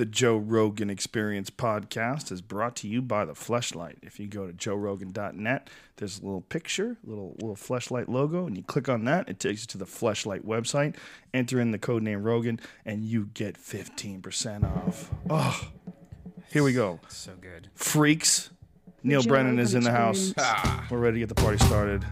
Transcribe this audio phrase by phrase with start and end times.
[0.00, 3.96] The Joe Rogan Experience podcast is brought to you by the Fleshlight.
[4.00, 8.62] If you go to joerogan.net, there's a little picture, little little Fleshlight logo, and you
[8.62, 10.96] click on that, it takes you to the Fleshlight website.
[11.34, 15.10] Enter in the code name Rogan, and you get 15% off.
[15.28, 15.68] Oh,
[16.50, 17.00] here we go.
[17.08, 17.68] So good.
[17.74, 18.48] Freaks.
[19.02, 20.30] Neal Joe Brennan is in Rogan the house.
[20.30, 20.64] Experience.
[20.64, 20.86] Ah.
[20.90, 22.06] We're ready to get the party started.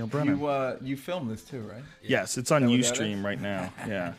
[0.00, 0.38] Neal Brennan.
[0.38, 1.82] You uh, you filmed this too, right?
[2.02, 3.72] yes, it's on Is that Ustream right now.
[3.86, 4.14] Yeah.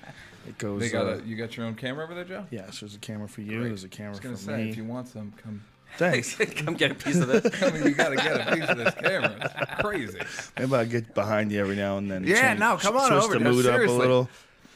[0.48, 0.80] It goes.
[0.82, 2.46] They got uh, a, you got your own camera over there, Joe.
[2.50, 3.60] yes, there's a camera for you.
[3.60, 3.68] Great.
[3.68, 4.70] There's a camera was for gonna say, me.
[4.72, 5.64] if you want some, come.
[5.98, 6.36] Thanks.
[6.56, 7.62] Come get a piece of this.
[7.62, 9.52] I mean, you gotta get a piece of this camera.
[9.62, 10.20] It's crazy.
[10.58, 12.24] Maybe I'll get behind you every now and then.
[12.24, 14.30] Yeah, no, come on switch over, the Joe, mood up a little.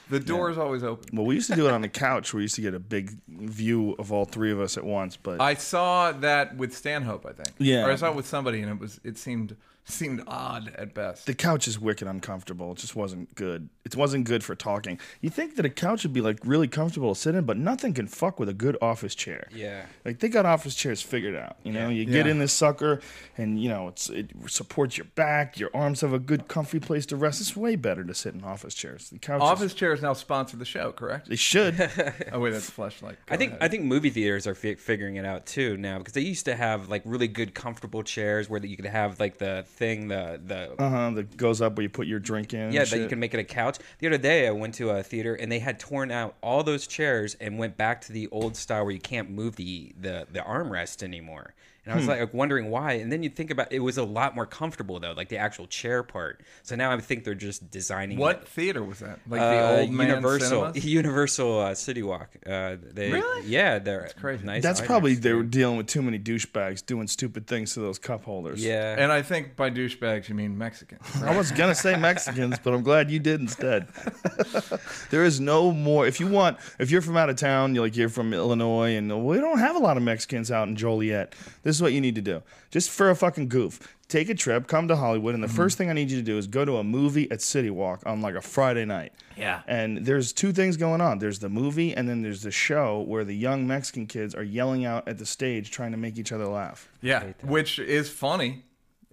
[0.10, 1.18] The door is always open.
[1.18, 2.34] Well, we used to do it on the couch.
[2.34, 5.18] We used to get a big view of all three of us at once.
[5.18, 7.56] But I saw that with Stanhope, I think.
[7.58, 7.86] Yeah.
[7.86, 9.56] Or I saw it with somebody, and it was it seemed
[9.88, 11.26] seemed odd at best.
[11.28, 12.72] the couch is wicked uncomfortable.
[12.72, 13.70] It just wasn't good.
[13.86, 15.00] It wasn't good for talking.
[15.22, 17.94] You think that a couch would be like really comfortable to sit in, but nothing
[17.94, 19.48] can fuck with a good office chair.
[19.54, 19.86] Yeah.
[20.04, 21.58] Like they got office chairs figured out.
[21.64, 22.32] You know, you get Yeah.
[22.32, 23.00] in this sucker,
[23.38, 25.60] and you know it's it supports your back.
[25.60, 27.40] Your arms have a good, comfy place to rest.
[27.42, 29.10] It's way better to sit in office chairs.
[29.12, 29.40] The couch.
[29.42, 31.30] Office chairs now sponsor the show, correct?
[31.30, 31.80] They should.
[32.32, 33.18] oh wait, that's Fleshlight.
[33.30, 36.22] I think I think movie theaters are fi- figuring it out too now because they
[36.22, 39.64] used to have like really good comfortable chairs where that you could have like the
[39.76, 41.12] thing the the uh huh.
[41.12, 42.72] That goes up where you put your drink in.
[42.72, 43.78] yeah that you can make it a couch.
[44.00, 46.88] The other day I went to a theater and they had torn out all those
[46.88, 50.40] chairs and went back to the old style where you can't move the the the
[50.40, 51.54] armrest anymore.
[51.86, 52.94] And I was like wondering why.
[52.94, 55.68] And then you think about it was a lot more comfortable though, like the actual
[55.68, 56.42] chair part.
[56.64, 58.48] So now I think they're just designing What it.
[58.48, 59.20] theater was that?
[59.30, 60.86] Like Uh, the old Universal, cinemas?
[61.02, 62.30] Universal uh, City Walk.
[62.46, 63.48] Uh, they, Really?
[63.48, 64.46] Yeah, they're crazy.
[64.46, 64.64] Nice.
[64.64, 68.00] That's IMAX probably they were dealing with too many douchebags doing stupid things to those
[68.00, 68.64] cup holders.
[68.64, 68.96] Yeah.
[68.98, 71.02] And I think by douchebags you mean Mexicans.
[71.24, 73.88] I was gonna say Mexicans, but I'm glad you did instead.
[75.12, 76.08] there is no more.
[76.08, 79.26] If you want, if you're from out of town, you're like you're from Illinois, and
[79.26, 81.36] we don't have a lot of Mexicans out in Joliet.
[81.76, 82.42] This is what you need to do,
[82.72, 83.98] just for a fucking goof.
[84.08, 86.38] Take a trip, come to Hollywood, and the first thing I need you to do
[86.38, 89.12] is go to a movie at City Walk on like a Friday night.
[89.36, 89.62] Yeah.
[89.68, 91.20] And there's two things going on.
[91.20, 94.86] There's the movie, and then there's the show where the young Mexican kids are yelling
[94.86, 96.90] out at the stage trying to make each other laugh.
[97.02, 98.64] Yeah, which is funny.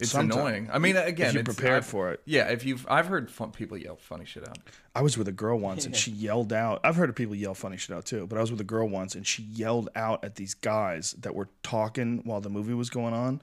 [0.02, 0.36] It's Sometimes.
[0.40, 0.68] annoying.
[0.72, 2.20] I mean, again, if you're it's- prepared I've- for it.
[2.24, 4.58] Yeah, if you've, I've heard fun, people yell funny shit out.
[4.94, 6.80] I was with a girl once and she yelled out.
[6.84, 8.88] I've heard of people yell funny shit out too, but I was with a girl
[8.88, 12.90] once and she yelled out at these guys that were talking while the movie was
[12.90, 13.40] going on.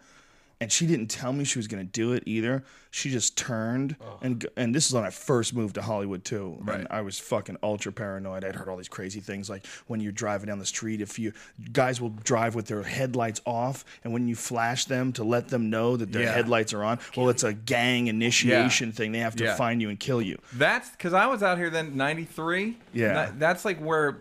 [0.61, 2.65] And she didn't tell me she was going to do it either.
[2.91, 6.57] She just turned and and this is when I first moved to Hollywood too.
[6.61, 6.79] Right.
[6.79, 8.43] And I was fucking ultra paranoid.
[8.43, 11.33] I'd heard all these crazy things like when you're driving down the street, if you
[11.71, 15.69] guys will drive with their headlights off, and when you flash them to let them
[15.69, 16.33] know that their Yeah.
[16.33, 19.11] headlights are on, well, it's a gang initiation thing.
[19.11, 19.55] They have to Yeah.
[19.55, 20.39] find you and kill you.
[20.53, 22.77] That's because I was out here then '93.
[22.93, 23.31] Yeah.
[23.37, 24.17] that's like where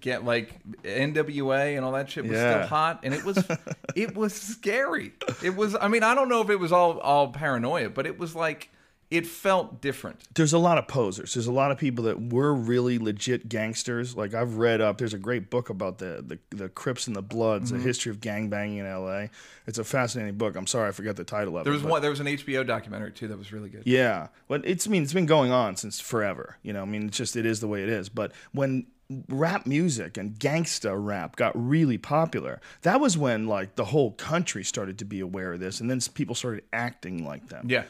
[0.00, 0.54] get like
[0.84, 2.58] NWA and all that shit was Yeah.
[2.58, 3.42] still hot, and it was
[3.96, 5.12] it was scary.
[5.42, 5.74] It was.
[5.80, 8.70] I mean, I don't know if it was all all paranoia, but it was like
[9.10, 10.22] it felt different.
[10.36, 11.34] there's a lot of posers.
[11.34, 14.16] There's a lot of people that were really legit gangsters.
[14.16, 14.96] Like I've read up.
[14.96, 17.80] There's a great book about the the, the Crips and the Bloods, Mm-hmm.
[17.82, 19.28] a history of gangbanging in L.A.
[19.66, 20.56] It's a fascinating book.
[20.56, 21.76] I'm sorry I forgot the title of There it.
[21.76, 22.00] was but- one.
[22.00, 23.82] There was an HBO documentary too that was really good.
[23.84, 26.56] Yeah, but it's I mean it's been going on since forever.
[26.62, 28.08] You know, I mean it's just it is the way it is.
[28.08, 28.86] But when
[29.28, 34.64] rap music and gangsta rap got really popular, that was when like the whole country
[34.64, 37.66] started to be aware of this, and then people started acting like them.
[37.68, 37.82] Yeah.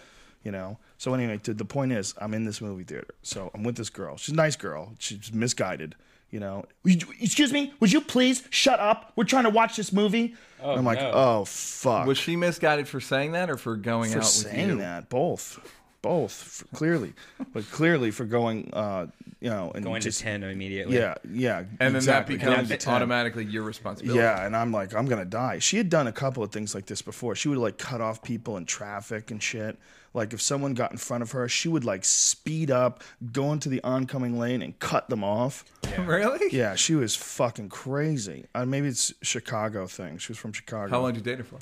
[0.44, 0.78] You know.
[0.98, 3.14] So anyway, to, the point is, I'm in this movie theater.
[3.22, 4.16] So I'm with this girl.
[4.16, 4.94] She's a nice girl.
[4.98, 5.94] She's misguided.
[6.30, 6.64] You know.
[6.84, 7.72] Excuse me.
[7.80, 9.12] Would you please shut up?
[9.16, 10.34] We're trying to watch this movie.
[10.62, 11.10] Oh, and I'm like, no.
[11.12, 14.69] oh fuck Was she misguided for saying that or for going for out with saying
[14.69, 14.76] you?
[14.78, 15.58] that both
[16.02, 17.12] both for, clearly
[17.52, 19.06] but clearly for going uh
[19.40, 20.96] you know and going just to ten immediately.
[20.96, 22.94] yeah yeah And exactly, then that becomes 10.
[22.94, 24.18] automatically your responsibility.
[24.20, 26.87] yeah and i'm like i'm gonna die she had done a couple of things like
[26.87, 29.78] this before she would like cut off people in traffic and shit
[30.14, 33.02] like if someone got in front of her she would like speed up
[33.32, 35.64] go into the oncoming lane and cut them off
[36.00, 36.49] really?
[36.50, 41.00] yeah she was fucking crazy uh, maybe it's chicago thing she was from chicago How
[41.00, 41.58] long did you date her for?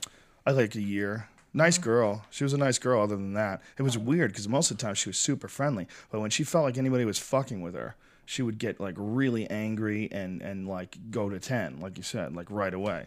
[0.47, 1.29] I like a year.
[1.53, 2.25] Nice girl.
[2.31, 3.03] She was a nice girl.
[3.03, 5.89] Other than that, it was weird because most of the time she was super friendly,
[6.11, 9.51] but when she felt like anybody was fucking with her, she would get like really
[9.51, 13.07] angry and and like go to ten, like you said, like right away.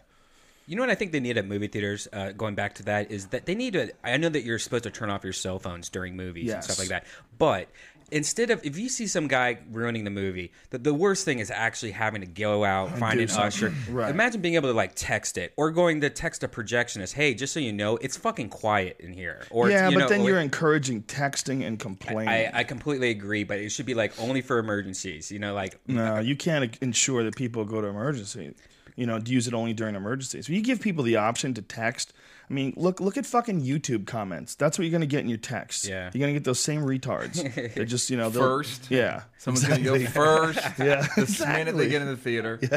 [0.66, 3.10] You know what I think they need at movie theaters, uh, going back to that,
[3.10, 3.92] is that they need to.
[4.02, 6.78] I know that you're supposed to turn off your cell phones during movies and stuff
[6.78, 7.04] like that,
[7.38, 7.68] but
[8.10, 11.50] instead of if you see some guy ruining the movie, the, the worst thing is
[11.50, 13.72] actually having to go out find an usher.
[13.88, 14.10] Right.
[14.10, 17.52] Imagine being able to like text it or going to text a projectionist, "Hey, just
[17.52, 21.02] so you know, it's fucking quiet in here." Or yeah, but know, then you're encouraging
[21.02, 22.28] texting and complaining.
[22.28, 25.30] I, I completely agree, but it should be like only for emergencies.
[25.30, 28.54] You know, like no, you can't ensure that people go to emergency.
[28.96, 30.48] You know, use it only during emergencies.
[30.48, 32.12] When you give people the option to text,
[32.48, 34.54] I mean, look look at fucking YouTube comments.
[34.54, 35.88] That's what you're gonna get in your texts.
[35.88, 36.10] Yeah.
[36.12, 37.42] you're gonna get those same retards.
[37.74, 38.90] They're just you know they'll- First.
[38.90, 40.58] Yeah, Someone's gonna go first.
[40.78, 42.60] Yeah, the minute they get in the theater.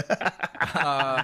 [0.59, 1.23] Uh,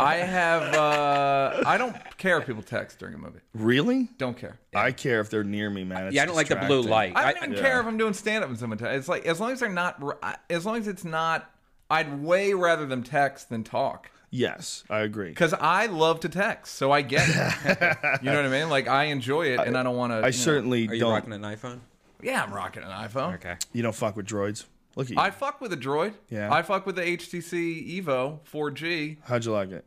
[0.00, 0.74] I have.
[0.74, 3.38] Uh, I don't care if people text during a movie.
[3.54, 4.08] Really?
[4.18, 4.58] Don't care.
[4.74, 6.06] I care if they're near me, man.
[6.06, 7.12] It's yeah, I don't like the blue light.
[7.16, 7.60] I I- don't even Yeah.
[7.62, 8.98] care if I'm doing stand up and someone texts.
[8.98, 10.02] It's like as long as they're not.
[10.50, 11.48] As long as it's not.
[11.90, 14.10] I'd way rather them text than talk.
[14.34, 15.28] Yes, I agree.
[15.28, 17.98] Because I love to text, so I get it.
[18.22, 18.70] you know what I mean?
[18.70, 20.24] Like I enjoy it, and I don't want to.
[20.24, 20.92] I certainly don't.
[20.92, 21.12] Are you don't.
[21.12, 21.80] rocking an iPhone?
[22.22, 23.34] Yeah, I'm rocking an iPhone.
[23.34, 23.56] Okay.
[23.72, 24.64] You don't fuck with droids.
[24.96, 25.18] Look at you.
[25.18, 26.14] I fuck with a Droid.
[26.28, 26.52] Yeah.
[26.52, 29.18] I fuck with the HTC Evo 4G.
[29.24, 29.84] How'd you like it?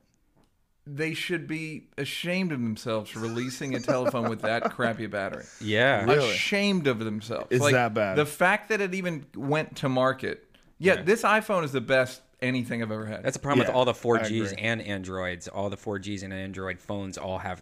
[0.88, 5.46] They should be ashamed of themselves for releasing a telephone with that crappy battery.
[5.60, 6.04] Yeah.
[6.06, 6.30] Really?
[6.32, 7.48] Ashamed of themselves.
[7.50, 8.18] It's that bad?
[8.18, 10.44] The fact that it even went to market.
[10.78, 13.24] Yeah, this iPhone is the best anything I've ever had.
[13.24, 15.48] That's the problem Yeah, with all the 4Gs and Androids.
[15.48, 17.62] All the 4Gs and Android phones all have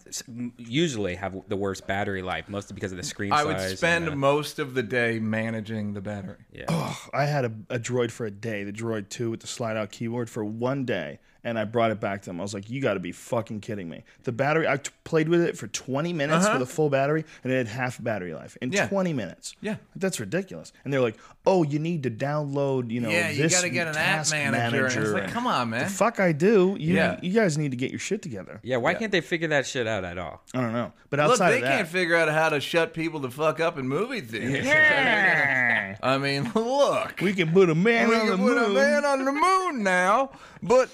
[0.58, 3.70] usually have the worst battery life, mostly because of the screen I size.
[3.70, 6.38] would spend the- most of the day managing the battery.
[6.52, 6.66] yeah.
[6.70, 9.78] Oh, I had a, a droid for a day, the droid 2 with the slide
[9.78, 12.40] out keyboard for one day, and I brought it back to them.
[12.40, 14.04] I was like, you got to be fucking kidding me.
[14.24, 17.52] The battery, I t- played with it for 20 minutes with a full battery, and
[17.52, 18.84] it had half battery life in Uh-huh.
[18.84, 18.88] Yeah.
[18.90, 19.56] 20 minutes.
[19.62, 19.76] Yeah.
[19.96, 20.72] That's ridiculous.
[20.84, 23.88] And they're like, oh, you need to download, you know, Yeah, you got to get
[23.88, 24.86] an app task manager.
[24.86, 25.84] And it's like, come on, man.
[25.84, 26.78] The fuck I do.
[26.80, 27.20] You, Yeah.
[27.22, 28.60] you guys need to get your shit together.
[28.64, 30.42] Yeah, why can't they figure that shit out at all?
[30.54, 30.94] I don't know.
[31.10, 33.60] But Look, outside they of that, can't figure out how to shut people the fuck
[33.60, 34.66] up in movie theaters.
[36.02, 37.20] I mean, look.
[37.22, 39.84] we can put a man We on the can put a man on the moon
[39.84, 40.32] now,
[40.62, 40.90] but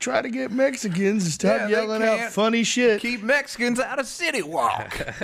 [0.00, 3.00] Try to get Mexicans to stop Yeah, yelling out funny shit.
[3.00, 4.98] keep Mexicans out of City Walk.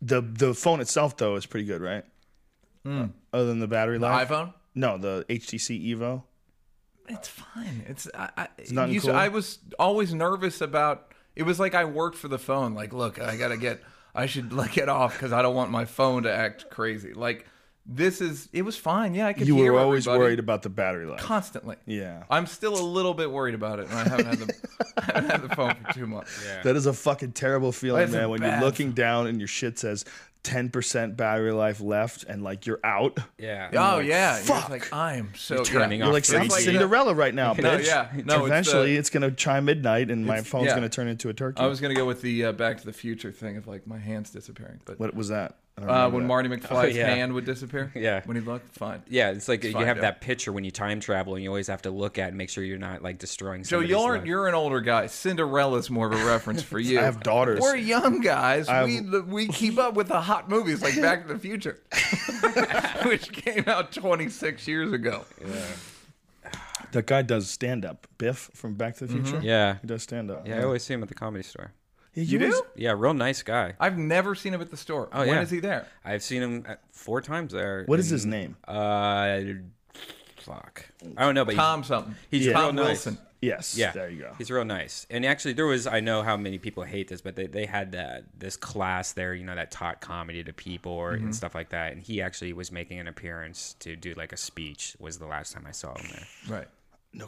[0.00, 2.04] The the phone itself though is pretty good, right?
[2.84, 3.00] Hmm.
[3.02, 4.28] Uh, other than the battery life.
[4.28, 4.54] iPhone?
[4.74, 6.22] No, the HTC Evo.
[7.08, 7.84] It's fine.
[7.88, 9.10] It's I, I, nothing you- cool?
[9.16, 11.12] I was always nervous about.
[11.34, 12.74] It was like I worked for the phone.
[12.74, 13.82] Like, look, I gotta get.
[14.14, 17.12] I should like get off because I don't want my phone to act crazy.
[17.12, 17.44] Like,
[17.90, 18.48] this is.
[18.52, 19.14] It was fine.
[19.14, 19.48] Yeah, I could.
[19.48, 21.20] You hear were always everybody worried about the battery life.
[21.20, 21.76] constantly.
[21.86, 22.24] Yeah.
[22.30, 24.54] I'm still a little bit worried about it, and I haven't had the
[24.98, 26.44] I haven't had the phone for two months.
[26.46, 26.62] Yeah.
[26.62, 28.28] That is a fucking terrible feeling, That's man.
[28.28, 30.04] When you're bad- looking down and your shit says
[30.44, 33.18] 10% battery life left and like you're out.
[33.38, 33.70] Yeah.
[33.72, 34.68] Oh like, yeah, You're fuck.
[34.70, 36.06] like I'm so turning yeah.
[36.06, 37.62] You're off like, It's like- Cinderella right now, bitch.
[37.62, 38.08] No, yeah.
[38.24, 40.72] No, it's Eventually, the- it's, going to chime midnight and my phone's yeah.
[40.72, 41.60] going to turn into a turkey.
[41.60, 43.98] I was gonna go with the uh, Back to the Future thing of like my
[43.98, 45.56] hands disappearing, but what was that?
[45.78, 46.28] I don't uh, when that.
[46.28, 47.06] Marty McFly's yeah.
[47.14, 48.20] hand would disappear, Yeah.
[48.24, 49.02] when he looked look, fine.
[49.08, 50.02] Yeah, it's like you fine, have Joe.
[50.02, 52.50] that picture when you time travel, and you always have to look at and make
[52.50, 53.62] sure you're not like destroying.
[53.62, 54.26] Joe, somebody's you're life.
[54.26, 55.06] you're an older guy.
[55.06, 56.98] Cinderella's more of a reference for you.
[56.98, 57.60] I have daughters.
[57.60, 58.68] We're young guys.
[58.68, 61.80] I we we keep up with the hot movies like Back to the Future,
[63.04, 65.24] which came out 26 years ago.
[65.46, 65.54] Yeah.
[66.92, 68.06] That guy does stand up.
[68.16, 69.36] Biff from Back to the Future.
[69.36, 69.44] Mm-hmm.
[69.44, 70.48] Yeah, He does stand up.
[70.48, 70.60] yeah.
[70.60, 71.72] I always see him at the comedy store.
[72.22, 72.66] Yeah, You was- do?
[72.76, 73.74] Yeah, real nice guy.
[73.78, 75.08] I've never seen him at the store.
[75.12, 75.40] Oh, When yeah.
[75.42, 75.86] is he there?
[76.04, 77.84] I've seen him at, four times there.
[77.86, 78.56] What is and, his name?
[78.66, 79.40] Uh,
[80.38, 80.86] fuck.
[81.16, 82.14] I don't know, but Tom something.
[82.30, 82.52] He's Yeah.
[82.52, 82.84] real Tom nice.
[82.86, 83.18] Wilson.
[83.40, 83.76] Yes.
[83.78, 84.34] Yeah, There you go.
[84.36, 85.06] He's real nice.
[85.10, 87.92] And actually, there was I know how many people hate this, but they, they had
[87.92, 91.26] that this class there, you know, that taught comedy to people or Mm-hmm.
[91.26, 91.92] and stuff like that.
[91.92, 94.96] And he actually was making an appearance to do like a speech.
[94.98, 96.58] Was the last time I saw him there.
[96.58, 96.68] Right.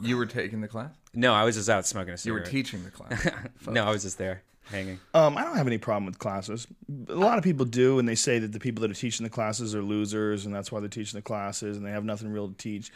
[0.03, 0.91] You were taking the class.
[1.15, 2.39] No, I was just out smoking a cigar.
[2.39, 2.47] You cigarette.
[2.47, 3.47] were teaching the class.
[3.67, 4.99] no, I was just there hanging.
[5.15, 6.67] Um, I don't have any problem with classes.
[7.09, 9.31] A lot of people do, and they say that the people that are teaching the
[9.31, 12.49] classes are losers, and that's why they're teaching the classes, and they have nothing real
[12.49, 12.93] to teach.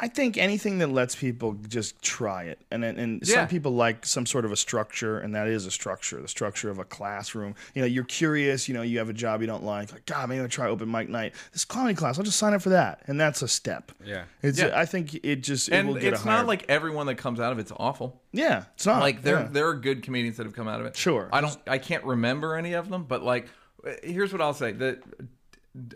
[0.00, 3.34] I think anything that lets people just try it, and and, and Yeah.
[3.34, 6.70] some people like some sort of a structure, and that is a structure, the structure
[6.70, 7.54] of a classroom.
[7.74, 10.28] You know, you're curious, you know, you have a job you don't like, like God,
[10.28, 11.34] maybe I'll try open mic night.
[11.52, 13.90] This comedy class, I'll just sign up for that, and that's a step.
[14.04, 14.24] Yeah.
[14.42, 14.58] it's.
[14.60, 14.70] Yeah.
[14.74, 17.52] I think it just it and will get it's not like everyone that comes out
[17.52, 18.20] of it's awful.
[18.32, 19.48] yeah, it's not Like there, yeah.
[19.50, 20.96] there are good comedians that have come out of it.
[20.96, 21.28] Sure.
[21.32, 21.56] I don't.
[21.66, 23.48] I can't remember any of them, but like,
[24.02, 25.02] here's what I'll say: that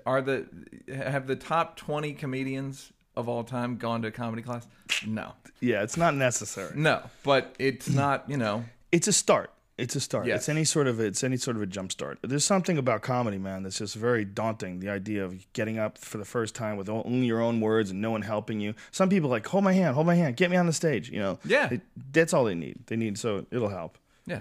[0.06, 0.46] are the
[0.94, 4.66] have the top twenty comedians of all time gone to a comedy class?
[5.06, 6.72] No, yeah, it's not necessary.
[6.76, 7.02] no.
[7.22, 8.28] But it's not.
[8.28, 9.50] You know, it's a start.
[9.78, 10.26] It's a start.
[10.26, 10.40] Yes.
[10.40, 12.18] It's any sort of it's any sort of a jump start.
[12.22, 14.80] There's something about comedy, man, that's just very daunting.
[14.80, 18.00] The idea of getting up for the first time with only your own words and
[18.00, 18.74] no one helping you.
[18.90, 21.10] Some people like hold my hand, hold my hand, get me on the stage.
[21.10, 21.70] You know, Yeah.
[21.72, 21.80] It-
[22.12, 22.80] that's all they need.
[22.86, 23.96] They need so it'll help.
[24.26, 24.40] yeah.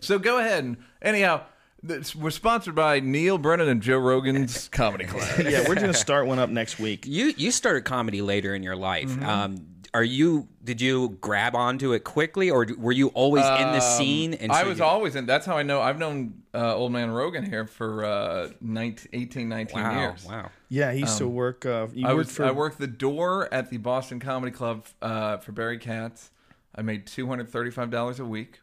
[0.00, 1.42] So go ahead and anyhow.
[1.82, 5.26] This- We're sponsored by Neal Brennan and Joe Rogan's Comedy Club.
[5.46, 7.06] yeah, we're gonna start one up next week.
[7.06, 9.08] You you started comedy later in your life.
[9.08, 9.24] Mm-hmm.
[9.28, 10.46] Um, are you?
[10.62, 14.34] Did you grab onto it quickly, or were you always in the scene?
[14.34, 15.26] And Um, I was you- always in.
[15.26, 15.80] That's how I know.
[15.80, 20.24] I've known uh, Old Man Rogan here for uh, 19, 18, 19 wow, years.
[20.24, 20.50] wow.
[20.68, 21.66] Yeah, he used to work.
[21.66, 22.44] Uh, you I worked was for.
[22.44, 26.30] I worked the door at the Boston Comedy Club uh, for Barry Katz.
[26.76, 28.60] I made two hundred thirty five dollars a week,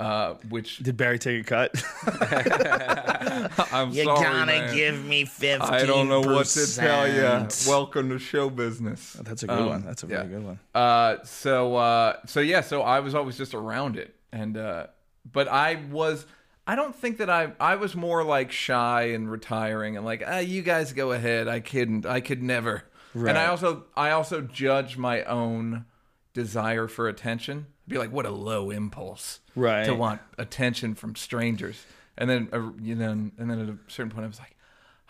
[0.00, 1.84] uh, which Did Barry take a cut?
[3.72, 4.74] I'm You're sorry, gonna man.
[4.74, 5.60] give me fifteen.
[5.60, 7.48] I don't know what to tell you.
[7.68, 9.14] Welcome to show business.
[9.20, 9.84] That's a good Um, one.
[9.84, 10.28] That's a very yeah.
[10.28, 10.58] good one.
[10.74, 14.86] Uh, so uh, so yeah, so I was always just around it, and uh,
[15.30, 16.26] but I was.
[16.66, 20.38] I don't think that I I was more like shy and retiring and like ah
[20.38, 24.96] you guys go ahead I couldn't I could never and I also I also judge
[24.96, 25.84] my own
[26.32, 29.84] desire for attention be like what a low impulse Right.
[29.84, 31.84] to want attention from strangers
[32.16, 34.56] and then uh, you know and then at a certain point I was like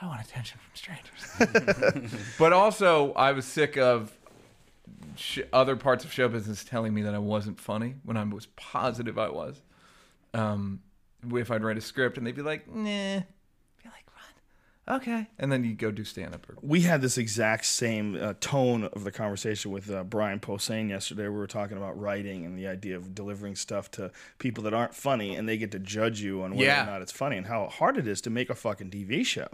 [0.00, 4.12] I want attention from strangers but also I was sick of
[5.16, 8.47] sh- other parts of show business telling me that I wasn't funny when I was
[8.57, 9.62] positive I was.
[10.35, 10.81] Um,
[11.33, 13.25] if I'd write a script and they'd be like, "Nah," be like, "What?
[14.87, 16.47] Okay," and then you go do stand up.
[16.61, 21.23] We had this exact same uh, tone of the conversation with uh, Brian Posehn yesterday.
[21.25, 24.95] We were talking about writing and the idea of delivering stuff to people that aren't
[24.95, 26.83] funny, and they get to judge you on whether Yeah.
[26.83, 29.49] or not it's funny, and how hard it is to make a fucking TV show.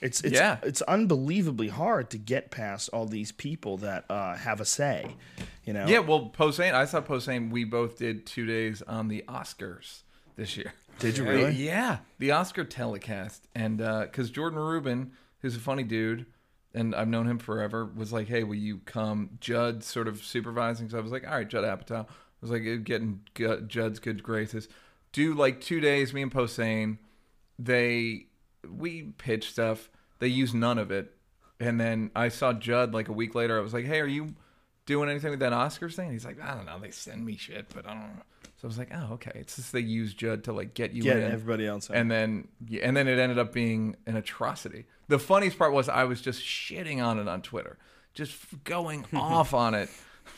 [0.00, 0.56] It's it's Yeah.
[0.62, 5.14] it's unbelievably hard to get past all these people that uh, have a say.
[5.66, 5.86] You know.
[5.86, 7.50] Yeah, well, Posehn, I saw Posehn.
[7.50, 10.04] We both did two days on the Oscars
[10.40, 10.72] this year.
[10.98, 11.52] Did you Uh, really?
[11.52, 16.26] Yeah, the Oscar telecast, and because Jordan Rubin, who's a funny dude,
[16.74, 20.88] and I've known him forever, was like, "Hey, will you come?" Judd sort of supervising,
[20.88, 22.06] so I was like, "All right, Judd Apatow." I
[22.40, 24.66] was like, getting Judd's good graces.
[25.12, 26.98] Do like two days, me and Posehn.
[27.58, 28.26] They
[28.68, 29.90] we pitch stuff.
[30.20, 31.14] They use none of it,
[31.58, 33.58] and then I saw Judd like a week later.
[33.58, 34.34] I was like, "Hey, are you
[34.86, 36.78] doing anything with that Oscars thing?" He's like, "I don't know.
[36.78, 38.22] They send me shit, but I don't know."
[38.60, 41.02] So I was like, "Oh, okay." It's just they use Judd to like get you
[41.02, 41.88] Get in everybody else.
[41.88, 41.96] in.
[41.96, 42.48] and then
[42.82, 44.84] and then it ended up being an atrocity.
[45.08, 47.78] The funniest part was I was just shitting on it on Twitter,
[48.12, 49.88] just going off on it,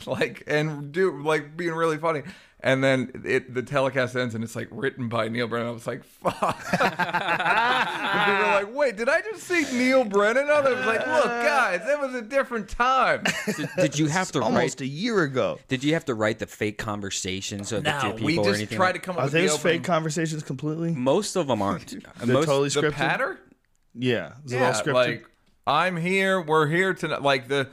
[0.05, 2.21] like and do like being really funny.
[2.65, 5.67] And then it the telecast ends and it's like written by Neal Brennan.
[5.67, 6.33] I was like, fuck.
[6.79, 10.49] and people were like, wait, did I just see Neal Brennan?
[10.49, 13.23] I was like, look, guys, that was a different time.
[13.57, 14.45] Did, did you have to write?
[14.45, 15.59] almost a year ago.
[15.67, 18.55] Did you have to write the fake conversations of the two people we or just
[18.59, 18.77] anything?
[18.77, 19.79] tried like- to come up Are with the those opening.
[19.79, 20.91] fake conversations completely?
[20.93, 21.89] Most of them aren't.
[22.19, 22.91] They're Most, totally the scripted.
[22.93, 23.39] patter?
[23.93, 24.33] Yeah.
[24.45, 24.93] Is it all Yeah, scripted?
[24.93, 25.29] like
[25.67, 27.21] I'm here, we're here tonight.
[27.21, 27.67] Like the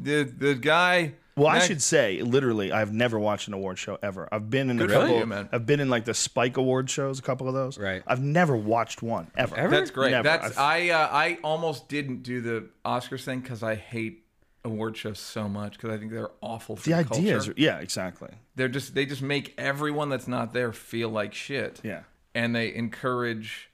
[0.00, 1.14] the the guy.
[1.38, 4.28] Well, I next- should say, literally, I've never watched an award show ever.
[4.30, 5.18] I've been in Good a for couple.
[5.18, 5.48] you, man.
[5.52, 7.78] I've been in like the Spike Award shows, a couple of those.
[7.78, 8.02] Right.
[8.06, 9.56] I've never watched one ever.
[9.56, 9.70] Ever?
[9.70, 10.10] That's great.
[10.10, 10.24] Never.
[10.24, 14.24] That's I've- I uh, I almost didn't do the Oscars thing because I hate
[14.64, 17.52] award shows so much because I think they're awful for The the, idea culture.
[17.52, 18.28] is, yeah, exactly.
[18.56, 21.80] They're just they just make everyone that's not there feel like shit.
[21.84, 22.00] Yeah.
[22.34, 23.70] and they encourage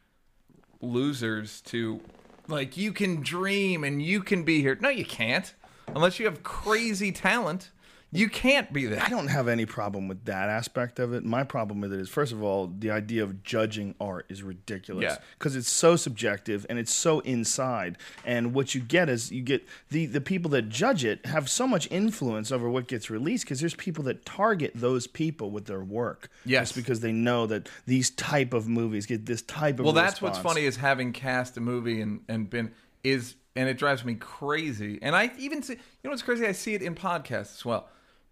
[0.80, 2.00] losers to
[2.49, 4.76] like you can dream and you can be here.
[4.80, 5.52] No, you can't
[5.88, 7.71] unless you have crazy talent.
[8.17, 9.03] You can't be that.
[9.03, 11.25] I don't have any problem with that aspect of it.
[11.25, 15.03] My problem with it is, first of all, the idea of judging art is ridiculous
[15.03, 15.17] Yeah.
[15.37, 17.99] because it's so subjective and it's so inside.
[18.25, 21.67] And what you get is you get the the people that judge it have so
[21.67, 25.83] much influence over what gets released because there's people that target those people with their
[25.83, 26.31] work.
[26.45, 26.69] Yes.
[26.69, 30.23] just because they know that these type of movies get this type of Well, that's
[30.23, 32.71] what's funny is having cast a movie and and been
[33.03, 34.99] is and it drives me crazy.
[35.02, 36.46] And I even see you know what's crazy?
[36.46, 37.88] I see it in podcasts as well.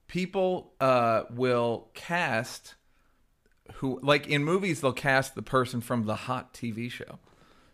[0.08, 2.74] People uh, will cast
[3.74, 7.18] who like in movies they'll cast the person from the hot TV show.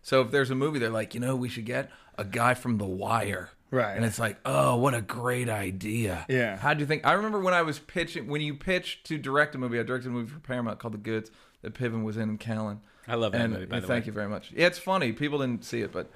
[0.01, 2.77] So if there's a movie, they're like, you know, we should get a guy from
[2.77, 3.95] The Wire, Right.
[3.95, 6.25] And it's like, oh, what a great idea.
[6.27, 6.57] Yeah.
[6.57, 7.05] How do you think?
[7.05, 9.79] I remember when I was pitching when you pitched to direct a movie.
[9.79, 11.29] I directed a movie for Paramount called The Goods
[11.61, 12.81] that Piven was in and Callan.
[13.07, 14.07] I love that and, movie, by the thank way.
[14.07, 14.51] you very much.
[14.55, 15.11] Yeah, it's funny.
[15.11, 16.09] People didn't see it, but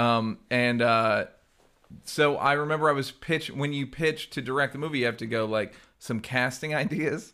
[0.00, 1.26] um, and uh,
[2.04, 5.18] so I remember I was pitch when you pitch to direct the movie, you have
[5.18, 7.32] to go like some casting ideas.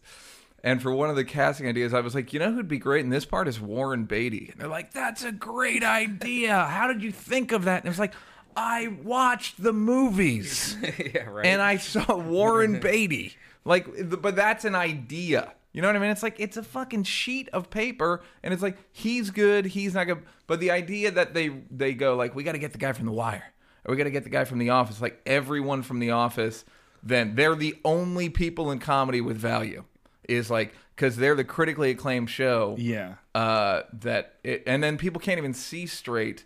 [0.65, 3.05] And for one of the casting ideas, I was like, you know who'd be great
[3.05, 4.49] in this part is Warren Beatty.
[4.51, 6.65] And they're like, that's a great idea.
[6.65, 7.77] How did you think of that?
[7.79, 8.15] And it was like,
[8.57, 11.47] I watched the movies yeah, right.
[11.47, 13.37] and I saw Warren Beatty.
[13.65, 13.87] Like,
[14.21, 15.53] but that's an idea.
[15.77, 16.11] You know what I mean?
[16.11, 20.05] It's like it's a fucking sheet of paper, and it's like he's good, he's not
[20.07, 20.23] good.
[20.47, 23.05] But the idea that they they go like, we got to get the guy from
[23.05, 23.53] The Wire,
[23.85, 25.03] or we got to get the guy from The Office.
[25.03, 26.65] Like everyone from The Office,
[27.03, 29.85] then they're the only people in comedy with value.
[30.29, 32.77] is like because they're the critically acclaimed show.
[32.79, 33.17] Yeah.
[33.35, 36.45] Uh, that it, and then people can't even see straight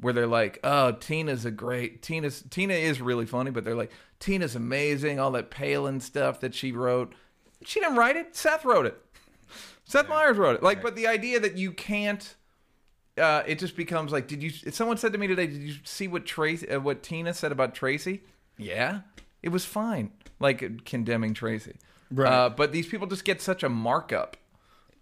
[0.00, 3.92] where they're like, oh, Tina's a great Tina's Tina is really funny, but they're like
[4.18, 5.20] Tina's amazing.
[5.20, 7.14] All that Palin stuff that she wrote,
[7.64, 8.34] she didn't write it.
[8.36, 8.98] Seth wrote it.
[9.84, 10.62] Seth Meyers wrote it.
[10.62, 12.34] Like, but the idea that you can't.
[13.18, 14.48] Uh, it just becomes like, did you?
[14.70, 17.74] Someone said to me today, did you see what Tracy, uh, what Tina said about
[17.74, 18.22] Tracy?
[18.56, 19.00] Yeah,
[19.42, 20.12] it was fine.
[20.40, 21.74] Like condemning Tracy,
[22.10, 22.32] Right.
[22.32, 24.36] Uh, but these people just get such a markup,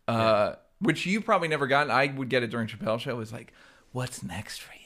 [0.09, 1.91] uh, which you probably never gotten.
[1.91, 3.11] I would get it during Chappelle show.
[3.11, 3.53] It was like,
[3.93, 4.81] what's next for you?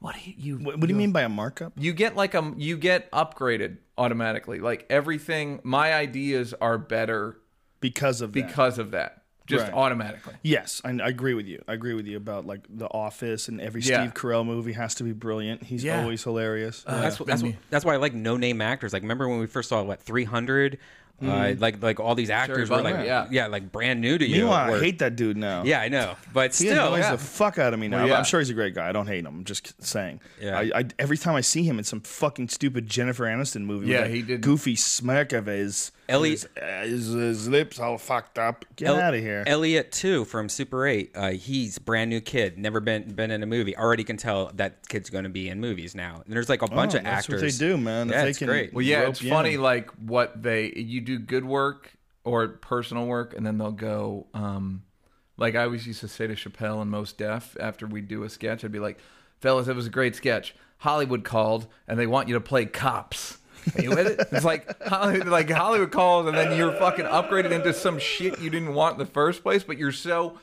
[0.00, 0.34] What do you?
[0.36, 1.72] you What, what do you mean by a markup?
[1.78, 4.60] you get like a you get upgraded automatically.
[4.60, 7.36] Like everything, my ideas are better
[7.80, 8.46] Because of that.
[8.46, 9.20] because of that.
[9.46, 9.74] Just Right.
[9.74, 10.32] automatically.
[10.42, 11.62] Yes, I, I agree with you.
[11.68, 14.00] I agree with you about like The Office and every Yeah.
[14.00, 15.62] Steve Carell movie has to be brilliant.
[15.64, 16.00] He's Yeah.
[16.00, 16.82] always hilarious.
[16.86, 18.94] Uh, that's that's that's why I like no name actors.
[18.94, 20.78] Like remember when we first saw what 300?
[21.22, 23.26] Uh, like like all these actors were Butler, like yeah.
[23.30, 23.46] yeah.
[23.46, 24.38] like brand new to you.
[24.42, 25.62] Meanwhile, I were- hate that dude now.
[25.64, 27.12] Yeah, I know, but He still, annoys yeah.
[27.12, 27.98] the fuck out of me now.
[27.98, 28.18] Well, yeah.
[28.18, 28.88] I'm sure he's a great guy.
[28.88, 29.26] I don't hate him.
[29.28, 30.20] I'm just saying.
[30.40, 30.58] Yeah.
[30.58, 34.00] I, I every time I see him in some fucking stupid Jennifer Aniston movie, Yeah,
[34.02, 35.92] with that he did- goofy smirk of his.
[36.08, 38.64] Ellie- his, uh, his, his lips all fucked up.
[38.76, 39.44] Get El- out of here.
[39.46, 41.12] Elliot too from Super Eight.
[41.14, 43.76] Uh, he's brand new kid, never been been in a movie.
[43.76, 46.22] Already can tell that kid's going to be in movies now.
[46.24, 47.42] And there's like a bunch Oh, of that's actors.
[47.42, 48.08] what they do, man.
[48.08, 48.74] If Yeah, they it's can- great.
[48.74, 49.62] Well, yeah, it's funny in.
[49.62, 51.92] like what they you do good work
[52.24, 54.26] or personal work, and then they'll go.
[54.34, 54.82] um
[55.36, 58.28] Like I always used to say to Chappelle and Mos Def after we do a
[58.30, 58.98] sketch, I'd be like,
[59.40, 60.54] "Fellas, it was a great sketch.
[60.78, 63.38] Hollywood called, and they want you to play cops."
[63.76, 64.28] Are you with it?
[64.32, 68.50] It's like Hollywood, like Hollywood calls, and then you're fucking upgraded into some shit you
[68.50, 70.38] didn't want in the first place, but you're so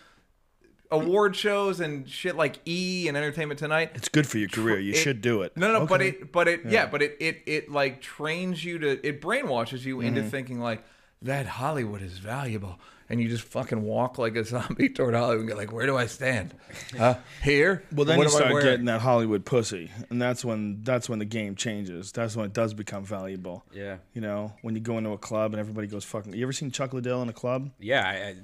[0.92, 3.92] award shows and shit like E and Entertainment Tonight.
[3.96, 4.80] It's good for your career.
[4.80, 5.56] You it- should do it.
[5.56, 6.86] No, no, but it, but it, yeah.
[6.86, 10.08] but it, it, it like trains you to, it brainwashes you Mm-hmm.
[10.18, 10.84] into thinking like
[11.22, 12.80] that Hollywood is valuable,
[13.12, 15.98] and you just fucking walk like a zombie toward Hollywood and go like, where do
[15.98, 16.54] I stand?
[16.98, 17.84] Uh, here?
[17.94, 18.66] Well, then What you I start wearing?
[18.68, 22.12] getting that Hollywood pussy, and that's when that's when the game changes.
[22.12, 23.64] That's when it does become valuable.
[23.74, 23.98] Yeah.
[24.14, 26.34] You know, when you go into a club and everybody goes fucking.
[26.34, 27.70] You ever seen Chuck Liddell in a club?
[27.80, 28.36] Yeah, I, I,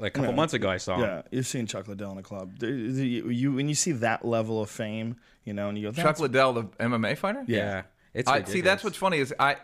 [0.00, 0.36] like a couple Yeah.
[0.36, 0.96] months ago I saw.
[0.96, 1.02] him.
[1.02, 2.60] Yeah, you've seen Chuck Liddell in a club.
[2.62, 6.04] You, you when you see that level of fame, you know, and you go, Chuck
[6.06, 7.44] that's, Liddell, the MMA fighter.
[7.46, 7.82] yeah.
[8.14, 9.56] It's I, see, that's what's funny is I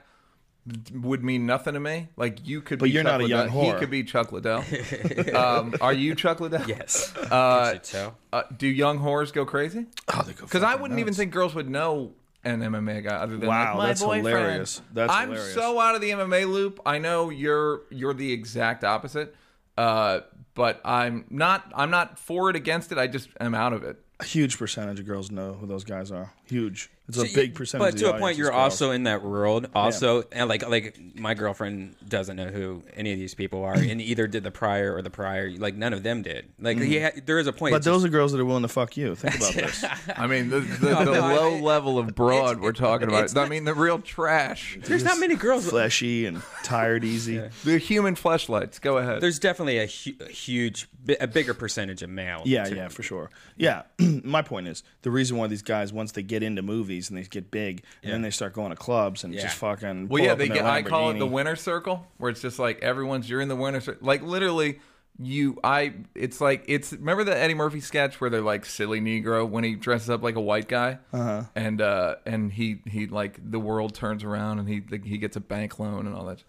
[0.93, 2.09] would mean nothing to me.
[2.17, 3.47] Like you could, But be you're Chuck not a Liddell.
[3.55, 4.65] young He could be Chuck Liddell.
[5.35, 6.67] um, are you Chuck Liddell?
[6.69, 7.13] yes.
[7.17, 8.17] Uh, Can't you tell?
[8.33, 9.87] Uh, do young whores go crazy?
[10.15, 11.01] oh, they go Because I wouldn't nuts.
[11.01, 12.13] even think girls would know
[12.45, 14.27] an MMA guy other than wow, like, my that's boyfriend.
[14.27, 14.83] hilarious.
[14.93, 15.55] That's I'm hilarious.
[15.55, 16.81] so out of the MMA loop.
[16.87, 19.35] I know you're you're the exact opposite,
[19.77, 20.21] uh,
[20.55, 21.71] but I'm not.
[21.75, 22.99] I'm not for it against it.
[22.99, 23.99] I just am out of it.
[24.21, 26.33] A huge percentage of girls know who those guys are.
[26.51, 26.91] Huge.
[27.11, 27.85] It's a So big percentage.
[27.85, 28.73] But of to the a point, you're girls.
[28.73, 29.69] also in that world.
[29.75, 34.01] Also, and like like my girlfriend doesn't know who any of these people are, and
[34.01, 35.51] either did the prior or the prior.
[35.51, 36.49] Like none of them did.
[36.61, 37.01] Like he mm.
[37.01, 37.73] had, there is a point.
[37.73, 39.17] But it's those are girls that are willing to fuck you.
[39.17, 39.85] Think about this.
[40.17, 43.25] I mean, the, the, No, the no, I- low level of broad we're talking about.
[43.25, 44.79] it's I mean, the real trash.
[44.85, 45.69] there's not many girls.
[45.69, 47.43] Fleshy and tired easy.
[47.65, 48.81] The human fleshlights.
[48.81, 49.21] Go ahead.
[49.21, 52.43] There's definitely a, hu- a huge, a bigger percentage of male.
[52.45, 53.31] Yeah, to- yeah, for sure.
[53.57, 57.19] Yeah, my point is the reason why these guys once they get into movies and
[57.19, 59.43] they get big and then they start going to clubs and Yeah.
[59.43, 60.09] just fucking.
[60.09, 60.65] Well, yeah, they get.
[60.65, 63.29] I call it the winner circle, where it's just like everyone's.
[63.29, 64.07] You're in the winner circle.
[64.07, 64.81] Like literally,
[65.19, 65.59] you.
[65.63, 65.95] I.
[66.15, 66.93] It's like it's.
[66.93, 70.37] Remember the Eddie Murphy sketch where they're like silly Negro when he dresses up like
[70.37, 71.45] a white guy, uh-huh.
[71.55, 75.41] and uh and he he like the world turns around and he he gets a
[75.41, 76.43] bank loan and all that,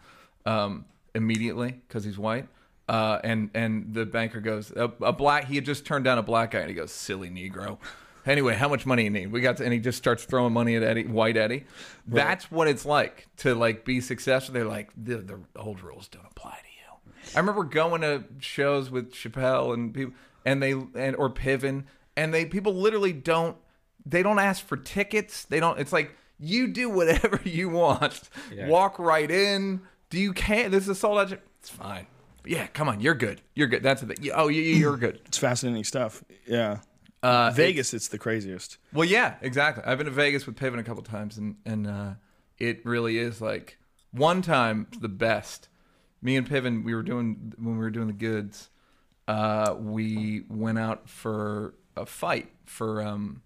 [0.45, 2.47] um immediately because he's white.
[2.89, 5.45] Uh, and and the banker goes a, a black.
[5.45, 7.77] He had just turned down a black guy, and he goes, "Silly Negro."
[8.25, 9.31] Anyway, how much money you need?
[9.31, 11.65] We got, to, and he just starts throwing money at Eddie, White Eddie.
[12.05, 14.53] That's what it's like to like be successful.
[14.53, 17.31] They're like the, the old rules don't apply to you.
[17.35, 20.13] I remember going to shows with Chappelle and people,
[20.45, 23.57] and they and or Piven, and they people literally don't
[24.05, 25.45] they don't ask for tickets.
[25.45, 25.79] They don't.
[25.79, 28.29] It's like you do whatever you want.
[28.53, 28.67] Yeah.
[28.67, 29.81] Walk right in.
[30.09, 30.71] Do you can't?
[30.71, 31.39] This is a sold out.
[31.59, 32.07] It's fine.
[32.45, 32.99] Yeah, come on.
[32.99, 33.41] You're good.
[33.53, 33.83] You're good.
[33.83, 34.31] That's the thing.
[34.33, 35.21] Oh, you, you're good.
[35.27, 36.23] It's fascinating stuff.
[36.45, 36.79] Yeah.
[37.23, 38.77] Uh, Vegas, it's the craziest.
[38.93, 39.83] Well, yeah, exactly.
[39.85, 42.13] I've been to Vegas with Piven a couple times, and and uh,
[42.57, 43.77] it really is like
[44.11, 45.67] one time the best.
[46.21, 48.69] Me and Piven, we were doing when we were doing the goods.
[49.27, 53.41] Uh, we went out for a fight for um,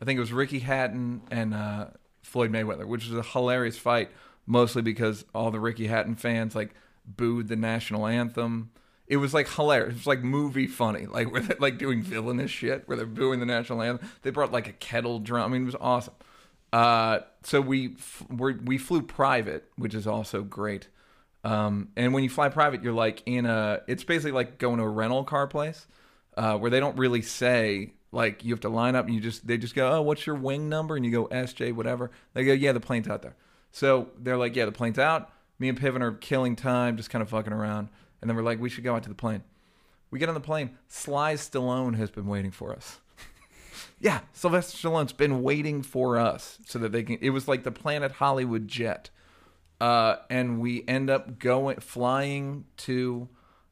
[0.00, 1.86] I think it was Ricky Hatton and uh,
[2.22, 4.10] Floyd Mayweather, which was a hilarious fight,
[4.46, 6.74] mostly because all the Ricky Hatton fans like
[7.06, 8.70] booed the national anthem.
[9.12, 9.90] It was like hilarious.
[9.90, 13.40] It was like movie funny, like where they're like doing villainous shit, where they're booing
[13.40, 14.08] the national anthem.
[14.22, 15.44] They brought like a kettle drum.
[15.44, 16.14] I mean, it was awesome.
[16.72, 20.88] Uh, so we f- we flew private, which is also great.
[21.44, 23.82] Um, and when you fly private, you're like in a.
[23.86, 25.86] It's basically like going to a rental car place,
[26.38, 29.04] uh, where they don't really say like you have to line up.
[29.04, 30.96] and You just they just go, oh, what's your wing number?
[30.96, 32.10] And you go SJ whatever.
[32.32, 33.36] They go, yeah, the plane's out there.
[33.72, 35.30] So they're like, yeah, the plane's out.
[35.58, 37.88] Me and Piven are killing time, just kind of fucking around.
[38.22, 39.42] And then we're like, we should go out to the plane.
[40.10, 40.78] We get on the plane.
[40.88, 43.00] Sly Stallone has been waiting for us.
[44.00, 47.18] yeah, Sylvester Stallone's been waiting for us so that they can.
[47.20, 49.10] It was like the Planet Hollywood jet,
[49.80, 53.28] uh, and we end up going flying to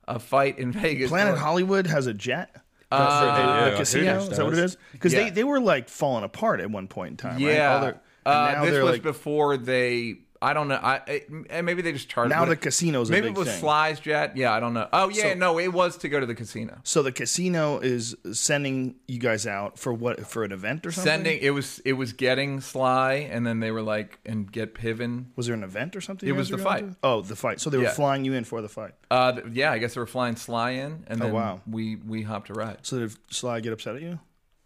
[0.09, 1.11] a fight in Vegas.
[1.11, 2.55] Planet Or- Hollywood has a jet.
[2.91, 4.19] Uh, For the- the yeah, casino.
[4.19, 4.73] Is that what it does.
[4.73, 4.77] is?
[4.91, 5.25] Because Yeah.
[5.25, 7.33] they, they were like falling apart at one point in time.
[7.35, 7.41] right?
[7.55, 10.17] Yeah, All their- uh, this was like before they.
[10.43, 10.77] I don't know.
[10.83, 11.31] I it,
[11.65, 12.31] maybe they just charged.
[12.31, 13.61] now the casino's a Maybe it was thing.
[13.61, 14.39] Sly's jet.
[14.39, 14.89] Yeah, I don't know.
[14.93, 16.79] Oh yeah, So- no, it was to go to the casino.
[16.83, 20.27] So the casino is sending you guys out for what?
[20.27, 21.13] For an event or something?
[21.13, 25.27] Sending it was it was getting Sly, and then they were like and get Piven.
[25.37, 26.27] Was there an event or something?
[26.29, 26.89] It was the fight.
[26.91, 26.97] to?
[27.03, 27.61] Oh, the fight.
[27.61, 27.91] So they were Yeah.
[27.93, 28.93] flying you in for the fight.
[29.11, 31.61] Uh, yeah, I guess they were flying Sly in, and Oh, then wow.
[31.67, 32.79] we we hopped a ride.
[32.83, 34.19] So did Sly get upset at you?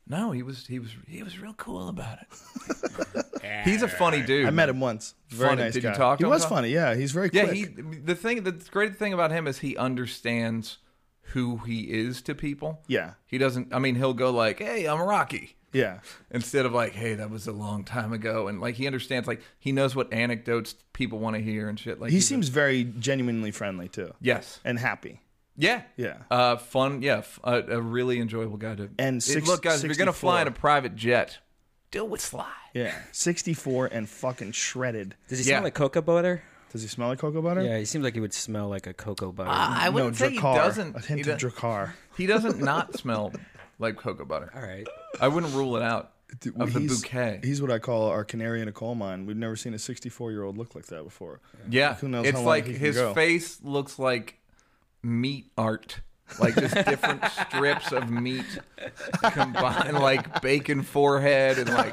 [0.07, 3.25] No, he was he was he was real cool about it.
[3.65, 4.47] He's a funny dude.
[4.47, 5.15] I met him once.
[5.29, 5.63] Very Funny.
[5.63, 5.97] nice Did you guy.
[5.97, 6.51] talk to he him, was Tom?
[6.51, 6.69] funny.
[6.71, 10.79] Yeah, he's very Yeah, he the thing the great thing about him is he understands
[11.29, 12.83] who he is to people.
[12.87, 13.73] yeah, He doesn't.
[13.75, 16.01] I mean, he'll go like, "Hey, I'm Rocky," yeah.
[16.31, 19.27] instead of like, "Hey, that was a long time ago," and like he understands.
[19.27, 21.99] Like he knows what anecdotes people want to hear and shit.
[22.01, 25.23] Like He he's a- seems very genuinely friendly too, yes, and happy.
[25.57, 26.17] Yeah, Yeah.
[26.31, 27.03] Uh, fun.
[27.03, 28.91] Yeah, f- a, a really enjoyable guy to.
[28.99, 31.39] And It- six- look, guys, if you're gonna fly in a private jet,
[31.91, 32.47] do it with Sly.
[32.75, 35.15] Yeah, sixty-four and fucking shredded.
[35.29, 35.57] Does he Yeah.
[35.59, 36.43] smell like cocoa butter?
[36.73, 37.63] Does he smell like cocoa butter?
[37.63, 39.49] Yeah, he seems like he would smell like a cocoa butter.
[39.51, 40.57] I no, wouldn't say he Drakkar.
[40.57, 40.97] doesn't.
[40.97, 41.93] A He, hint of do- Drakkar.
[42.17, 43.33] he doesn't not smell
[43.79, 44.51] like cocoa butter.
[44.57, 44.87] All right.
[45.21, 46.11] I wouldn't rule it out
[46.57, 47.39] of the he's, bouquet.
[47.45, 49.25] He's what I call our canary in a coal mine.
[49.25, 51.41] We've never seen a 64 year old look like that before.
[51.71, 53.15] Yeah, Who knows it's how long like he can his go.
[53.15, 54.41] face looks like
[55.05, 56.01] meat art,
[56.41, 58.45] like just different strips of meat
[59.23, 61.93] combined, like bacon forehead, and like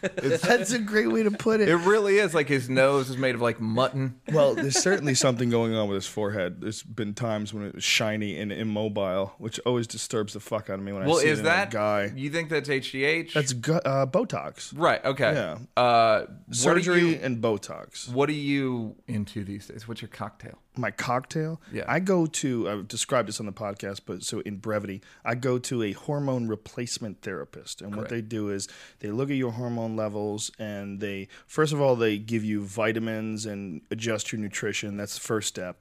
[0.00, 2.34] That's a great way to put it It really is.
[2.34, 4.20] Like his nose is made of like mutton.
[4.32, 6.60] Well, there's certainly something going on with his forehead.
[6.60, 10.78] There's been times when it was shiny and immobile, which always disturbs the fuck out
[10.78, 12.12] of me when Well, I see is it that guy.
[12.14, 13.32] You think that's HGH?
[13.32, 15.04] That's gu- uh, Botox, right.
[15.04, 15.32] Okay.
[15.34, 15.58] Yeah.
[15.82, 18.08] Uh, surgery, you- and Botox.
[18.10, 19.86] What are you into these days?
[19.86, 20.58] What's your cocktail?
[20.76, 21.60] My cocktail.
[21.72, 21.84] Yeah.
[21.88, 22.68] I go to.
[22.68, 26.48] I've described this on the podcast, but so in brevity, I go to a hormone
[26.48, 28.68] replacement therapist, and what they do is
[29.00, 33.46] they look at your hormone levels, and they first of all they give you vitamins
[33.46, 34.96] and adjust your nutrition.
[34.96, 35.78] That's the first step.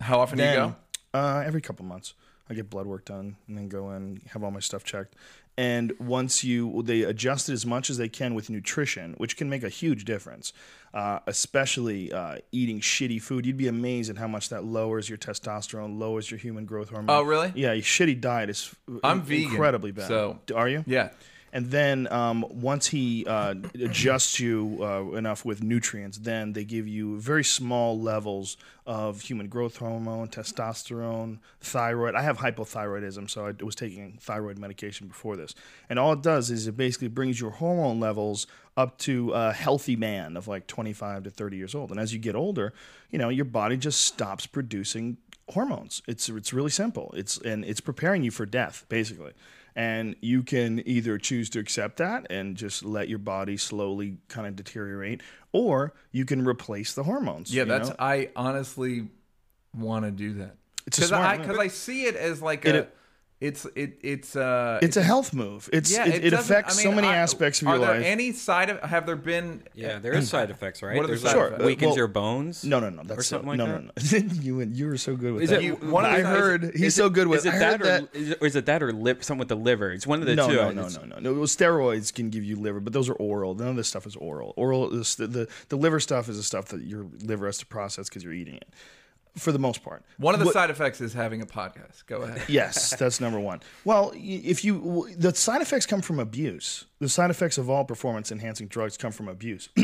[0.00, 0.76] How often do you go?
[1.14, 2.14] uh, every couple months,
[2.50, 5.14] I get blood work done and then go in, have all my stuff checked.
[5.56, 9.48] And once you, they adjust it as much as they can with nutrition, which can
[9.48, 10.52] make a huge difference,
[10.92, 13.46] uh, especially uh, eating shitty food.
[13.46, 17.16] You'd be amazed at how much that lowers your testosterone, lowers your human growth hormone.
[17.16, 17.52] Oh, really?
[17.54, 20.08] Yeah, your shitty diet is I'm in- vegan, incredibly bad.
[20.08, 20.82] so- are you?
[20.88, 21.10] Yeah.
[21.54, 26.88] And then um, once he uh, adjusts you uh, enough with nutrients, then they give
[26.88, 32.16] you very small levels of human growth hormone, testosterone, thyroid.
[32.16, 35.54] I have hypothyroidism, so I was taking thyroid medication before this.
[35.88, 39.94] And all it does is it basically brings your hormone levels up to a healthy
[39.94, 41.92] man of like 25 to 30 years old.
[41.92, 42.74] And as you get older,
[43.12, 45.18] you know, your body just stops producing
[45.50, 46.02] hormones.
[46.08, 47.14] It's it's really simple.
[47.16, 49.34] It's and it's preparing you for death, basically.
[49.76, 54.46] And you can either choose to accept that and just let your body slowly kind
[54.46, 55.20] of deteriorate,
[55.52, 57.52] or you can replace the hormones.
[57.52, 57.88] Yeah, that's.
[57.88, 57.96] know?
[57.98, 59.08] I honestly
[59.76, 60.54] want to do that
[60.86, 62.88] It's a because smart I because I see it as like It- a.
[63.44, 65.68] It's it it's uh it's a health move.
[65.72, 67.88] It's yeah it, it, doesn't- affects I so many I- aspects of your life.
[67.88, 68.06] are there life.
[68.10, 70.96] any side of have there been Yeah, there is side effects, right?
[70.96, 71.64] What are the side like effects?
[71.64, 72.64] weakens Well- your bones.
[72.64, 73.02] no, no, no.
[73.02, 74.02] That's something so, like no, that?
[74.12, 74.34] no, no.
[74.42, 75.60] you and you were so good with Is that.
[75.60, 77.40] it You- one I the- heard he's Is so it- good with.
[77.40, 78.08] Is it I that or that.
[78.14, 79.22] is it, or is it that or lip?
[79.22, 79.92] Something with the liver.
[79.92, 80.54] It's one of the no, two.
[80.56, 81.34] no, no, no, no, no.
[81.42, 83.54] Steroids can give you liver, but those are oral.
[83.54, 84.54] None of this stuff is oral.
[84.56, 88.08] Oral the the, the liver stuff is the stuff that your liver has to process
[88.08, 88.68] because you're eating it,
[89.36, 90.04] for the most part.
[90.18, 92.06] one of the What- side effects is having a podcast.
[92.06, 92.42] Go ahead.
[92.48, 93.60] Yes, that's number one.
[93.84, 96.84] Well, if you the side effects come from abuse.
[97.04, 99.68] The side effects of all performance enhancing drugs come from abuse.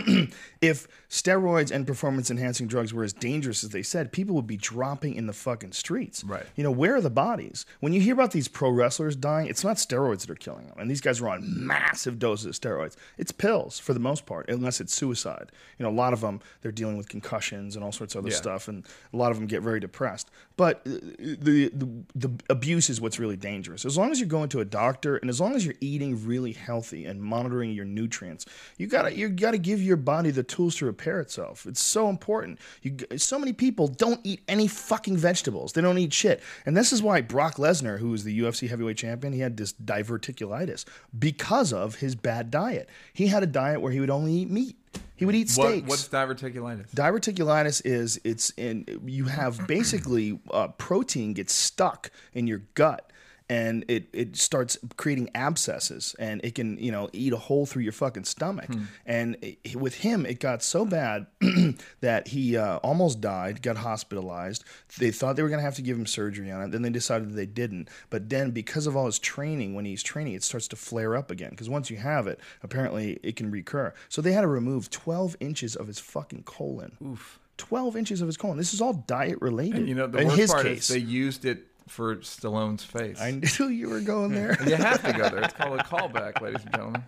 [0.63, 4.57] if steroids and performance enhancing drugs were as dangerous as they said, people would be
[4.57, 6.25] dropping in the fucking streets.
[6.25, 6.47] Right.
[6.57, 7.67] You know, where are the bodies?
[7.81, 10.79] When you hear about these pro wrestlers dying, it's not steroids that are killing them.
[10.79, 12.97] And these guys are on massive doses of steroids.
[13.19, 15.53] It's pills for the most part, unless it's suicide.
[15.79, 18.31] You know, a lot of them they're dealing with concussions and all sorts of other
[18.31, 18.37] Yeah.
[18.37, 20.31] stuff, and a lot of them get very depressed.
[20.57, 23.85] But uh, the, the the abuse is what's really dangerous.
[23.85, 26.53] As long as you're going to a doctor and as long as you're eating really
[26.53, 28.47] healthy and monitoring your nutrients.
[28.79, 31.67] You gotta you gotta give your body the tools to repair itself.
[31.67, 32.59] It's so important.
[32.83, 35.73] You so many people don't eat any fucking vegetables.
[35.73, 38.97] They don't eat shit, and this is why Brock Lesnar, who is the UFC heavyweight
[38.97, 40.85] champion, he had this diverticulitis
[41.19, 42.89] because of his bad diet.
[43.13, 44.77] He had a diet where he would only eat meat.
[45.17, 45.89] He would eat What, steaks.
[45.89, 46.91] what's diverticulitis?
[46.95, 53.11] Diverticulitis is it's in you have basically uh, protein gets stuck in your gut
[53.51, 57.83] and it, it starts creating abscesses and it can you know eat a hole through
[57.83, 58.71] your fucking stomach.
[59.05, 61.27] And it, with him it got so bad
[62.01, 64.65] that he uh, almost died got hospitalized.
[64.99, 66.91] They thought they were going to have to give him surgery on it then they
[66.91, 67.89] decided that they didn't.
[68.09, 71.31] But then because of all his training when he's training it starts to flare up
[71.33, 73.93] again because once you have it apparently it can recur.
[74.09, 76.97] So they had to remove 12 inches of his fucking colon.
[77.05, 77.41] Oof.
[77.57, 78.57] 12 inches of his colon.
[78.57, 80.89] This is all diet related You know, the in worst his part case.
[80.89, 83.21] is they used it for Stallone's face.
[83.21, 84.57] I knew you were going there.
[84.67, 85.43] you have to go there.
[85.43, 87.03] It's called a callback, ladies and gentlemen.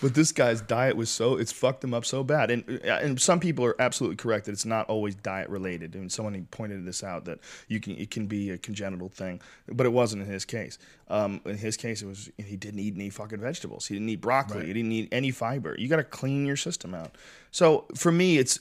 [0.00, 2.50] but this guy's diet was so it's fucked him up so bad.
[2.50, 5.94] And and some people are absolutely correct that it's not always diet related.
[5.94, 9.84] Mean, someone pointed this out that you can it can be a congenital thing, but
[9.84, 10.78] it wasn't in his case.
[11.08, 13.86] Um, in his case, it was he didn't eat any fucking vegetables.
[13.86, 14.66] He didn't eat broccoli.
[14.66, 15.74] He didn't eat any fiber.
[15.78, 17.16] You got to clean your system out.
[17.50, 18.60] So for me, it's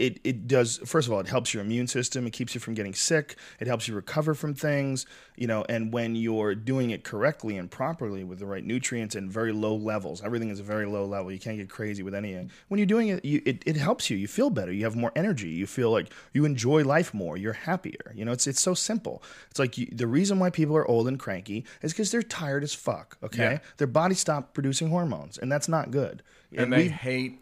[0.00, 2.26] it, it does first of all it helps your immune system.
[2.26, 3.36] It keeps you from getting sick.
[3.60, 7.70] It helps you recover from things you know and when you're doing it correctly and
[7.70, 11.30] properly with the right nutrients and very low levels everything is a very low level.
[11.30, 14.16] You can't get crazy with anything when you're doing it, you, it it helps you.
[14.16, 14.72] You feel better.
[14.72, 15.50] You have more energy.
[15.50, 17.36] You feel like you enjoy life more.
[17.36, 18.12] You're happier.
[18.14, 19.22] You know it's it's so simple.
[19.50, 22.64] It's like you, the reason why people are old and cranky is because they're tired
[22.64, 23.42] as fuck okay?
[23.42, 23.58] Yeah.
[23.76, 26.22] their body stopped producing hormones and that's not good.
[26.56, 27.39] And they we- hate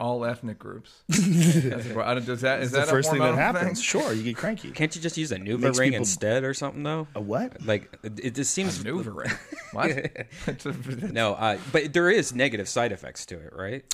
[0.00, 0.90] all ethnic groups.
[1.08, 4.12] That's what- don't- Does that is the that a first thing that hormonal happens sure
[4.12, 7.06] you get cranky Can't you just use a NuvaRing people- instead or something though?
[7.14, 9.30] a what Like it, it just seems maneuvering?
[9.72, 9.90] What?
[10.46, 10.72] It's a-
[11.12, 13.84] No, uh, but there is negative side effects to it, right?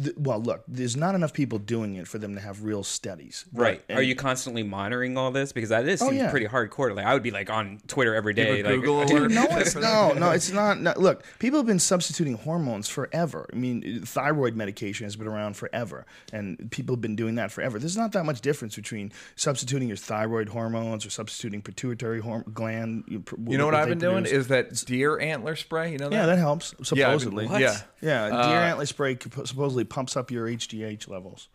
[0.00, 3.44] Th- well, look, there's not enough people doing it for them to have real studies.
[3.52, 3.82] Right.
[3.88, 5.52] And- Are you constantly monitoring all this?
[5.52, 6.30] Because that is seems yeah.
[6.30, 6.94] pretty hardcore.
[6.94, 8.62] Like I would be like on Twitter every day.
[8.62, 9.30] Like, Google Dude, alert.
[9.32, 10.92] no, it's no, no, it's not, no.
[10.96, 13.48] Look, people have been substituting hormones forever.
[13.52, 17.78] I mean, thyroid medication has been around forever, and people have been doing that forever.
[17.78, 23.04] There's not that much difference between substituting your thyroid hormones or substituting pituitary horm- gland.
[23.08, 25.92] You, You know what I've been doing is that deer antler spray.
[25.92, 26.16] You know that?
[26.16, 26.86] yeah, that helps Yeah, I've been-
[27.20, 27.46] supposedly.
[27.46, 27.60] What?
[27.60, 27.76] Yeah.
[28.00, 31.48] Yeah, deer Uh, antler spray supposedly pumps up your HGH levels.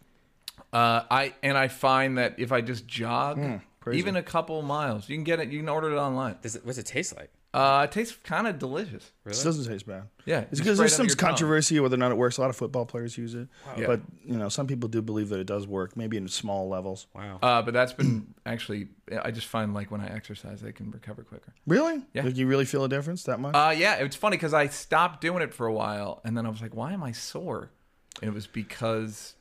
[0.74, 3.40] Uh, I and I find that if I just jog,
[3.80, 4.00] crazy.
[4.00, 5.50] even a couple miles, you can get it.
[5.50, 6.38] You can order it online.
[6.42, 7.32] Does it, what's it taste like?
[7.54, 9.12] Uh, it tastes kind of delicious.
[9.24, 9.40] Really?
[9.40, 10.04] It doesn't taste bad.
[10.26, 11.30] Yeah, it's because there's some under tongue.
[11.30, 12.38] controversy whether or not it works.
[12.38, 13.88] A lot of football players use it, Yeah.
[13.88, 17.08] but you know some people do believe that it does work, maybe in small levels.
[17.16, 17.40] Wow.
[17.42, 18.90] Uh, but that's been actually.
[19.24, 21.54] I just find like when I exercise, I can recover quicker.
[21.66, 22.04] Really?
[22.14, 22.24] Yeah.
[22.24, 23.56] Like you really feel a difference that much?
[23.56, 26.50] Uh, yeah, it's funny because I stopped doing it for a while, and then I
[26.50, 27.72] was like, "Why am I sore?"
[28.22, 29.36] And it was because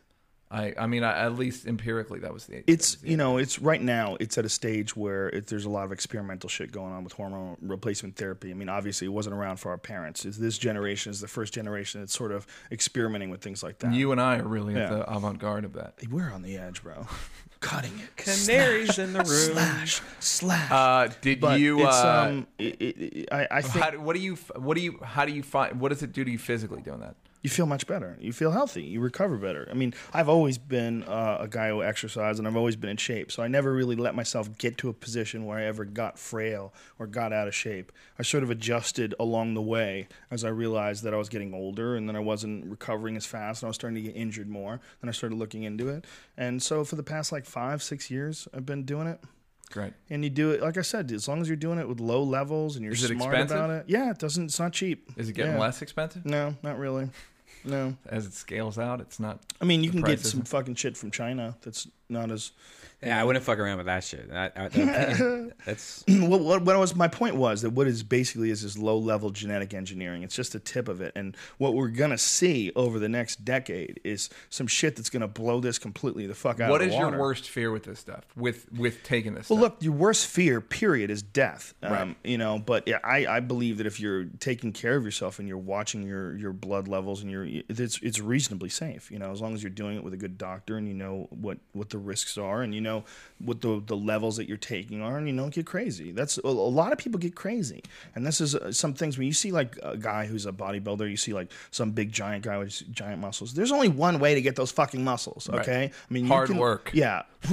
[0.51, 0.75] I.
[0.79, 2.63] I mean, I, at least empirically, that was the.
[2.71, 5.65] it's was the- you know it's right now it's at a stage where it, there's
[5.65, 8.51] a lot of experimental shit going on with hormone replacement therapy.
[8.51, 10.25] I mean, obviously it wasn't around for our parents.
[10.25, 13.93] It's, this generation is the first generation that's sort of experimenting with things like that.
[13.93, 15.95] You and I are really at the avant-garde of that.
[16.11, 17.07] We're on the edge, bro.
[17.61, 18.17] Cutting it.
[18.17, 19.55] Canaries in the room.
[19.55, 20.71] Slash slash.
[20.71, 21.81] Uh, did but you?
[21.85, 24.35] it's, uh, um, it, it, it- I, I think how, what do you?
[24.57, 24.99] What do you?
[25.03, 25.81] How do you find?
[25.81, 27.17] What does it do to you physically doing that?
[27.43, 28.17] You feel much better.
[28.21, 28.83] You feel healthy.
[28.83, 29.69] You recover better.
[29.71, 32.97] I mean, I've always been uh, a guy who exercises and I've always been in
[32.97, 33.31] shape.
[33.31, 36.73] So I never really let myself get to a position where I ever got frail
[36.99, 37.93] or got out of shape.
[38.19, 41.97] I sort of adjusted along the way as I realized that I was getting older,
[41.97, 44.81] and then I wasn't recovering as fast, and I was starting to get injured more.
[45.01, 46.05] Then I started looking into it,
[46.37, 49.21] and so for the past like five, six years, I've been doing it.
[49.77, 49.93] Great.
[50.09, 52.23] And you do it, like I said, as long as you're doing it with low
[52.23, 53.57] levels and you're Is it smart expensive?
[53.59, 53.85] about it.
[53.89, 54.45] Yeah, it doesn't.
[54.47, 55.11] It's not cheap.
[55.19, 55.59] Is it getting Yeah.
[55.59, 57.11] less expensive No, not really.
[57.63, 57.95] No.
[58.07, 59.03] as it scales out?
[59.03, 59.39] It's not.
[59.61, 62.53] I mean, you can price get some fucking shit from China that's not as.
[63.03, 64.31] Yeah, I wouldn't fuck around with that shit.
[64.31, 68.51] That, I- that- that's what, what, what was my point was that what is basically
[68.51, 70.23] is this low level genetic engineering.
[70.23, 74.01] It's just the tip of it, and what we're gonna see over the next decade
[74.03, 76.71] is some shit that's gonna blow this completely the fuck out.
[76.71, 78.25] What of is the your worst fear with this stuff?
[78.35, 79.51] With with taking this?
[79.51, 79.73] Well, stuff?
[79.75, 81.75] look, your worst fear, period, is death.
[81.83, 82.17] Um, Right.
[82.25, 85.47] You know, but yeah, I, I believe that if you're taking care of yourself and
[85.49, 89.11] you're watching your, your blood levels and you're it's it's reasonably safe.
[89.11, 91.27] You know, as long as you're doing it with a good doctor and you know
[91.31, 92.86] what what the risks are and you know
[93.39, 96.11] what the the levels that you're taking are, and you know get crazy.
[96.13, 97.83] That's a, lot of people get crazy,
[98.15, 101.09] and this is uh, some things when you see like a guy who's a bodybuilder,
[101.11, 103.53] you see like some big giant guy with giant muscles.
[103.55, 105.49] There's only one way to get those fucking muscles.
[105.51, 106.91] Okay, I mean you Hard can- work.
[106.95, 107.23] Yeah,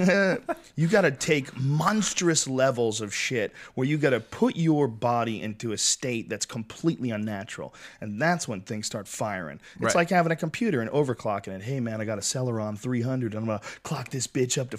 [0.76, 5.42] you got to take monstrous levels of shit where you got to put your body
[5.42, 9.60] into a state that's completely unnatural, and that's when things start firing.
[9.76, 9.96] It's Right.
[9.96, 11.62] like having a computer and overclocking it.
[11.62, 14.78] Hey man, I got a Celeron 300, and I'm gonna clock this bitch up to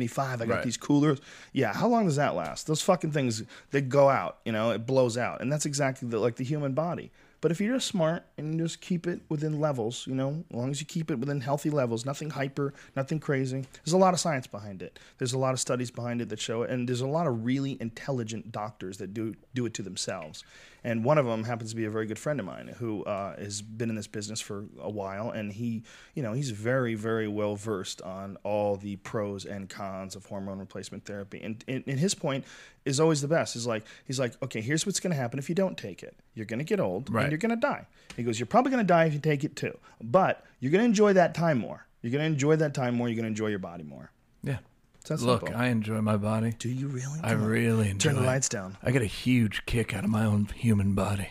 [0.00, 0.42] 475.
[0.42, 0.64] I got Right.
[0.64, 1.20] these coolers.
[1.52, 2.66] Yeah, how long does that last?
[2.66, 4.38] Those fucking things they go out.
[4.44, 7.10] You know, it blows out, and that's exactly the, like the human body.
[7.42, 10.56] But if you're just smart and you just keep it within levels, you know, as
[10.56, 13.66] long as you keep it within healthy levels, nothing hyper, nothing crazy.
[13.84, 14.98] There's a lot of science behind it.
[15.18, 17.44] There's a lot of studies behind it that show it, and there's a lot of
[17.44, 20.44] really intelligent doctors that do do it to themselves.
[20.86, 23.36] And one of them happens to be a very good friend of mine who uh,
[23.38, 25.82] has been in this business for a while, and he,
[26.14, 30.60] you know, he's very, very well versed on all the pros and cons of hormone
[30.60, 31.40] replacement therapy.
[31.42, 32.44] And, and, and his point
[32.84, 33.56] is always the best.
[33.56, 36.16] Is like he's like, okay, here's what's going to happen if you don't take it.
[36.34, 37.22] You're going to get old, Right.
[37.24, 37.88] and you're going to die.
[38.16, 40.82] He goes, you're probably going to die if you take it too, but you're going
[40.82, 41.84] to enjoy that time more.
[42.00, 43.08] You're going to enjoy that time more.
[43.08, 44.12] You're going to enjoy your body more.
[44.44, 44.58] Yeah.
[45.08, 45.60] It's that Look, simple.
[45.60, 46.54] I enjoy my body.
[46.58, 47.20] do you really?
[47.22, 48.26] I really enjoy Turn the it.
[48.26, 48.76] lights down.
[48.82, 51.28] I get a huge kick out of my own human body.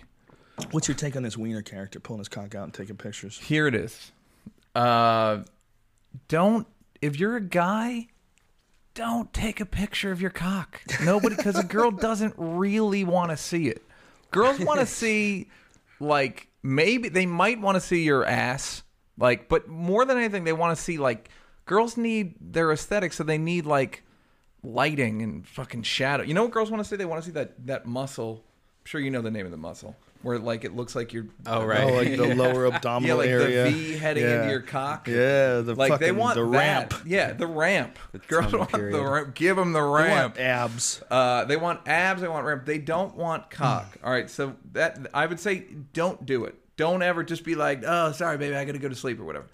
[0.71, 3.38] What's your take on this wiener character pulling his cock out and taking pictures?
[3.38, 4.13] Here it is.
[4.73, 5.39] Uh,
[6.29, 6.65] don't
[7.01, 8.07] if you're a guy,
[8.93, 10.79] don't take a picture of your cock.
[11.03, 13.83] Nobody, because a girl doesn't really want to see it.
[14.31, 15.49] Girls want to see,
[15.99, 18.83] like maybe they might want to see your ass,
[19.17, 21.29] like, but more than anything, they want to see like
[21.65, 24.04] girls need their aesthetic, so they need like
[24.63, 26.23] lighting and fucking shadow.
[26.23, 26.95] You know what girls want to see?
[26.95, 28.43] They want to see that that muscle.
[28.45, 31.25] I'm sure you know the name of the muscle where like it looks like you're
[31.45, 31.93] Oh, Oh, right.
[31.93, 33.63] like the lower abdominal yeah, like area.
[33.65, 34.36] the V heading Yeah.
[34.38, 35.08] into your cock.
[35.08, 36.49] Yeah, the like they fucking- want the that.
[36.58, 36.93] ramp.
[37.06, 37.97] Yeah, the ramp.
[38.12, 39.36] the Girls tongue want the ramp.
[39.36, 40.39] Give them the They want ramp.
[40.39, 41.04] abs.
[41.12, 42.21] Uh, they want abs.
[42.21, 42.65] They want ramp.
[42.65, 43.97] They don't want cock.
[44.04, 46.56] All right, so that I would say don't do it.
[46.78, 49.23] Don't ever just be like, oh, sorry, baby, I got to go to sleep or
[49.25, 49.45] whatever.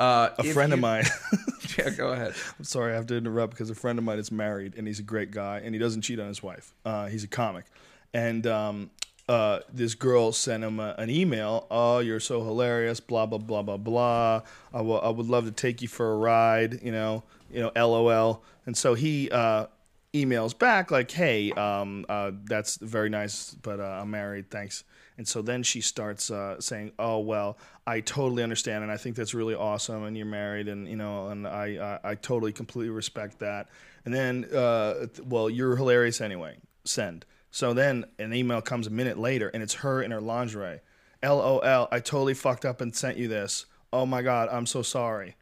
[0.00, 1.04] Uh, A friend of mine.
[1.78, 2.32] yeah, go ahead.
[2.58, 4.98] I'm sorry, I have to interrupt because a friend of mine is married and he's
[4.98, 6.72] a great guy and he doesn't cheat on his wife.
[6.84, 7.66] Uh, he's a comic,
[8.14, 8.90] and um,
[9.28, 11.66] uh, this girl sent him a, an email.
[11.70, 12.98] Oh, you're so hilarious.
[12.98, 14.40] Blah blah blah blah blah.
[14.72, 16.80] I I would love to take you for a ride.
[16.82, 18.42] You know, you know, LOL.
[18.66, 19.66] And so he uh,
[20.14, 24.50] emails back like, Hey, um, uh, that's very nice, but uh, I'm married.
[24.50, 24.84] Thanks.
[25.20, 29.16] And so then she starts uh, saying, "Oh well, I totally understand, and I think
[29.16, 32.88] that's really awesome, and you're married, and you know, and I I, I totally completely
[32.88, 33.68] respect that."
[34.06, 36.56] And then, uh, well, you're hilarious anyway.
[36.84, 37.26] Send.
[37.50, 40.80] So then an email comes a minute later, and it's her in her lingerie.
[41.22, 41.60] LOL,
[41.92, 43.66] I totally fucked up and sent you this.
[43.92, 45.36] Oh my god, I'm so sorry.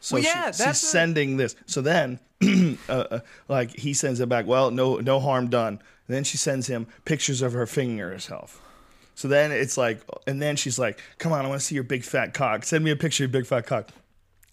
[0.00, 1.54] So Well, she- yeah, she's that's a- sending this.
[1.66, 2.18] So then,
[2.88, 4.46] uh, uh, like he sends it back.
[4.46, 5.74] Well, no, no harm done.
[6.08, 8.60] And then she sends him pictures of her fingering herself.
[9.14, 11.84] So then it's like, and then she's like, "Come on, I want to see your
[11.84, 12.64] big fat cock.
[12.64, 13.90] Send me a picture of your big fat cock."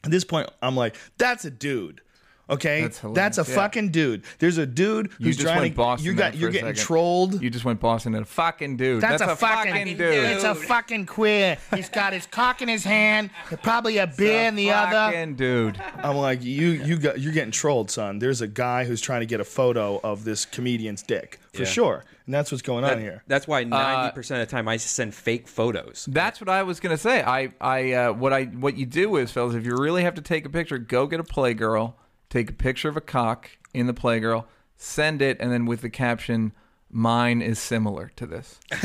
[0.03, 2.01] At this point, I'm like, "That's a dude."
[2.49, 3.55] Okay, That's that's, a yeah.
[3.55, 4.23] fucking dude.
[4.39, 5.77] There's a dude You who's just trying went to.
[5.77, 6.33] Boston you there got.
[6.33, 6.83] for You're getting second.
[6.83, 7.41] trolled.
[7.43, 9.01] You just went Boston and a fucking dude.
[9.01, 10.01] That's, a, fucking, dude.
[10.01, 11.57] It's a fucking queer.
[11.75, 13.29] He's got his cock in his hand,
[13.61, 15.13] probably a beer in the other.
[15.13, 15.79] Fucking dude.
[15.97, 18.19] I'm like, you, you got, you're getting trolled, son.
[18.19, 21.67] There's a guy who's trying to get a photo of this comedian's dick for Yeah.
[21.67, 23.23] sure, and that's what's going on here.
[23.27, 26.07] That's why ninety percent of the time I send fake photos.
[26.09, 27.21] That's what I was gonna say.
[27.23, 30.21] I, I, uh, what I, what you do is, fellas, if you really have to
[30.21, 31.93] take a picture, go get a Playgirl,
[32.29, 34.45] take a picture of a cock in the Playgirl,
[34.77, 36.51] send it, and then with the caption,
[36.89, 38.59] "Mine is similar to this."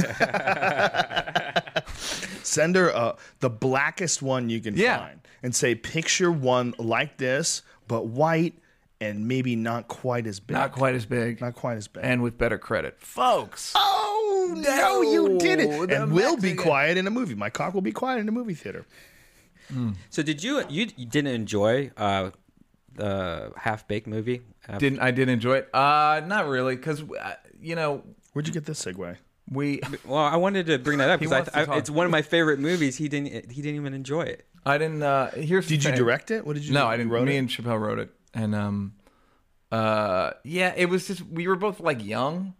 [2.43, 4.99] Send her uh, the blackest one you can Yeah.
[4.99, 8.55] find, and say, picture one like this, but white
[9.01, 10.55] and maybe not quite as big.
[10.55, 12.05] Not quite as big, Not quite as big.
[12.05, 13.73] and with better credit, folks.
[13.75, 15.71] oh no, you did it!
[15.71, 17.35] No, the And will be quiet in a movie.
[17.35, 18.85] My cock will be quiet in a movie theater.
[20.11, 20.63] So did you?
[20.69, 22.31] You, you didn't enjoy uh,
[22.97, 24.43] the half baked movie?
[24.69, 25.75] Uh, Didn't I did enjoy it?
[25.75, 28.03] Uh, not really, because uh, you know
[28.33, 29.17] Where'd you get this segue?
[29.51, 29.81] we.
[30.05, 31.77] well, I wanted to bring that up because wants to I, I, talk.
[31.79, 32.97] it's one of my favorite movies.
[32.97, 33.51] He didn't.
[33.51, 34.47] He didn't even enjoy it.
[34.67, 35.03] I didn't.
[35.03, 35.99] Uh, here's the Did you thing.
[35.99, 36.47] direct it?
[36.47, 36.73] What did you?
[36.73, 36.87] No, do?
[36.87, 37.13] I didn't.
[37.13, 37.39] wrote Me it?
[37.39, 38.95] and Chappelle wrote it, and um,
[39.71, 42.55] uh, yeah, it was just we were both like young,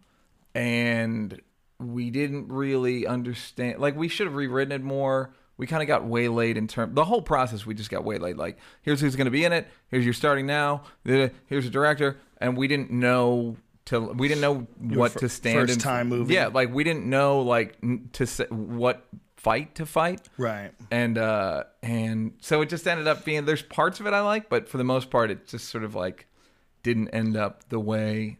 [0.53, 1.41] and
[1.79, 3.79] we didn't really understand.
[3.79, 5.33] Like we should have rewritten it more.
[5.57, 6.93] We kind of got waylaid in term.
[6.95, 8.35] The whole process, we just got waylaid.
[8.37, 9.67] Like, here's who's going to be in it.
[9.87, 10.83] Here's your starting now.
[11.05, 15.59] Here's a director, and we didn't know to we didn't know what fir- to stand
[15.59, 15.79] first in.
[15.79, 16.33] time movie.
[16.33, 19.05] Yeah, like we didn't know like n- to say, what
[19.37, 20.71] fight to fight Right.
[20.89, 24.49] and uh and so it just ended up being there's parts of it I like,
[24.49, 26.25] but for the most part, it just sort of like
[26.81, 28.39] didn't end up the way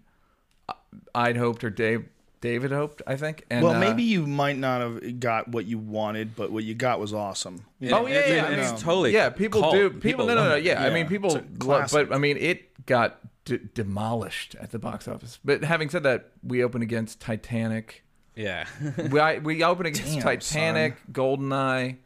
[1.13, 2.05] I'd hoped or Dave
[2.41, 3.01] David hoped.
[3.07, 3.45] I think.
[3.49, 6.73] And, well, uh, maybe you might not have got what you wanted, but what you
[6.75, 7.65] got was awesome.
[7.79, 7.97] Yeah.
[7.97, 9.73] Oh yeah, It's- yeah, it's totally Yeah, people cult.
[9.73, 9.89] do.
[9.89, 10.55] People, People no, no, no.
[10.55, 10.63] it.
[10.63, 11.41] Yeah, I mean, people.
[11.63, 15.39] love- but I mean, it got d- demolished at the box office.
[15.43, 18.03] But having said that, we opened against Titanic.
[18.35, 18.65] Yeah.
[19.11, 21.97] We I, we opened against Damn, Titanic, Goldeneye,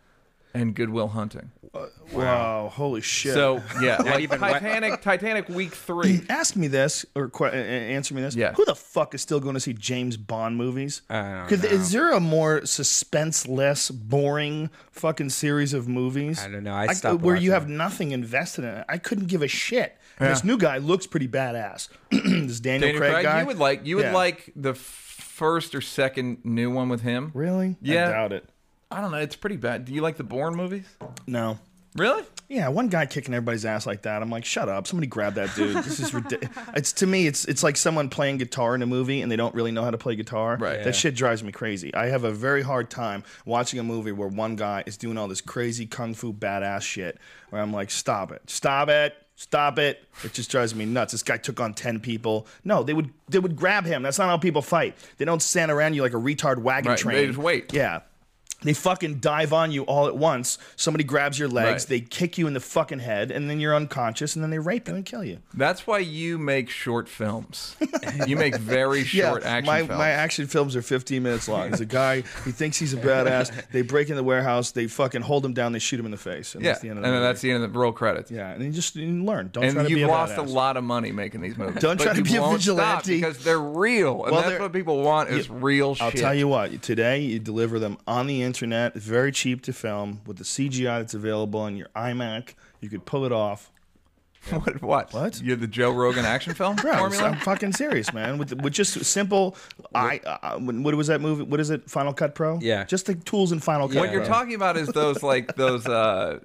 [0.54, 1.52] and Good Will Hunting.
[2.14, 3.34] Wow, holy shit.
[3.36, 5.02] So yeah, like even- Titanic.
[5.04, 6.22] Titanic week three.
[6.30, 8.36] ask me this or que- uh, answer me this.
[8.36, 8.54] Yeah.
[8.54, 11.04] Who the fuck is still going to see James Bond movies?
[11.10, 11.70] I don't know.
[11.70, 16.44] Is there a more suspense-less, boring fucking series of movies?
[16.44, 16.74] I don't know.
[16.74, 18.86] I stopped where you have nothing invested in it.
[18.90, 19.96] I couldn't give a shit.
[20.20, 21.88] And This new guy looks pretty badass.
[22.12, 23.42] this Daniel, Daniel Craig, Craig, guy.
[23.42, 24.14] you would like you would Yeah.
[24.14, 27.32] like the f- first or second new one with him.
[27.34, 27.78] Really?
[27.82, 28.10] Yeah.
[28.10, 28.50] I doubt it.
[28.92, 29.18] I don't know.
[29.18, 29.86] It's pretty bad.
[29.86, 30.86] Do you like the Bourne movies?
[31.28, 31.60] No.
[31.96, 32.24] Really?
[32.48, 34.22] Yeah, one guy kicking everybody's ass like that.
[34.22, 34.86] I'm like, shut up!
[34.88, 35.76] Somebody grab that dude.
[35.78, 36.56] This is ridiculous.
[36.76, 39.54] It's to me, it's it's like someone playing guitar in a movie and they don't
[39.56, 40.58] really know how to play guitar.
[40.60, 40.78] Right.
[40.78, 40.92] That Yeah.
[40.92, 41.94] shit drives me crazy.
[41.94, 45.28] I have a very hard time watching a movie where one guy is doing all
[45.28, 47.18] this crazy kung fu badass shit.
[47.50, 50.04] Where I'm like, stop it, stop it, stop it.
[50.24, 51.12] It just drives me nuts.
[51.12, 52.46] This guy took on ten people.
[52.64, 54.04] No, they would they would grab him.
[54.04, 54.96] That's not how people fight.
[55.18, 57.16] They don't stand around you like a retard wagon Right, train.
[57.18, 57.74] they just wait.
[57.74, 58.02] Yeah.
[58.62, 60.58] They fucking dive on you all at once.
[60.76, 61.88] Somebody grabs your legs, Right.
[61.90, 64.88] they kick you in the fucking head, and then you're unconscious, and then they rape
[64.88, 65.40] you and kill you.
[65.54, 67.76] That's why you make short films.
[68.28, 69.98] you make very short action my, films.
[69.98, 71.70] my action films are 15 minutes long.
[71.70, 73.52] There's a guy, he thinks he's a badass.
[73.72, 76.18] They break in the warehouse, they fucking hold him down, they shoot him in the
[76.18, 76.54] face.
[76.56, 77.30] And yeah, that's the end of and the then movie.
[77.32, 78.30] that's the end of the roll credits.
[78.30, 79.52] Yeah, and you just you learn.
[79.54, 81.82] Don't try And to be a you've lost a lot of money making these movies.
[81.82, 83.16] Don't try to be a vigilante.
[83.16, 86.04] because they're real, and Well, that's what people want is real shit.
[86.04, 86.82] I'll tell you what.
[86.82, 88.49] Today, you deliver them on the internet.
[88.54, 92.54] It's very cheap to film with the CGI that's available on your iMac.
[92.82, 93.72] You could pull it off.
[94.52, 94.82] what?
[94.82, 95.14] What?
[95.14, 95.42] What?
[95.42, 97.24] You're the Joe Rogan action film Bro, formula.
[97.30, 98.38] I'm fucking serious, man.
[98.38, 99.58] With with just simple,
[99.94, 101.44] I uh, what was that movie?
[101.44, 101.90] What is it?
[101.90, 102.58] Final Cut Pro.
[102.62, 102.86] Yeah.
[102.86, 103.98] just the tools in Final Cut.
[103.98, 104.30] What you're Pro.
[104.30, 106.40] talking about is those like those uh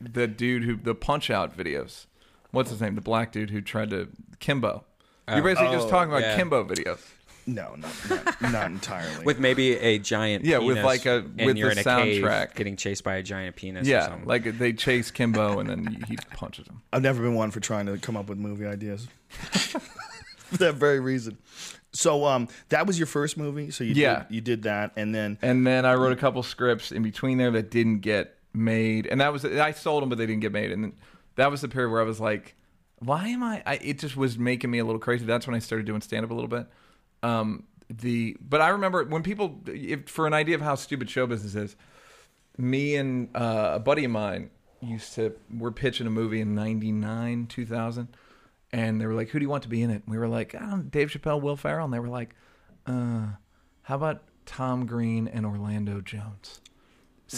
[0.00, 2.04] the dude who the punch out videos.
[2.50, 2.94] What's his name?
[2.96, 4.08] The black dude who tried to
[4.40, 4.84] Kimbo.
[5.26, 6.36] You're basically just Oh, talking about yeah.
[6.36, 7.00] Kimbo videos.
[7.48, 9.24] No, not, not, not entirely.
[9.24, 11.82] with maybe a giant Yeah, with penis, like a- and with you're the in a
[12.04, 12.54] cave soundtrack.
[12.54, 14.26] getting chased by a giant penis or Yeah, something.
[14.28, 16.82] like they chase Kimbo and then he punches him.
[16.92, 19.08] I've never been one for trying to come up with movie ideas.
[19.28, 21.38] for that very reason.
[21.92, 23.70] So, um, that was your first movie.
[23.70, 24.24] So you Yeah.
[24.28, 27.38] did, you did that, and then And then I wrote a couple scripts in between
[27.38, 30.52] there that didn't get made, and that was I sold them, but they didn't get
[30.52, 30.70] made.
[30.70, 30.92] And then
[31.36, 32.54] that was the period where I was like,
[32.98, 35.24] "Why am I?" I it just was making me a little crazy.
[35.24, 36.66] That's when I started doing stand up a little bit.
[37.22, 41.26] Um, the but I remember when people, if, for an idea of how stupid show
[41.26, 41.76] business is,
[42.56, 44.50] me and uh, a buddy of mine
[44.80, 48.08] used to we're pitching a movie in '99, 2000,
[48.72, 50.28] and they were like, "Who do you want to be in it?" And we were
[50.28, 52.34] like, oh, "Dave Chappelle, Will Ferrell," and they were like,
[52.86, 53.26] "Uh,
[53.82, 56.60] how about Tom Green and Orlando Jones?"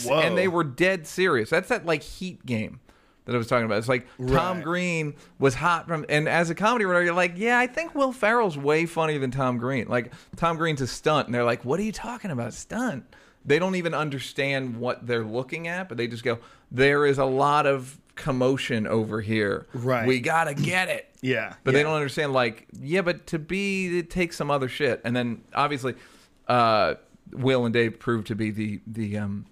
[0.04, 0.20] Whoa.
[0.20, 1.50] And they were dead serious.
[1.50, 2.80] That's that like Heat game
[3.26, 3.78] that I was talking about.
[3.78, 7.58] It's like Tom Green was hot from, and as a comedy writer, you're like, yeah,
[7.58, 9.88] I think Will Ferrell's way funnier than Tom Green.
[9.88, 13.04] Like Tom Green's a stunt, and they're like, what are you talking about, stunt?
[13.44, 16.38] They don't even understand what they're looking at, but they just go,
[16.70, 19.66] there is a lot of commotion over here.
[19.72, 20.06] Right.
[20.06, 21.08] We gotta get it.
[21.22, 21.78] yeah, But yeah.
[21.78, 25.00] they don't understand, like, yeah, but to be, it takes some other shit.
[25.04, 25.94] And then obviously,
[26.48, 26.94] uh,
[27.32, 29.46] Will and Dave proved to be the the um,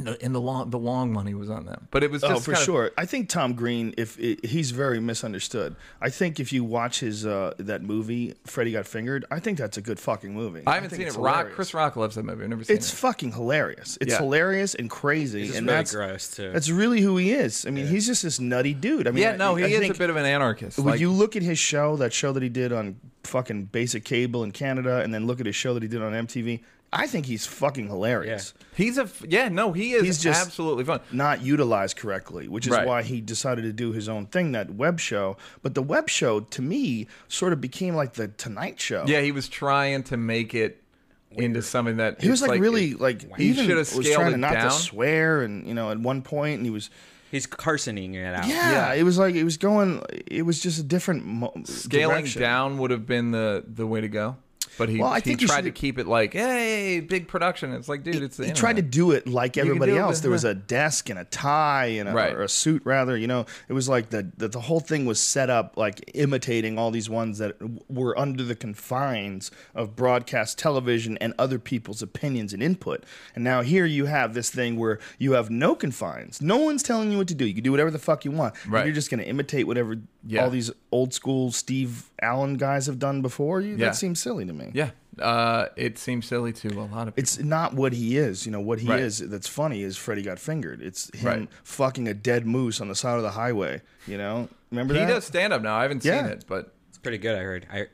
[0.00, 1.88] and the, and the long the long money was on them.
[1.90, 2.90] But it was just Oh, for kind of- sure.
[2.98, 5.76] I think Tom Green, if he's very misunderstood.
[6.00, 9.76] I think if you watch his uh, that movie, Freddie Got Fingered, I think that's
[9.76, 10.62] a good fucking movie.
[10.66, 11.10] I haven't think seen it.
[11.10, 11.54] it's Rock hilarious.
[11.56, 12.42] Chris Rock loves that movie.
[12.44, 12.90] I've never seen It's it.
[12.92, 13.98] It's fucking hilarious.
[14.00, 14.18] It's Yeah.
[14.18, 16.50] hilarious and crazy, It's and really that's gross too.
[16.52, 17.66] that's really who he is.
[17.66, 19.06] I mean, he's just this nutty dude.
[19.06, 20.78] I mean, yeah, no, I, he I is think a bit of an anarchist.
[20.78, 24.04] When Like, you look at his show, that show that he did on fucking basic
[24.04, 26.60] cable in Canada, and then look at his show that he did on MTV,
[26.92, 28.52] I think he's fucking hilarious.
[28.74, 30.98] he's a f- yeah, no, he is He's just- absolutely fun.
[31.12, 32.86] Not utilized correctly, which is Right.
[32.86, 35.36] why he decided to do his own thing, that web show.
[35.62, 39.04] But the web show, to me, sort of became like the Tonight Show.
[39.06, 40.82] Yeah, he was trying to make it
[41.30, 44.14] into something that He was it's like, really like he even should have was scaled
[44.16, 44.70] trying it to not down.
[44.70, 46.90] to swear, and you know, at one point, and he was
[47.30, 48.48] He's Carsoning it out.
[48.48, 50.02] yeah, it was like it was going.
[50.26, 52.42] It was just a different mo- Scaling direction.
[52.42, 54.36] down would have been the the way to go.
[54.80, 57.72] But he, Well, I he think tried to keep it like, hey, big production.
[57.74, 60.16] It's like, dude, it's the he tried to do it like everybody it else.
[60.16, 62.34] with There was a desk and a tie and a, Right.
[62.34, 63.16] or a suit, rather.
[63.16, 66.78] You know, it was like the, the the whole thing was set up like imitating
[66.78, 67.56] all these ones that
[67.88, 73.04] were under the confines of broadcast television and other people's opinions and input.
[73.34, 76.40] And now here you have this thing where you have no confines.
[76.42, 77.44] No one's telling you what to do.
[77.46, 78.54] You can do whatever the fuck you want.
[78.66, 78.84] Right.
[78.86, 80.42] You're just going to imitate whatever Yeah.
[80.44, 83.60] all these old school Steve Allen guys have done before.
[83.60, 83.86] You, Yeah.
[83.86, 84.70] That seems silly to me.
[84.74, 84.90] Yeah,
[85.20, 87.22] uh, it seems silly to a lot of people.
[87.22, 88.46] It's not what he is.
[88.46, 89.00] You know, what he Right.
[89.00, 90.82] is that's funny is Freddie got fingered.
[90.82, 91.48] It's him Right.
[91.62, 93.82] fucking a dead moose on the side of the highway.
[94.06, 94.48] You know?
[94.70, 95.06] Remember He that?
[95.08, 95.76] does stand up now.
[95.76, 96.22] I haven't Yeah.
[96.22, 97.36] seen it, but It's pretty good.
[97.38, 97.66] I heard.
[97.72, 97.86] I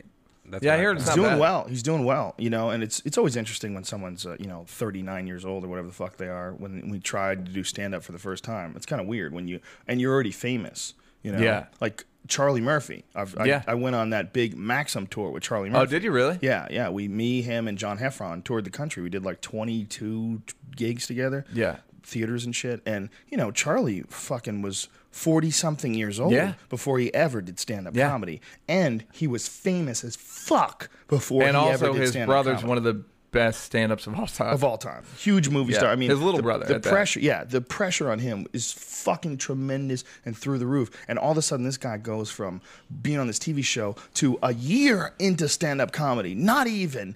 [0.49, 1.41] that's Yeah, I heard it's He's not doing bad.
[1.41, 1.67] well.
[1.69, 4.65] He's doing well, you know, and it's it's always interesting when someone's uh, you know
[4.69, 7.95] 39 years old or whatever the fuck they are when we tried to do stand
[7.97, 8.73] up for the first time.
[8.77, 9.59] It's kind of weird when you
[9.89, 11.39] and you're already famous, you know.
[11.39, 11.67] Yeah.
[11.81, 13.05] Like Charlie Murphy.
[13.15, 13.63] I've, Yeah.
[13.67, 15.83] I went on that big Maxim tour with Charlie oh, Murphy.
[15.83, 16.39] oh, did you really?
[16.43, 16.89] Yeah, yeah.
[16.89, 19.03] We, me, him, and John Heffron toured the country.
[19.03, 20.43] We did like 22
[20.75, 21.45] gigs together.
[21.53, 21.77] Yeah.
[22.03, 22.83] Theaters and shit.
[22.87, 26.55] And, you know, Charlie fucking was 40 something years old Yeah.
[26.69, 28.09] before he ever did stand up Yeah.
[28.09, 28.41] comedy.
[28.69, 32.45] And he was famous as fuck before And he also, ever did his stand-up comedy
[32.45, 34.53] brother's comedy one of the best stand-ups of all time.
[34.55, 35.05] of all time.
[35.19, 35.91] Huge movie Yeah, star.
[35.93, 36.91] I mean, his little the, brother The at that.
[36.91, 40.91] pressure, yeah, the pressure on him is fucking tremendous and through the roof.
[41.09, 42.61] And all of a sudden, this guy goes from
[43.03, 46.35] being on this TV show to a year into stand-up comedy.
[46.35, 47.15] Not even,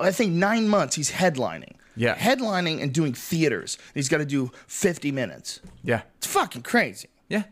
[0.00, 0.96] I think, nine months.
[0.96, 1.74] He's headlining.
[1.96, 2.16] Yeah.
[2.16, 3.78] headlining and doing theaters.
[3.94, 5.60] He's got to do fifty minutes.
[5.84, 7.08] yeah, It's fucking crazy.
[7.28, 7.44] yeah,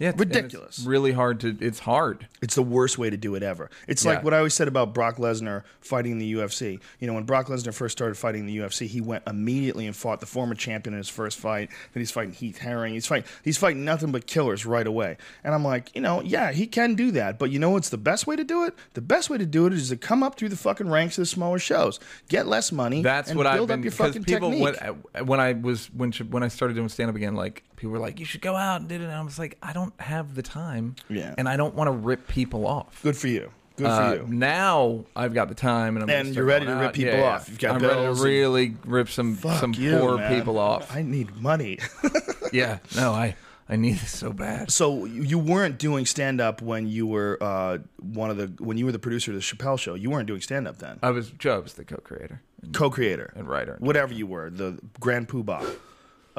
[0.00, 0.08] yeah.
[0.08, 0.78] it's- and it's Ridiculous.
[0.80, 1.56] really hard to.
[1.60, 2.26] It's hard.
[2.42, 3.70] It's the worst way to do it ever.
[3.86, 4.12] It's Yeah.
[4.14, 6.80] like what I always said about Brock Lesnar fighting in the UFC.
[6.98, 9.94] You know, when Brock Lesnar first started fighting in the UFC, he went immediately and
[9.94, 11.68] fought the former champion in his first fight.
[11.92, 12.94] Then he's fighting Heath Herring.
[12.94, 15.18] He's fighting he's fighting nothing but killers right away.
[15.44, 17.98] And I'm like, you know, yeah, he can do that, but you know what's the
[17.98, 18.74] best way to do it?
[18.94, 21.22] The best way to do it is to come up through the fucking ranks of
[21.22, 24.06] the smaller shows, get less money, That's and what I've build been up your because
[24.08, 25.04] fucking people technique.
[25.14, 27.98] when, when I was when when I started doing stand up again, like people were
[27.98, 30.34] like, "You should go out and do it." And I was like, "I don't have
[30.34, 31.34] the time, Yeah.
[31.38, 33.50] and I don't want to rip people off." Good for you.
[33.76, 34.26] Good Uh, for you.
[34.28, 37.48] now I've got the time, and I'm And you're ready to rip people Yeah, off.
[37.48, 40.34] You've got I'm ready to really rip some some you, poor man.
[40.36, 40.94] people off.
[40.94, 41.78] I need money.
[42.52, 43.36] yeah, no, I
[43.68, 44.70] I need this so bad.
[44.70, 48.84] So you weren't doing stand up when you were uh, one of the when you
[48.84, 49.94] were the producer of the Chappelle show.
[49.94, 50.98] You weren't doing stand up then.
[51.02, 52.42] I was Joe was the co-creator
[52.74, 53.76] Co-creator and writer.
[53.78, 55.64] whatever you were, the grand poobah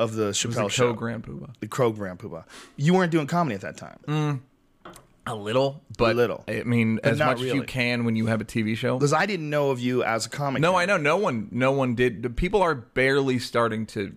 [0.02, 1.54] of the Chappelle the show, co-grand poobah.
[1.60, 2.44] the crow grand poobah.
[2.76, 4.00] You weren't doing comedy at that time.
[4.08, 4.40] Mm.
[5.28, 6.44] A little, but a little.
[6.48, 8.98] I mean, as not much as you can when you have a TV show.
[8.98, 10.62] Because I didn't know of you as a comic.
[10.62, 10.76] No.
[10.76, 12.36] I know no one, no one did.
[12.36, 14.16] People are barely starting to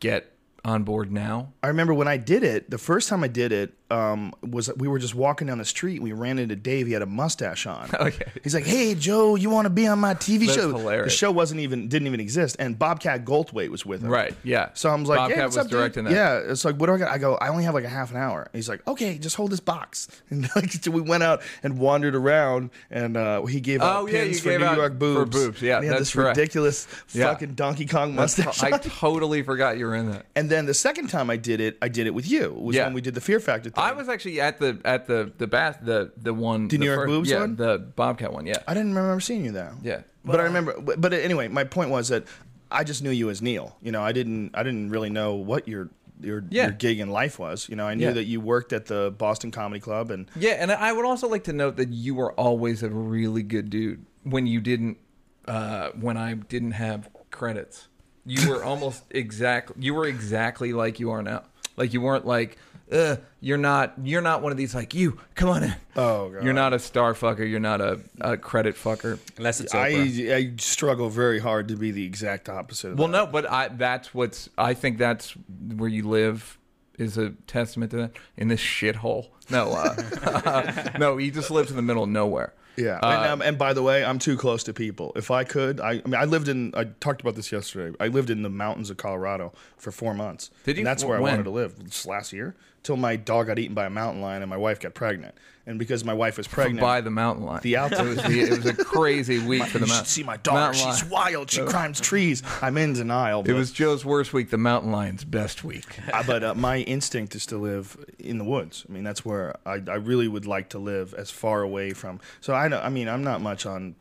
[0.00, 0.32] get
[0.64, 1.52] on board now.
[1.62, 4.86] I remember when I did it, the first time I did it um, was we
[4.88, 5.96] were just walking down the street.
[5.96, 6.86] and We ran into Dave.
[6.86, 7.88] He had a mustache on.
[7.98, 8.12] Oh, yeah.
[8.44, 11.12] He's like, "Hey, Joe, you want to be on my TV That's show?" hilarious.
[11.12, 14.10] The show wasn't even didn't even exist, and Bobcat Goldthwait was with him.
[14.10, 14.68] Right, yeah.
[14.74, 16.12] So I'm like, Bobcat "Hey, was up, dude?" directing that.
[16.12, 18.10] Yeah, it's like, "What do I got?" I go, "I only have like a half
[18.10, 21.22] an hour." And he's like, "Okay, just hold this box." And like, so we went
[21.22, 24.64] out and wandered around, and uh, he gave out Oh, yeah, pins you for New
[24.76, 25.30] York for boobs.
[25.36, 26.36] boobs, yeah, and he had that's this correct.
[26.36, 27.24] ridiculous Yeah.
[27.30, 28.62] fucking Donkey Kong mustache.
[28.62, 30.26] I totally forgot you were in that.
[30.36, 32.44] And then the second time I did it, I did it with you.
[32.44, 32.84] It was Yeah.
[32.84, 33.86] when we did the Fear Factor thing.
[33.88, 37.00] I was actually at the at the the bath the the one The New York
[37.00, 37.56] first- boobs yeah one?
[37.56, 39.74] the Bobcat one yeah I didn't remember seeing you there.
[39.82, 40.02] Yeah.
[40.24, 40.74] but I remember.
[40.80, 42.24] But, but anyway, my point was that
[42.70, 43.76] I just knew you as Neal.
[43.80, 44.50] You know, I didn't.
[44.54, 45.88] I didn't really know what your
[46.20, 46.64] your Yeah.
[46.64, 47.68] your gig in life was.
[47.68, 48.12] You know, I knew Yeah.
[48.12, 51.44] that you worked at the Boston Comedy Club, and yeah and I would also like
[51.44, 54.98] to note that you were always a really good dude when you didn't
[55.46, 57.88] uh, when I didn't have credits
[58.26, 61.44] you were almost exact you were exactly like you are now
[61.76, 62.58] like you weren't like
[62.90, 66.42] uh, you're not you're not one of these like you come on in Oh, God.
[66.44, 70.34] you're not a star fucker you're not a, a credit fucker Unless it's I Oprah.
[70.34, 72.92] I struggle very hard to be the exact opposite.
[72.92, 73.12] Of Well, that.
[73.12, 75.32] no, but I that's what's I think that's
[75.76, 76.58] where you live
[76.98, 79.28] is a testament to that in this shithole.
[79.50, 82.52] No, uh, no, he just lives in the middle of nowhere.
[82.76, 85.12] Yeah, Uh, and, um, and by the way, I'm too close to people.
[85.16, 86.72] If I could, I, I mean, I lived in.
[86.76, 87.96] I talked about this yesterday.
[87.98, 90.50] I lived in the mountains of Colorado for four months.
[90.64, 90.80] Did you?
[90.82, 91.30] And that's where When?
[91.30, 91.84] I wanted to live.
[91.86, 94.80] Just last year, till my dog got eaten by a mountain lion and my wife
[94.80, 95.34] got pregnant.
[95.66, 98.50] And because my wife was pregnant, by the mountain lion, The it was the, it
[98.50, 100.04] was a crazy week for the you mountain.
[100.06, 100.60] should see my daughter.
[100.60, 101.10] mountain She's lion.
[101.34, 101.50] wild.
[101.50, 102.42] She climbs trees.
[102.62, 103.42] I'm in denial.
[103.46, 104.48] It was Joe's worst week.
[104.48, 105.98] The mountain lion's best week.
[106.10, 108.86] Uh, but uh, my instinct is to live in the woods.
[108.88, 112.18] I mean, that's where I, I really would like to live, as far away from.
[112.40, 112.80] So I know.
[112.80, 113.94] I mean, I'm not much on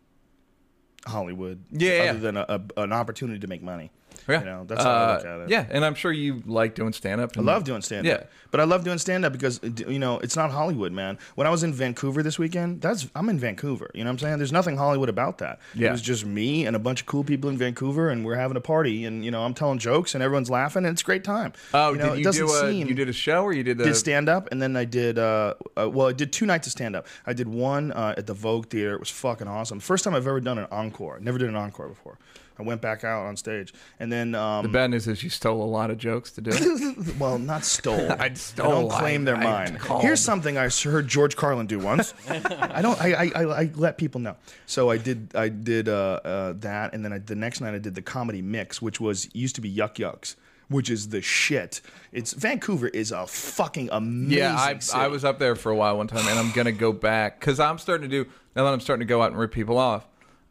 [1.06, 1.64] Hollywood.
[1.72, 2.10] Yeah, yeah.
[2.12, 2.46] Other than a,
[2.78, 3.92] a, an opportunity to make money.
[4.28, 4.40] Yeah.
[4.40, 5.50] You know, that's how I look Uh, at it.
[5.50, 7.38] Yeah, and I'm sure you like doing stand up.
[7.38, 8.22] I love doing stand up.
[8.22, 8.28] Yeah.
[8.52, 11.18] But I love doing stand up because you know, it's not Hollywood, man.
[11.36, 13.90] When I was in Vancouver this weekend, that's I'm in Vancouver.
[13.94, 14.38] You know what I'm saying?
[14.38, 15.60] There's nothing Hollywood about that.
[15.74, 15.90] Yeah.
[15.90, 18.58] It was just me and a bunch of cool people in Vancouver and we're having
[18.58, 21.24] a party and you know, I'm telling jokes and everyone's laughing and it's a great
[21.24, 21.54] time.
[21.74, 23.54] Oh, you know, did it you doesn't do a seem you did a show or
[23.54, 26.32] you did a did stand up and then I did uh, uh well I did
[26.32, 27.08] two nights of stand up.
[27.26, 28.94] I did one uh, at the Vogue Theater.
[28.94, 29.80] It was fucking awesome.
[29.80, 31.20] First time I've ever done an encore.
[31.20, 32.18] Never did an encore before.
[32.60, 35.62] I went back out on stage and then um, the bad news is you stole
[35.62, 36.52] a lot of jokes to do.
[36.54, 37.18] it.
[37.20, 38.12] well, not stole.
[38.20, 39.78] I I don't claim I- they're I mine.
[39.78, 40.02] called.
[40.02, 42.14] Here's something I heard George Carlin do once.
[42.28, 43.00] I don't.
[43.02, 44.36] I, I, I, I let people know.
[44.66, 45.36] So I did.
[45.36, 48.42] I did uh, uh, that, and then I, the next night I did the comedy
[48.42, 50.36] mix, which was used to be Yuk Yuk's,
[50.70, 51.82] which is the shit.
[52.12, 54.38] It's Vancouver is a fucking amazing.
[54.38, 55.00] Yeah, I, city.
[55.00, 57.60] I was up there for a while one time, and I'm gonna go back because
[57.60, 60.08] I'm starting to do now that I'm starting to go out and rip people off.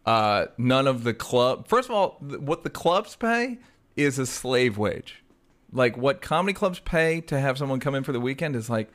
[0.06, 1.66] Uh, none of the club.
[1.66, 3.58] First of all, th- what the clubs pay
[3.96, 5.24] is a slave wage.
[5.72, 8.88] Like what comedy clubs pay to have someone come in for the weekend is like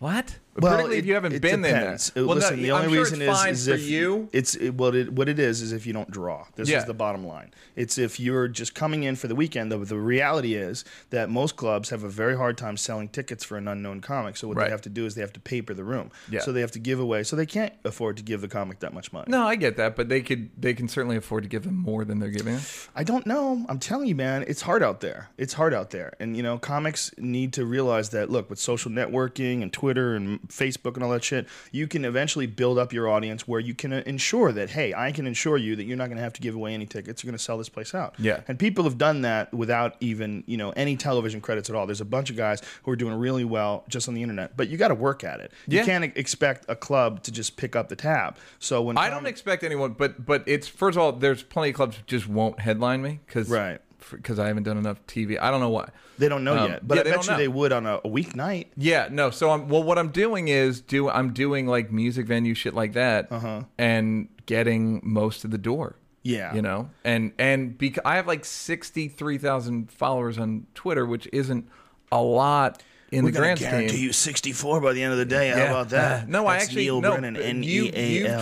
[0.00, 0.38] what?
[0.60, 2.10] Particularly if you haven't been depends.
[2.12, 2.22] there.
[2.24, 4.28] Uh, Well, no, Listen, the only sure reason it's is, fine is for if you.
[4.32, 6.46] It's it, what it what it is is if you don't draw.
[6.56, 6.78] This Yeah.
[6.78, 7.52] is the bottom line.
[7.74, 9.70] It's if you're just coming in for the weekend.
[9.70, 13.56] The, the reality is that most clubs have a very hard time selling tickets for
[13.56, 14.36] an unknown comic.
[14.36, 14.64] So what Right.
[14.66, 16.10] they have to do is they have to paper the room.
[16.30, 16.40] Yeah.
[16.40, 17.22] So they have to give away.
[17.22, 19.26] So they can't afford to give the comic that much money.
[19.28, 22.04] No, I get that, but they could they can certainly afford to give them more
[22.04, 22.58] than they're giving.
[22.94, 23.64] I don't know.
[23.68, 25.28] I'm telling you, man, it's hard out there.
[25.36, 26.14] It's hard out there.
[26.18, 30.40] And, you know, comics need to realize that, look, with social networking and Twitter and
[30.48, 33.92] Facebook and all that shit, you can eventually build up your audience where you can
[33.92, 36.40] uh, ensure that, hey, I can ensure you that you're not going to have to
[36.40, 37.22] give away any tickets.
[37.22, 38.14] You're going to sell this place out.
[38.18, 38.40] Yeah.
[38.48, 41.86] And people have done that without even, you know, any television credits at all.
[41.86, 44.68] There's a bunch of guys who are doing really well just on the internet, but
[44.68, 45.52] you got to work at it.
[45.66, 45.80] Yeah.
[45.80, 48.36] You can't expect a club to just pick up the tab.
[48.58, 51.76] So when I don't expect anyone, but but it's first of all, there's plenty of
[51.76, 53.80] clubs who just won't headline me because Right.
[54.10, 55.38] Because I haven't done enough TV.
[55.40, 55.88] I don't know why.
[56.18, 57.36] they don't know Um, yet, but yeah, I they bet you know.
[57.38, 58.66] they would on a, a weeknight.
[58.76, 59.30] Yeah, no.
[59.30, 59.82] So I'm well.
[59.82, 63.62] What I'm doing is do I'm doing like music venue shit like that, Uh-huh.
[63.78, 65.96] and getting most of the door.
[66.22, 66.54] Yeah.
[66.54, 71.28] you know, and and because I have like sixty three thousand followers on Twitter, which
[71.32, 71.68] isn't
[72.10, 72.82] a lot
[73.12, 74.02] in We're the grand guarantee scheme.
[74.04, 75.48] you 64 by the end of the day.
[75.50, 75.70] How Yeah.
[75.70, 76.22] about that?
[76.22, 77.12] Uh, no, I actually Neal no.
[77.16, 77.92] Brennan, you you've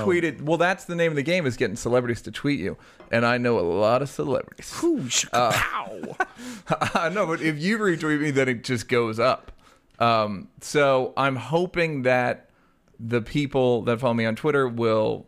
[0.06, 0.40] tweeted.
[0.42, 2.76] Well, that's the name of the game is getting celebrities to tweet you,
[3.10, 4.72] and I know a lot of celebrities.
[4.82, 6.16] Whoosh, Uh, pow.
[6.94, 9.52] I know, but if you retweet me, then it just goes up.
[9.98, 12.48] Um, so I'm hoping that
[12.98, 15.26] the people that follow me on Twitter will,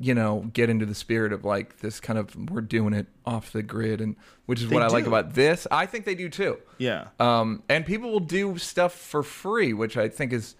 [0.00, 3.52] you know, get into the spirit of like this kind of we're doing it off
[3.52, 4.16] the grid, and
[4.46, 5.10] which is They what I like do.
[5.10, 5.66] about this.
[5.70, 6.58] I think they do too.
[6.78, 7.08] yeah.
[7.20, 10.56] Um, and people will do stuff for free, which I think is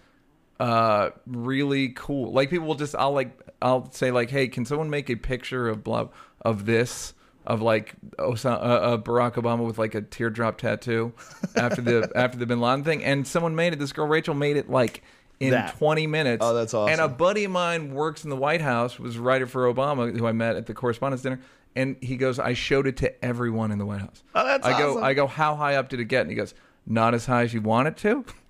[0.59, 2.31] uh really cool.
[2.31, 5.67] Like people will just I'll like I'll say like, hey, can someone make a picture
[5.67, 6.07] of blah
[6.41, 7.13] of this
[7.45, 11.13] of like Osama, uh, uh, Barack Obama with like a teardrop tattoo
[11.55, 13.79] after the after the Bin Laden thing, and someone made it.
[13.79, 15.03] This girl Rachel made it like
[15.39, 15.77] in That.
[15.77, 16.43] 20 minutes.
[16.43, 16.91] Oh, that's awesome.
[16.93, 20.17] And a buddy of mine works in the White House, was a writer for Obama,
[20.17, 21.39] who I met at the correspondence dinner.
[21.75, 24.23] And he goes, I showed it to everyone in the White House.
[24.33, 25.01] Oh, that's I go.
[25.01, 26.21] I go, how high up did it get?
[26.21, 26.55] And he goes,
[26.87, 28.25] not as high as you want it to,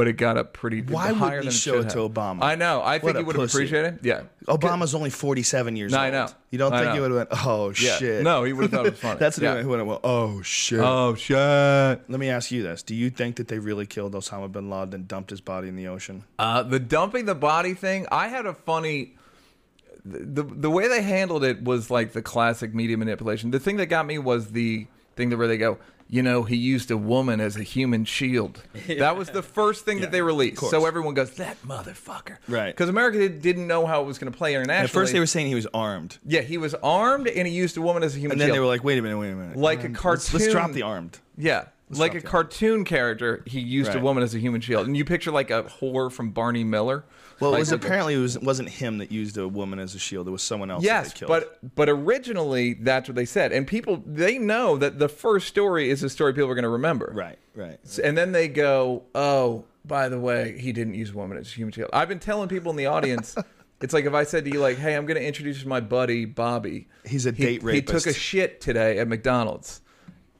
[0.00, 2.08] but it got up pretty Why higher wouldn't he than show should it to.
[2.08, 2.38] Obama?
[2.42, 2.80] I know.
[2.82, 4.00] I think he would have appreciated it.
[4.02, 4.22] Yeah.
[4.48, 6.06] Obama's only 47 years No, old.
[6.06, 6.28] I know.
[6.48, 7.96] You don't I think he would have went, oh, Yeah.
[7.98, 8.24] shit.
[8.24, 9.18] No, he would have thought it was funny.
[9.18, 9.60] That's what yeah.
[9.60, 10.80] he would have went, oh, shit.
[10.80, 11.36] Oh shit!
[11.36, 12.82] Let me ask you this.
[12.82, 15.76] Do you think that they really killed Osama bin Laden and dumped his body in
[15.76, 16.24] the ocean?
[16.38, 19.16] Uh, the dumping the body thing, I had a funny.
[20.02, 23.50] The the way they handled it was like the classic media manipulation.
[23.50, 25.76] The thing that got me was the thing that where they go,
[26.10, 28.62] you know, he used a woman as a human shield.
[28.88, 30.58] That was the first thing that they released.
[30.68, 32.74] So everyone goes, that motherfucker, Right.
[32.74, 34.84] Because America did, didn't know how it was going to play internationally.
[34.84, 36.18] At first, they were saying he was armed.
[36.26, 38.32] yeah, he was armed and he used a woman as a human shield.
[38.32, 38.56] And then shield.
[38.56, 39.56] they were like, wait a minute, wait a minute.
[39.56, 41.18] Like a Um, let's- Let's, drop the armed.
[41.38, 41.66] Yeah.
[41.98, 45.30] Like a cartoon character, he used a woman as a human shield, and you picture
[45.30, 47.04] like a whore from Barney Miller.
[47.40, 49.98] Well, Like- it was apparently it was wasn't him that used a woman as a
[49.98, 50.28] shield.
[50.28, 50.84] It was someone else.
[50.84, 51.28] Yes, that killed.
[51.30, 55.88] but but originally that's what they said, and people they know that the first story
[55.90, 57.10] is a story people are going to remember.
[57.14, 57.78] right, right.
[58.04, 61.54] And then they go, "Oh, by the way, he didn't use a woman as a
[61.54, 63.34] human shield." I've been telling people in the audience,
[63.80, 66.26] it's like if I said to you, like, "Hey, I'm going to introduce my buddy
[66.26, 66.88] Bobby.
[67.06, 67.74] He's a He- rapist.
[67.74, 69.80] He took a shit today at McDonald's,"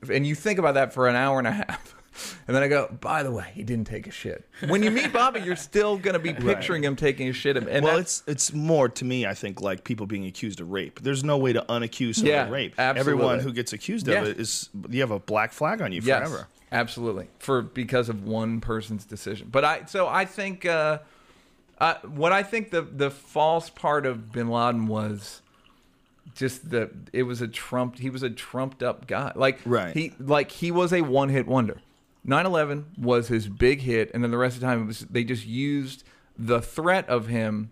[0.09, 1.95] and you think about that for an hour and a half.
[2.49, 4.47] And then I go, by the way, he didn't take a shit.
[4.67, 7.57] When you meet Bobby, you're still going to be picturing him taking a shit.
[7.57, 9.27] And well, it's it's more to me.
[9.27, 11.01] I think like people being accused of rape.
[11.01, 12.75] There's no way to unaccuse someone Yeah, of rape.
[12.79, 13.01] absolutely.
[13.23, 14.23] Everyone who gets accused Yeah.
[14.23, 16.49] of it is you have a black flag on you Yes, forever.
[16.73, 17.29] absolutely.
[17.39, 19.49] For because of one person's decision.
[19.51, 20.99] But I so I think uh,
[21.79, 25.43] uh, what I think the the false part of Bin Laden was
[26.35, 27.99] just the it was a Trump.
[27.99, 29.33] He was a trumped up guy.
[29.35, 29.95] Like Right.
[29.95, 31.81] He like he was a one hit wonder.
[32.27, 35.25] 9/11 was his big hit, and then the rest of the time it was they
[35.25, 36.05] just used
[36.39, 37.71] the threat of him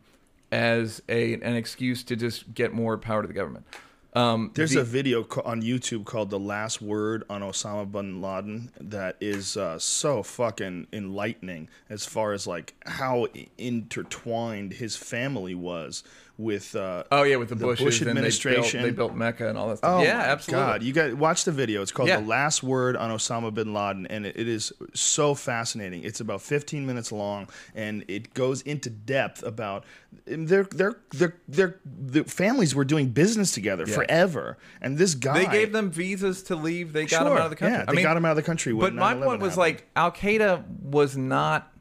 [0.51, 3.67] as a an excuse to just get more power to the government.
[4.15, 8.71] Um, There's the- a video on YouTube called "The Last Word on Osama bin Laden"
[8.81, 13.27] that is uh, so fucking enlightening as far as like how
[13.59, 16.03] intertwined his family was
[16.39, 16.75] with.
[16.75, 18.81] Uh, Oh yeah, with the, the Bushes Bush administration.
[18.83, 20.01] They built, they built Mecca and all that stuff.
[20.01, 20.65] Oh yeah, absolutely.
[20.67, 21.83] God, you got watch the video.
[21.83, 22.21] It's called Yeah.
[22.21, 26.05] "The Last Word on Osama bin Laden," and it, it is so fascinating.
[26.05, 29.85] It's about 15 minutes long, and it goes into depth about
[30.25, 35.51] their their their their, their families were doing business together forever, and this guy They
[35.51, 36.93] gave them visas to leave.
[36.93, 37.77] They got Sure, them out of the country.
[37.79, 38.73] Yeah, I they mean, got him out of the country.
[38.73, 39.57] when But my point was happened.
[39.57, 41.73] like Al Qaeda was not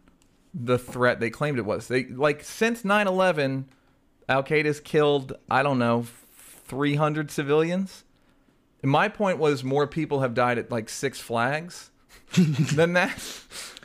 [0.53, 1.87] the threat they claimed it was.
[1.87, 3.65] They like since 9/11,
[4.29, 6.05] Al Qaeda's killed I don't know
[6.67, 8.03] 300 civilians.
[8.83, 11.91] And my point was more people have died at like Six Flags
[12.35, 13.41] than that.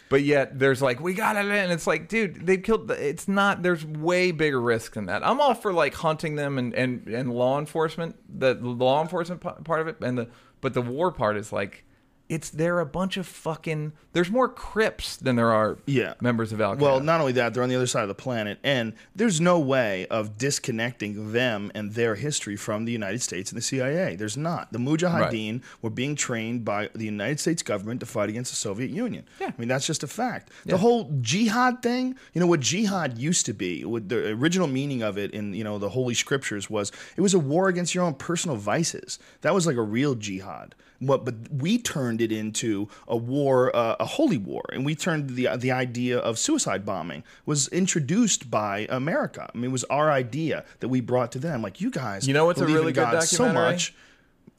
[0.08, 2.90] But yet there's like we got it, and it's like, dude, they've killed.
[2.90, 3.62] It's not.
[3.62, 5.26] There's way bigger risk than that.
[5.26, 9.40] I'm all for like hunting them and and and law enforcement, the, the law enforcement
[9.40, 10.28] part of it, and the
[10.60, 11.86] but the war part is like,
[12.28, 13.92] it's they're a bunch of fucking.
[14.14, 16.14] There's more Crips than there are Yeah.
[16.20, 16.80] members of Al Qaeda.
[16.80, 19.58] Well, not only that, they're on the other side of the planet, and there's no
[19.58, 24.16] way of disconnecting them and their history from the United States and the CIA.
[24.16, 24.72] There's not.
[24.72, 28.90] The Mujahideen were being trained by the United States government to fight against the Soviet
[28.90, 29.24] Union.
[29.40, 29.48] Yeah.
[29.48, 30.50] I mean, that's just a fact.
[30.66, 35.02] The whole jihad thing, you know, what jihad used to be, what the original meaning
[35.02, 38.04] of it in, you know, the Holy Scriptures was it was a war against your
[38.04, 39.18] own personal vices.
[39.40, 40.74] That was like a real jihad.
[41.06, 45.30] What, but we turned it into a war, uh, a holy war, and we turned
[45.30, 49.50] the the idea of suicide bombing was introduced by America.
[49.52, 51.60] I mean, it was our idea that we brought to them.
[51.60, 53.94] Like you guys, You know what's a really good God so much.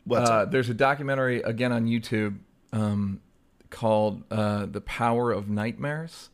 [0.05, 2.39] What's uh, there's a documentary again on YouTube
[2.73, 3.21] um,
[3.69, 6.29] called uh, "The Power of Nightmares."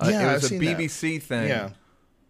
[0.00, 0.76] Uh, Yeah, it I've was a seen that.
[0.78, 1.48] BBC thing.
[1.48, 1.70] Yeah.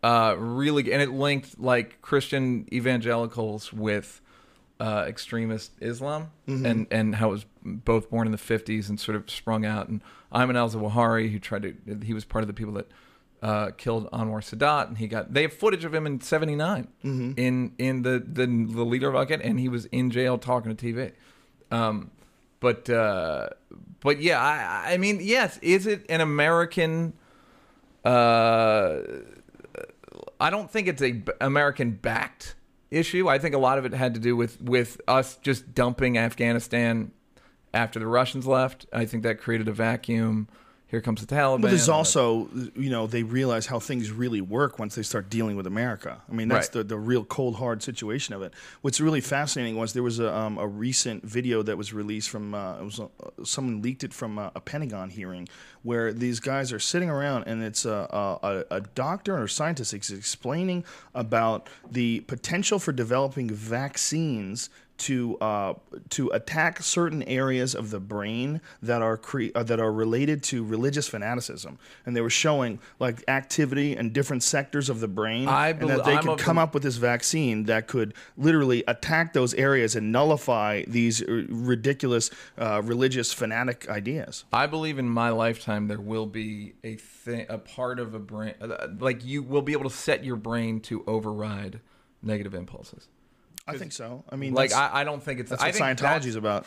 [0.02, 4.20] uh, really, and it linked like Christian evangelicals with
[4.86, 6.66] uh, extremist Islam, Mm-hmm.
[6.66, 9.88] and and how it was both born in the '50s and sort of sprung out.
[9.88, 10.00] And
[10.32, 11.70] Ayman al Zawahiri, who tried to,
[12.04, 12.88] he was part of the people that.
[13.44, 15.34] Uh, killed Anwar Sadat, and he got.
[15.34, 17.32] They have footage of him in '79 Mm-hmm.
[17.36, 20.70] in in the, the the leader of Al Qaeda, and he was in jail talking
[20.76, 21.10] to TV.
[21.72, 22.12] Um,
[22.60, 23.48] but uh,
[23.98, 27.14] but yeah, I I mean, yes, is it an American?
[28.04, 29.00] Uh,
[30.40, 32.54] I don't think it's a American backed
[32.92, 33.28] issue.
[33.28, 37.12] I think a lot of it had to do with with us just dumping Afghanistan
[37.74, 38.86] after the Russians left.
[38.92, 40.48] I think that created a vacuum.
[40.92, 41.62] Here comes the Taliban.
[41.62, 45.56] But there's also, you know, they realize how things really work once they start dealing
[45.56, 46.20] with America.
[46.30, 46.72] I mean, that's Right.
[46.82, 48.52] the, the real cold, hard situation of it.
[48.82, 52.54] What's really fascinating was there was a, um, a recent video that was released from,
[52.54, 53.06] uh, it was uh,
[53.42, 55.48] someone leaked it from a, a Pentagon hearing
[55.82, 60.10] where these guys are sitting around and it's a, a, a doctor or scientist is
[60.10, 60.84] explaining
[61.14, 64.68] about the potential for developing vaccines
[65.02, 65.74] to uh,
[66.10, 70.64] to attack certain areas of the brain that are cre- uh, that are related to
[70.64, 75.68] religious fanaticism, and they were showing like activity in different sectors of the brain, I
[75.70, 79.32] and that they I'm could come the- up with this vaccine that could literally attack
[79.32, 84.44] those areas and nullify these uh, ridiculous uh, religious fanatic ideas.
[84.52, 88.54] I believe in my lifetime there will be a thing, a part of a brain,
[88.60, 91.80] uh, like you will be able to set your brain to override
[92.22, 93.08] negative impulses.
[93.66, 94.24] I think so.
[94.28, 95.50] I mean, Like I, I don't think it's.
[95.50, 96.66] that's I what think Scientology's about.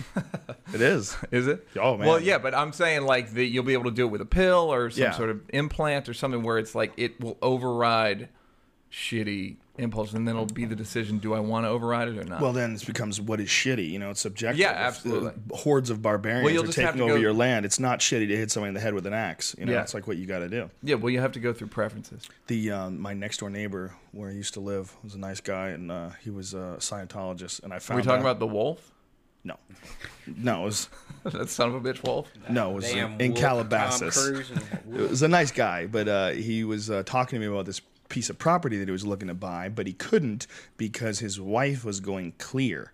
[0.74, 1.16] it is.
[1.32, 1.68] Is it?
[1.80, 2.08] Oh, man.
[2.08, 4.26] Well, yeah, but I'm saying like that you'll be able to do it with a
[4.26, 5.12] pill or some Yeah.
[5.12, 8.30] sort of implant or something where it's like it will override
[8.92, 12.24] shitty impulse, and then it'll be the decision: do I want to override it or
[12.24, 12.42] not?
[12.42, 13.90] Well, then it becomes what is shitty.
[13.90, 14.60] You know, it's subjective.
[14.60, 15.32] Yeah, If absolutely.
[15.48, 17.66] the hordes of barbarians Well, are taking over go- your land.
[17.66, 19.56] It's not shitty to hit somebody in the head with an axe.
[19.58, 19.82] You know, Yeah.
[19.82, 20.70] it's like what you got to do.
[20.84, 22.28] yeah, well, you have to go through preferences.
[22.48, 25.70] The um, my next door neighbor, where I used to live, was a nice guy,
[25.70, 27.64] and uh, he was a Scientologist.
[27.64, 27.80] And I found.
[27.80, 28.92] Are found we talking out- about the wolf?
[29.44, 29.58] no,
[30.26, 30.90] no, it was
[31.24, 32.28] that son of a bitch wolf.
[32.50, 34.18] no, it was Damn in, in Calabasas.
[34.28, 37.66] And- It was a nice guy, but uh, he was uh, talking to me about
[37.68, 37.80] this
[38.16, 40.48] piece of property that he was looking to buy, but he couldn't
[40.78, 42.94] because his wife was going clear.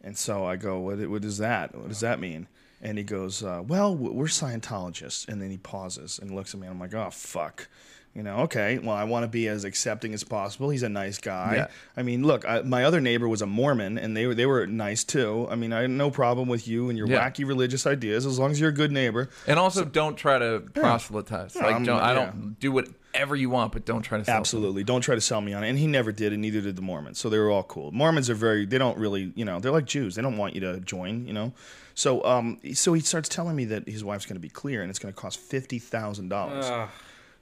[0.00, 1.74] And so I go, what, what is that?
[1.74, 2.46] What does that mean?
[2.80, 5.26] And he goes, uh, well, we're Scientologists.
[5.26, 7.66] And then he pauses and looks at me, and I'm like, oh, fuck.
[8.14, 10.70] You know, okay, well, I want to be as accepting as possible.
[10.70, 11.54] He's a nice guy.
[11.56, 11.66] Yeah.
[11.96, 14.68] I mean, look, I, my other neighbor was a Mormon, and they were they were
[14.68, 15.48] nice too.
[15.50, 17.28] I mean, I had no problem with you and your Yeah.
[17.28, 19.30] wacky religious ideas as long as you're a good neighbor.
[19.48, 21.56] And also, don't try to proselytize.
[21.56, 24.24] No, like, I'm- don't, I don't do what whatever you want, but don't try to
[24.24, 24.36] sell.
[24.36, 24.82] Absolutely.
[24.82, 25.68] Don't try to sell me on it.
[25.70, 27.16] And he never did, and neither did the Mormons.
[27.18, 27.92] So they were all cool.
[27.92, 30.16] Mormons are very, they don't really, you know, they're like Jews.
[30.16, 31.52] They don't want you to join, you know.
[31.94, 34.90] So um, so he starts telling me that his wife's going to be clear and
[34.90, 36.88] it's going to cost $50,000.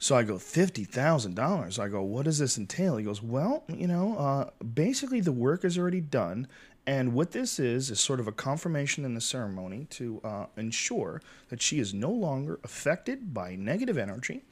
[0.02, 1.78] So I go, $50,000?
[1.78, 2.96] I go, what does this entail?
[2.96, 6.48] He goes, well, you know, uh, basically the work is already done.
[6.88, 11.22] And what this is, is sort of a confirmation in the ceremony to uh, ensure
[11.50, 14.42] that she is no longer affected by negative energy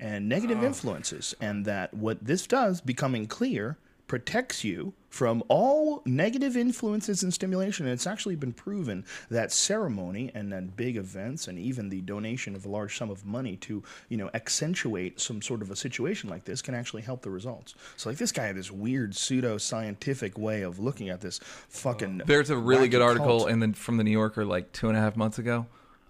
[0.00, 1.34] and negative influences.
[1.38, 3.76] And that what this does, becoming clear,
[4.06, 7.86] protects you from all negative influences and stimulation.
[7.86, 12.56] And it's actually been proven that ceremony and then big events and even the donation
[12.56, 16.28] of a large sum of money to, you know, accentuate some sort of a situation
[16.28, 17.74] like this can actually help the results.
[17.96, 21.38] So like this guy had this weird pseudo scientific way of looking at this
[21.68, 23.50] fucking uh, There's a really good article cult.
[23.50, 25.66] in the from the New Yorker like two and a half months ago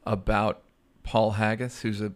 [0.06, 0.62] about
[1.02, 2.12] Paul Haggis, who's a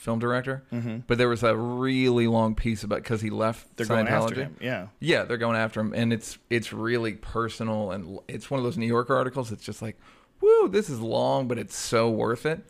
[0.00, 0.62] film director.
[0.72, 0.98] Mm-hmm.
[1.06, 3.76] But there was a really long piece about because he left.
[3.76, 4.38] They're going after Scientology.
[4.38, 4.56] him.
[4.60, 4.86] Yeah.
[4.98, 8.76] Yeah, they're going after him, and it's it's really personal, and it's one of those
[8.78, 9.52] New Yorker articles.
[9.52, 9.96] It's just like,
[10.40, 12.64] woo, this is long, but it's so worth it.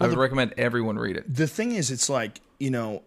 [0.00, 1.32] I would recommend everyone read it.
[1.32, 3.02] the thing is it's like you know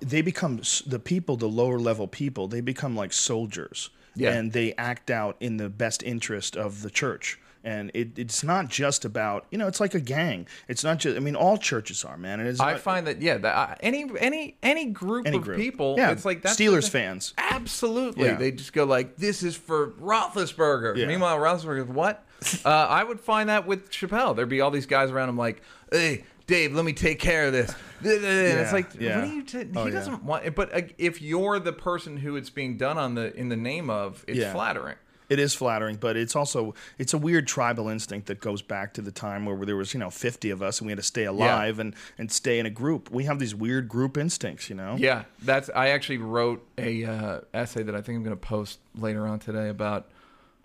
[0.00, 4.32] they become the people the lower level people they become like soldiers Yeah.
[4.32, 8.68] and they act out in the best interest of the church and it, it's not
[8.68, 12.04] just about you know it's like a gang it's not just i mean all churches
[12.04, 15.26] are man and it's I not- find that yeah, that, uh, any any any group
[15.26, 15.58] Any of group.
[15.58, 17.34] people, Yeah, it's like that's Steelers fans.
[17.38, 18.34] Absolutely, Yeah.
[18.34, 21.06] they just go like, "This is for Roethlisberger." Yeah.
[21.06, 22.24] Meanwhile, Roethlisberger, what?
[22.64, 25.62] uh, I would find that with Chappelle, there'd be all these guys around him like,
[25.90, 28.10] "Hey, Dave, let me take care of this." And
[28.58, 29.20] it's like, yeah.
[29.20, 29.42] what are you?
[29.44, 29.94] T- Oh, he yeah.
[29.96, 30.44] doesn't want.
[30.44, 33.54] It, But uh, if you're the person who it's being done on the in the
[33.56, 34.52] name of, it's Yeah.
[34.52, 34.96] flattering.
[35.32, 39.00] It is flattering, but it's also it's a weird tribal instinct that goes back to
[39.00, 41.24] the time where there was you know fifty of us and we had to stay
[41.24, 43.10] alive and and stay in a group.
[43.10, 44.96] We have these weird group instincts, you know.
[44.98, 45.70] Yeah, that's.
[45.74, 49.38] I actually wrote a uh, essay that I think I'm going to post later on
[49.38, 50.10] today about.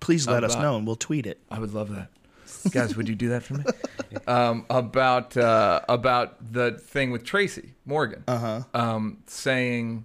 [0.02, 1.40] Please let us know and we'll tweet it.
[1.50, 2.10] I would love that.
[2.72, 3.64] Guys, would you do that for me?
[4.28, 8.64] um, about uh, about the thing with Tracy Morgan, uh-huh.
[8.74, 10.04] um, saying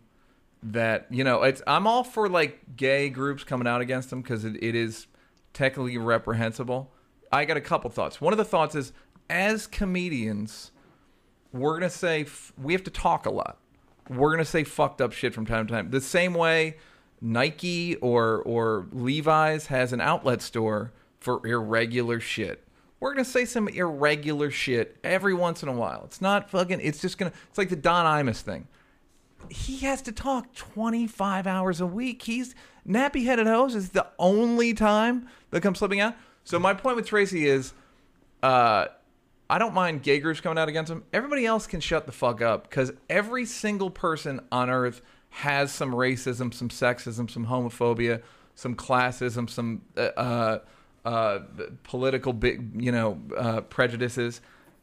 [0.63, 4.45] that you know it's I'm all for like gay groups coming out against them because
[4.45, 5.07] it, it is
[5.53, 6.91] technically reprehensible.
[7.33, 8.21] I got a couple thoughts.
[8.21, 8.93] One of the thoughts is
[9.29, 10.71] as comedians,
[11.53, 13.59] we're gonna say f- we have to talk a lot.
[14.09, 15.91] We're gonna say fucked up shit from time to time.
[15.91, 16.77] The same way
[17.21, 22.65] Nike or or Levi's has an outlet store for irregular shit.
[23.01, 26.03] We're gonna say some irregular shit every once in a while.
[26.05, 26.81] It's not fucking.
[26.81, 27.33] It's just gonna.
[27.49, 28.69] It's like the Don Imus thing.
[29.51, 32.23] He has to talk 25 hours a week.
[32.23, 32.55] He's
[32.89, 36.15] nappy headed hose is the only time that comes slipping out.
[36.45, 37.73] So my point with Tracy is,
[38.43, 38.87] uh,
[39.49, 41.05] I don't mind gay groups coming out against him.
[41.13, 45.93] Everybody else can shut the fuck up because every single person on earth has some
[45.93, 48.23] racism, some sexism, some homophobia,
[48.55, 50.59] some classism, some uh, uh,
[51.05, 51.41] uh,
[51.85, 54.41] political big, you know, uh, prejudices,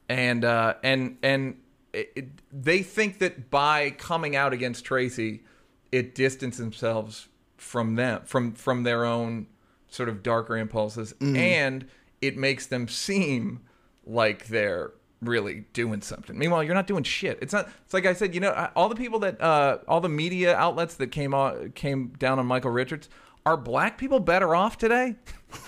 [0.07, 1.57] and uh, and and
[1.93, 5.43] it, it, they think that by coming out against Tracy,
[5.91, 7.27] it distances themselves
[7.57, 9.47] from them, from from their own
[9.89, 11.87] sort of darker impulses, and
[12.21, 13.61] it makes them seem
[14.05, 16.37] like they're really doing something.
[16.37, 17.39] Meanwhile, you're not doing shit.
[17.41, 17.69] It's not.
[17.85, 18.33] It's like I said.
[18.33, 22.09] You know, all the people that, uh, all the media outlets that came on, came
[22.19, 23.09] down on Michael Richards.
[23.45, 25.15] Are black people better off today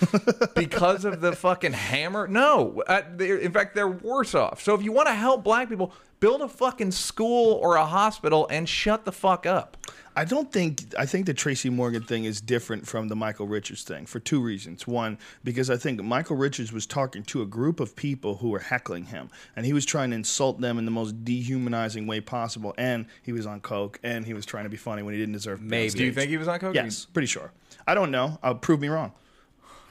[0.54, 2.28] because of the fucking hammer?
[2.28, 2.82] No.
[2.86, 4.62] Uh, in fact, they're worse off.
[4.62, 5.92] So if you want to help black people,
[6.22, 9.76] build a fucking school or a hospital and shut the fuck up.
[10.14, 13.82] I don't think I think the Tracy Morgan thing is different from the Michael Richards
[13.82, 14.86] thing for two reasons.
[14.86, 18.60] One, because I think Michael Richards was talking to a group of people who were
[18.60, 22.72] heckling him, and he was trying to insult them in the most dehumanizing way possible.
[22.78, 25.34] And he was on coke, and he was trying to be funny when he didn't
[25.34, 25.58] deserve.
[25.58, 25.90] to Maybe.
[25.90, 26.74] Do you think he was on coke?
[26.74, 27.50] Yes, pretty sure.
[27.86, 28.38] I don't know.
[28.44, 29.12] Uh, prove me wrong.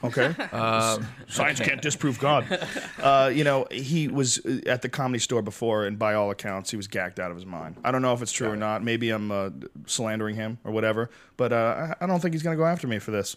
[0.04, 0.34] Okay.
[0.52, 2.46] Um, Science can't disprove God.
[3.02, 6.70] Uh, you know, he was uh, at the comedy store before, and by all accounts,
[6.70, 7.76] he was gagged out of his mind.
[7.82, 8.84] I don't know if it's true or not.
[8.84, 9.50] Maybe I'm uh,
[9.86, 12.86] slandering him or whatever, but uh, I I don't think he's going to go after
[12.86, 13.36] me for this.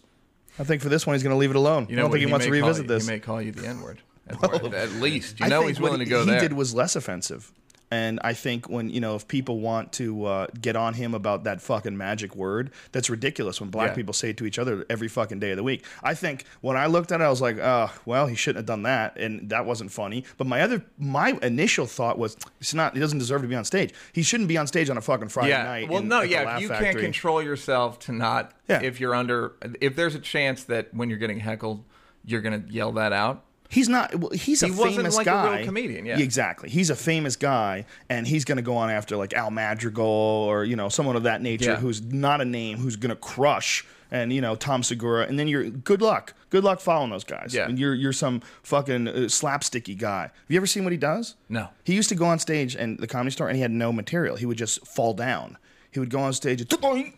[0.60, 1.88] I think for this one, he's going to leave it alone.
[1.90, 2.20] You I don't think what?
[2.20, 3.08] he, wants to revisit you- this.
[3.08, 4.02] He may call you the N word.
[4.28, 4.44] At,
[4.74, 6.40] at least you I know he's what willing to he, go he there.
[6.40, 7.52] did was less offensive.
[7.92, 11.44] And I think when you know if people want to uh, get on him about
[11.44, 13.62] that fucking magic word, that's ridiculous.
[13.62, 13.96] When black Yeah.
[13.96, 16.78] people say it to each other every fucking day of the week, I think when
[16.78, 19.50] I looked at it, I was like, oh, well, he shouldn't have done that, and
[19.50, 20.26] that wasn't funny.
[20.38, 22.96] But my other, my initial thought was, it's not.
[22.96, 23.94] He doesn't deserve to be on stage.
[24.14, 25.64] He shouldn't be on stage on a fucking Friday yeah.
[25.64, 25.90] night.
[25.90, 26.58] well, in- no, yeah.
[26.58, 28.82] You can't control yourself to not, Yeah.
[28.82, 31.84] if you're under, if there's a chance that when you're getting heckled,
[32.26, 33.44] you're gonna yell that out.
[33.76, 34.16] He's not.
[34.16, 35.64] Well, he's a He wasn't famous like a real guy.
[35.66, 36.18] comedian, yeah.
[36.18, 36.70] exactly.
[36.70, 40.64] He's a famous guy, and he's going to go on after like Al Madrigal or
[40.64, 41.76] you know someone of that nature Yeah.
[41.76, 43.86] who's not a name who's going to crush.
[44.12, 46.34] And you know Tom Segura, and then you're good luck.
[46.52, 47.54] Good luck following those guys.
[47.54, 47.68] Yeah.
[47.68, 50.22] And you're you're some fucking uh, slapsticky guy.
[50.22, 51.36] Have you ever seen what he does?
[51.50, 51.70] No.
[51.84, 54.36] He used to go on stage and the comedy store, and he had no material.
[54.38, 55.58] He would just fall down.
[55.96, 56.74] He would go on stage and,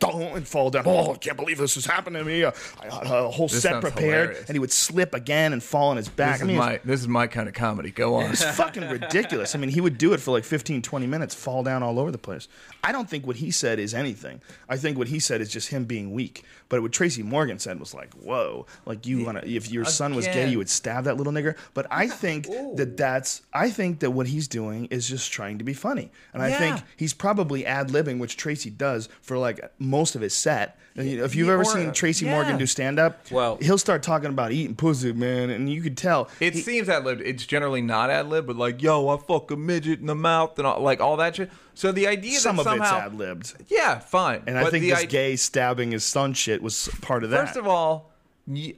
[0.06, 0.84] and fall down.
[0.86, 2.46] Oh, I can't believe this is happening to me.
[2.46, 2.54] I
[2.84, 4.48] had a whole set prepared, hilarious.
[4.48, 6.34] and he would slip again and fall on his back.
[6.34, 7.90] This I is mean, it's- my this is my kind of comedy.
[7.90, 8.30] Go on.
[8.30, 9.56] it's fucking ridiculous.
[9.56, 12.12] I mean, he would do it for like 15, 20 minutes, fall down all over
[12.12, 12.48] the place.
[12.84, 14.42] I don't think what he said is anything.
[14.70, 16.44] I think what he said is just him being weak.
[16.70, 20.14] But what Tracy Morgan said was like, whoa, like you want to, if your son
[20.14, 21.56] was gay, you would stab that little nigger.
[21.74, 25.64] But I think that that's, I think that what he's doing is just trying to
[25.64, 26.12] be funny.
[26.34, 30.34] And I think he's probably ad libbing, which Tracy does for like most of his
[30.34, 30.78] set.
[30.96, 32.32] And, you know, if you've Yeah, ever or- seen Tracy yeah.
[32.32, 35.52] Morgan do stand up, Well- he'll start talking about eating pussy, man.
[35.52, 36.28] And you could tell.
[36.40, 37.22] It seems ad libbed.
[37.22, 40.58] It's generally not ad lib, but like, yo, I fuck a midget in the mouth
[40.58, 41.52] and all, like all that shit.
[41.76, 43.54] So the idea some that of somehow, it's ad libbed.
[43.68, 44.42] yeah, fine.
[44.48, 47.46] And I think the this idea- gay stabbing his son shit was part of that.
[47.46, 48.12] First of all,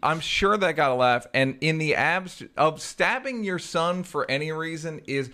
[0.03, 1.25] I'm sure that got a laugh.
[1.33, 5.29] And in the abs of stabbing your son for any reason is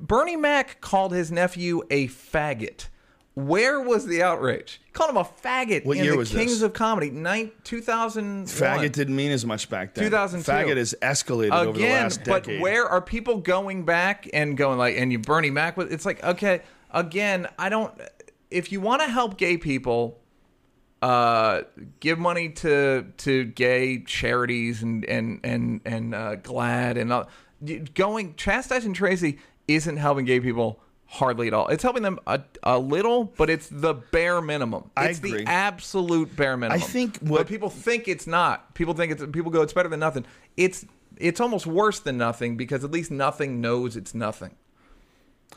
[0.00, 2.86] Bernie Mac called his nephew a faggot.
[3.34, 4.80] Where was the outrage?
[4.84, 6.62] He called him a faggot What in year the was Kings this?
[6.62, 8.46] of Comedy, nine, 2001.
[8.46, 10.04] faggot didn't mean as much back then.
[10.04, 10.50] 2002.
[10.50, 14.78] Faggot has escalated over the Again, last but where are people going back and going
[14.78, 15.76] like, and you Bernie Mac?
[15.78, 16.60] It's like, okay,
[16.92, 17.92] again, I don't.
[18.52, 20.20] If you want to help gay people,
[21.02, 21.62] uh,
[21.98, 27.28] give money to to gay charities and and and and uh, GLAAD and all.
[27.94, 30.80] Going chastising Tracy isn't helping gay people
[31.14, 31.68] hardly at all.
[31.68, 34.90] It's helping them a, a little, but it's the bare minimum.
[34.96, 35.44] I It's agree.
[35.44, 36.82] the absolute bare minimum.
[36.82, 38.74] I think But what- people think it's not.
[38.74, 39.22] People think it's.
[39.32, 40.26] People go, it's better than nothing.
[40.56, 40.84] It's
[41.16, 44.56] it's almost worse than nothing because at least nothing knows it's nothing.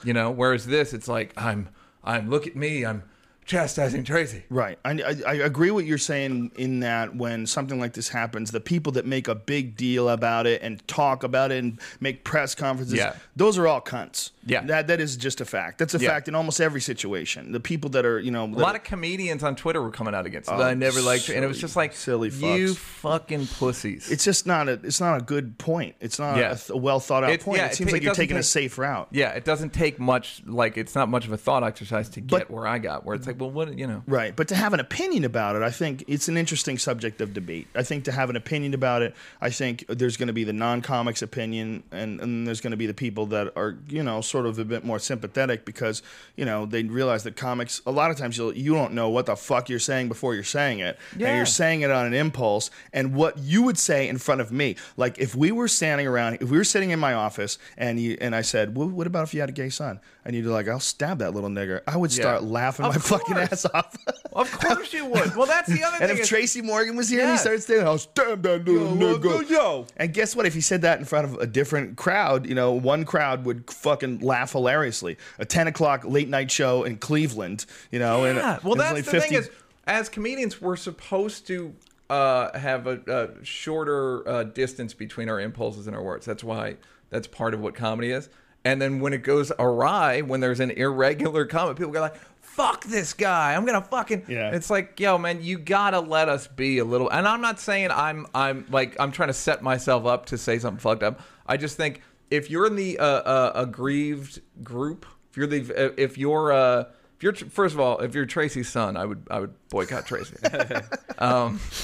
[0.04, 1.70] You know, whereas this, it's like I'm
[2.04, 3.04] I'm look at me, I'm
[3.46, 4.44] chastising Tracy.
[4.50, 4.78] Right.
[4.86, 8.60] I, I, I agree what you're saying in that when something like this happens, the
[8.60, 12.54] people that make a big deal about it and talk about it and make press
[12.54, 13.16] conferences, Yeah.
[13.36, 14.32] those are all cunts.
[14.48, 14.62] Yeah.
[14.64, 15.78] That that is just a fact.
[15.78, 16.10] That's a Yeah.
[16.10, 17.52] fact in almost every situation.
[17.52, 20.26] The people that are, you know, A lot of comedians on Twitter were coming out
[20.26, 20.54] against it.
[20.54, 24.10] Oh, I never liked, and it was just like silly you fucking pussies.
[24.12, 25.96] it's just not a it's not a good point.
[26.00, 26.56] It's not Yeah.
[26.70, 27.58] a, a well thought out It's- point.
[27.60, 29.08] yeah, it it seems like it you're taking a safe route.
[29.12, 30.42] yeah, it doesn't take much.
[30.46, 33.06] Like it's not much of a thought exercise to get But- where I got.
[33.06, 34.04] Where it's like, well, what you know?
[34.08, 34.36] Right.
[34.36, 37.68] But to have an opinion about it, I think it's an interesting subject of debate.
[37.76, 40.54] I think to have an opinion about it, I think there's going to be the
[40.54, 44.22] non comics opinion, and, and there's going to be the people that are, you know,
[44.22, 46.02] sort of a bit more sympathetic because,
[46.36, 49.26] you know, they realize that comics, a lot of times you'll, you don't know what
[49.26, 50.98] the fuck you're saying before you're saying it.
[51.14, 52.70] And you're saying it on an impulse.
[52.94, 56.36] And what you would say in front of me, like if we were standing around,
[56.42, 59.24] if we were sitting in my office and you, and I said, well, what about
[59.24, 60.00] if you had a gay son?
[60.26, 61.82] And you'd be like, I'll stab that little nigger.
[61.88, 62.50] I would start Yeah.
[62.50, 63.96] laughing Of my fucking ass off.
[64.34, 65.36] Of course you would.
[65.38, 66.18] Well, that's the other And thing.
[66.18, 69.18] if is- Tracy Morgan was here and he started saying, I'll stab that little Yo,
[69.18, 69.50] nigga.
[69.50, 69.86] yo.
[69.96, 70.46] And guess what?
[70.46, 73.72] If he said that in front of a different crowd, you know, one crowd would
[73.72, 75.18] fucking laugh hilariously.
[75.40, 78.26] A 10 o'clock late night show in Cleveland, you know.
[78.26, 78.60] and Yeah.
[78.64, 79.50] Well, there's that's the 50 thing is,
[79.88, 81.74] as comedians, we're supposed to
[82.10, 86.26] uh, have a, a shorter uh, distance between our impulses and our words.
[86.26, 86.76] That's why
[87.10, 88.30] that's part of what comedy is.
[88.66, 92.84] And then when it goes awry, when there's an irregular comment, people go like, "Fuck
[92.86, 93.54] this guy!
[93.56, 94.52] I'm gonna fucking." Yeah.
[94.52, 97.10] It's like, yo, man, you gotta let us be a little.
[97.10, 100.60] And I'm not saying I'm I'm like I'm trying to set myself up to say
[100.60, 101.22] something fucked up.
[101.46, 106.18] I just think if you're in the uh, uh, aggrieved group, if you're the if
[106.18, 106.86] you're uh,
[107.18, 110.36] if you're first of all, if you're Tracy's son, I would I would boycott Tracy.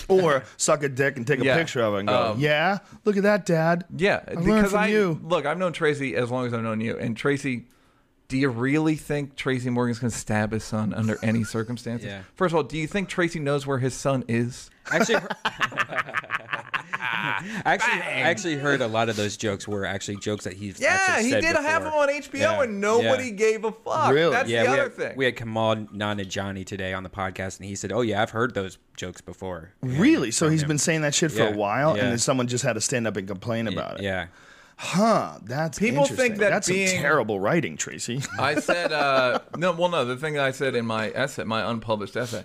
[0.08, 1.58] or suck a dick and take a Yeah.
[1.58, 3.86] picture of it and go, Um, yeah, look at that, Dad.
[3.96, 5.20] Yeah, I because from I you.
[5.24, 7.66] look, I've known Tracy as long as I've known you, and Tracy.
[8.30, 12.08] Do you really think Tracy Morgan's going to stab his son under any circumstances?
[12.08, 12.22] Yeah.
[12.36, 14.72] First of all, do you think Tracy knows where his son is?
[14.92, 15.16] Actually,
[17.66, 20.98] actually, I actually heard a lot of those jokes were actually jokes that he's Yeah,
[21.00, 22.64] actually he said did have them on HBO, Yeah.
[22.64, 23.32] and nobody Yeah.
[23.32, 24.12] gave a fuck.
[24.12, 24.32] Really?
[24.32, 25.14] That's Yeah, the we other had, thing.
[25.18, 28.54] we had Kumail Nanjiani today on the podcast, and he said, "Oh yeah, I've heard
[28.54, 30.32] those jokes before." Yeah, Really?
[30.32, 30.68] So from he's him.
[30.70, 32.04] been saying that shit for Yeah, a while, yeah.
[32.04, 34.04] and then someone just had to stand up and complain about it.
[34.04, 34.28] Yeah,
[34.76, 35.38] Huh?
[35.44, 38.22] That's People think that that's being- some terrible writing, Tracy.
[38.40, 39.72] I said uh, no.
[39.72, 40.04] Well, no.
[40.04, 42.44] The thing I said in my essay, my unpublished essay,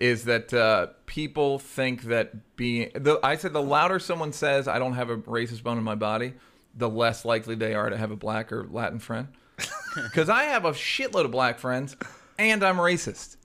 [0.00, 2.90] is that uh, people think that being.
[2.94, 5.94] The, I said the louder someone says I don't have a racist bone in my
[5.94, 6.34] body,
[6.74, 9.28] the less likely they are to have a black or Latin friend.
[9.94, 11.96] Because I have a shitload of black friends,
[12.38, 13.36] and I'm racist.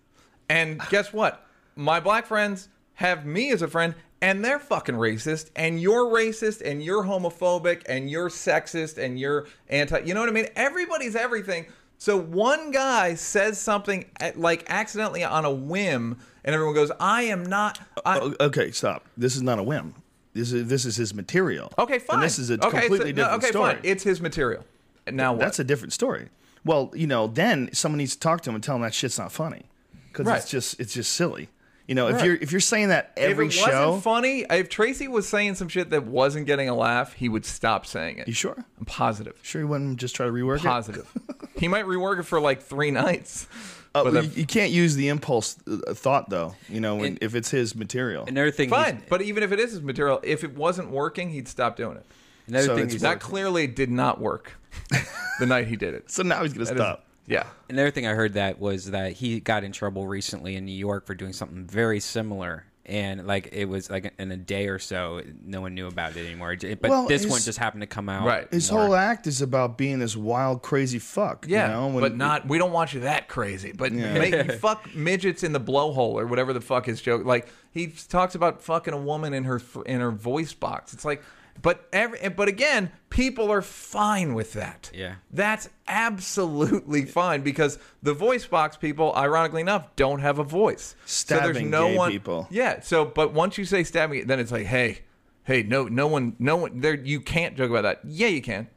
[0.49, 1.47] And guess what?
[1.75, 6.61] My black friends have me as a friend, and they're fucking racist, and you're racist,
[6.63, 9.99] and you're homophobic, and you're sexist, and you're anti.
[9.99, 10.49] You know what I mean?
[10.55, 11.65] Everybody's everything.
[11.97, 17.43] So one guy says something like accidentally on a whim, and everyone goes, "I am
[17.45, 19.05] not." I, O- okay, stop.
[19.17, 19.95] This is not a whim.
[20.33, 21.71] This is this is his material.
[21.77, 22.15] okay, fine.
[22.17, 23.73] And this is a okay, completely no, different okay, story.
[23.75, 23.81] fine.
[23.83, 24.65] It's his material.
[25.11, 25.39] Now what?
[25.41, 26.29] That's a different story.
[26.65, 29.19] Well, you know, then someone needs to talk to him and tell him that shit's
[29.19, 29.63] not funny
[30.11, 30.37] because Right.
[30.37, 31.49] it's just it's just silly.
[31.87, 34.69] You know, if you're if you're saying that every if it show, wasn't funny, if
[34.69, 38.27] Tracy was saying some shit that wasn't getting a laugh, he would stop saying it.
[38.29, 38.55] you sure?
[38.79, 39.37] I'm positive.
[39.43, 40.63] Sure, he wouldn't just try to rework it.
[40.63, 41.11] Positive.
[41.57, 43.47] he might rework it for like three nights.
[43.95, 46.55] Uh, But you, you can't use the impulse uh, thought though.
[46.69, 48.25] You know, when, And- if it's his material.
[48.25, 51.29] Another thing, he's- Fine, but even if it is his material, if it wasn't working,
[51.29, 52.05] he'd stop doing it.
[52.47, 54.53] Another So thing, it's he's- That clearly did not work
[55.39, 56.09] the night he did it.
[56.11, 57.05] so now he's gonna That is- stop.
[57.27, 57.45] yeah.
[57.69, 61.05] Another thing I heard that was that he got in trouble recently in New York
[61.05, 65.21] for doing something very similar, and like it was like in a day or so,
[65.45, 66.51] no one knew about it anymore.
[66.53, 68.25] It- But Well, this his- one just happened to come out.
[68.27, 68.47] Right.
[68.51, 68.81] His more.
[68.87, 71.45] whole act is about being this wild, crazy fuck.
[71.47, 71.87] Yeah, you know?
[71.87, 72.47] when- but not.
[72.47, 73.71] We don't want you that crazy.
[73.71, 74.13] But Yeah.
[74.19, 77.23] make, fuck midgets in the blowhole or whatever the fuck his joke.
[77.25, 80.93] Like he talks about fucking a woman in her in her voice box.
[80.93, 81.23] It's like,
[81.61, 84.91] but every but again, people are fine with that.
[84.93, 85.15] Yeah.
[85.31, 90.95] that's absolutely fine because the voice box people, ironically enough, don't have a voice.
[91.05, 92.11] so there's Stabbing no gay one.
[92.11, 92.47] people.
[92.49, 92.79] Yeah.
[92.81, 94.99] So, but once you say stabbing, then it's like, hey,
[95.43, 96.79] hey, no, no one, no one.
[96.81, 98.01] There, you can't joke about that.
[98.05, 98.67] Yeah, you can.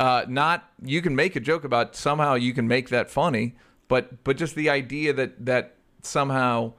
[0.00, 3.54] Uh, not you can make a joke about somehow you can make that funny,
[3.86, 6.72] but but just the idea that that somehow,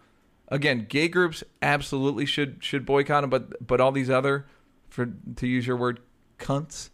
[0.50, 4.46] again, gay groups absolutely should should boycott them, but but all these other,
[4.96, 6.00] for to use your word,
[6.40, 6.90] cunts,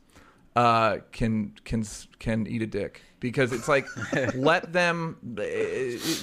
[0.55, 1.83] uh, can can
[2.19, 3.85] can eat a dick because it's like
[4.35, 5.15] let them.
[5.37, 5.43] uh,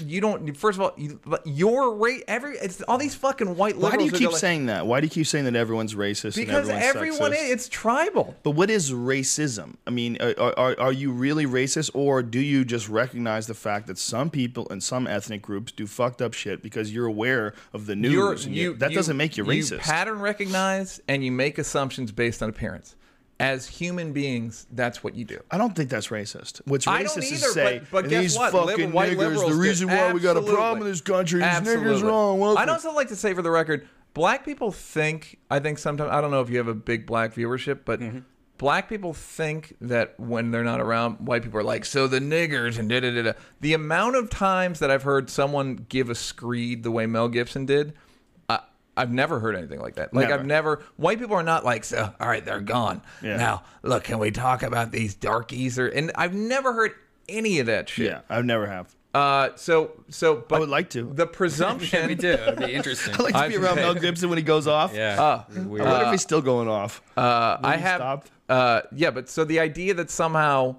[0.04, 0.54] You don't.
[0.56, 3.92] First of all, you, your rate every it's all these fucking white liberals.
[3.92, 4.86] why do you keep like- saying that?
[4.86, 6.36] Why do you keep saying that everyone's racist?
[6.36, 8.36] Because and everyone's everyone, is, it's tribal.
[8.42, 9.76] But what is racism?
[9.86, 13.86] I mean, are, are, are you really racist, or do you just recognize the fact
[13.86, 17.86] that some people and some ethnic groups do fucked up shit because you're aware of
[17.86, 18.46] the news?
[18.46, 19.70] You- that doesn't make you racist.
[19.70, 22.94] You pattern recognize and you make assumptions based on appearance.
[23.40, 25.38] As human beings, that's what you do.
[25.50, 26.60] I don't think that's racist.
[26.64, 28.50] What's I racist don't is either, say but- but these what?
[28.50, 29.48] fucking Liber- white niggers.
[29.48, 32.02] The reason why we got a problem in this country, these niggers Absolutely.
[32.02, 32.40] wrong.
[32.40, 35.38] Well, I'd also like to say for the record, black people think.
[35.50, 38.00] I think sometimes I don't know if you have a big black viewership, but.
[38.00, 38.18] Mm-hmm.
[38.58, 42.76] Black people think that when they're not around, white people are like, so the niggers
[42.76, 43.32] and da da da da.
[43.60, 47.66] The amount of times that I've heard someone give a screed the way Mel Gibson
[47.66, 47.94] did, I,
[48.98, 50.12] I've never heard anything like that.
[50.12, 50.40] Like Never.
[50.40, 50.82] I've never.
[50.96, 53.00] White people are not like, so all right, they're gone.
[53.22, 53.36] Yeah.
[53.36, 55.78] Now look, can we talk about these darkies?
[55.78, 56.92] Or and I've never heard
[57.28, 58.06] any of that shit.
[58.06, 58.94] yeah, I've never have.
[59.14, 61.10] Uh, so so, but I would like to.
[61.14, 62.06] The presumption.
[62.08, 62.28] we do.
[62.28, 63.14] It'd be interesting.
[63.18, 64.94] I like to be I've- around Mel Gibson when he goes off.
[64.94, 65.44] yeah.
[65.48, 67.00] I wonder if he's still going off.
[67.16, 67.98] Uh, I he have.
[68.00, 68.30] stopped?
[68.48, 70.76] Uh, yeah, but so the idea that somehow,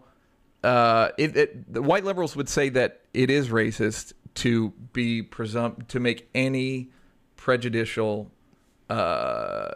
[0.63, 5.87] uh, it, it, the white liberals would say that it is racist to be presump
[5.89, 6.89] to make any
[7.39, 8.29] prejudicial
[8.89, 9.69] uh,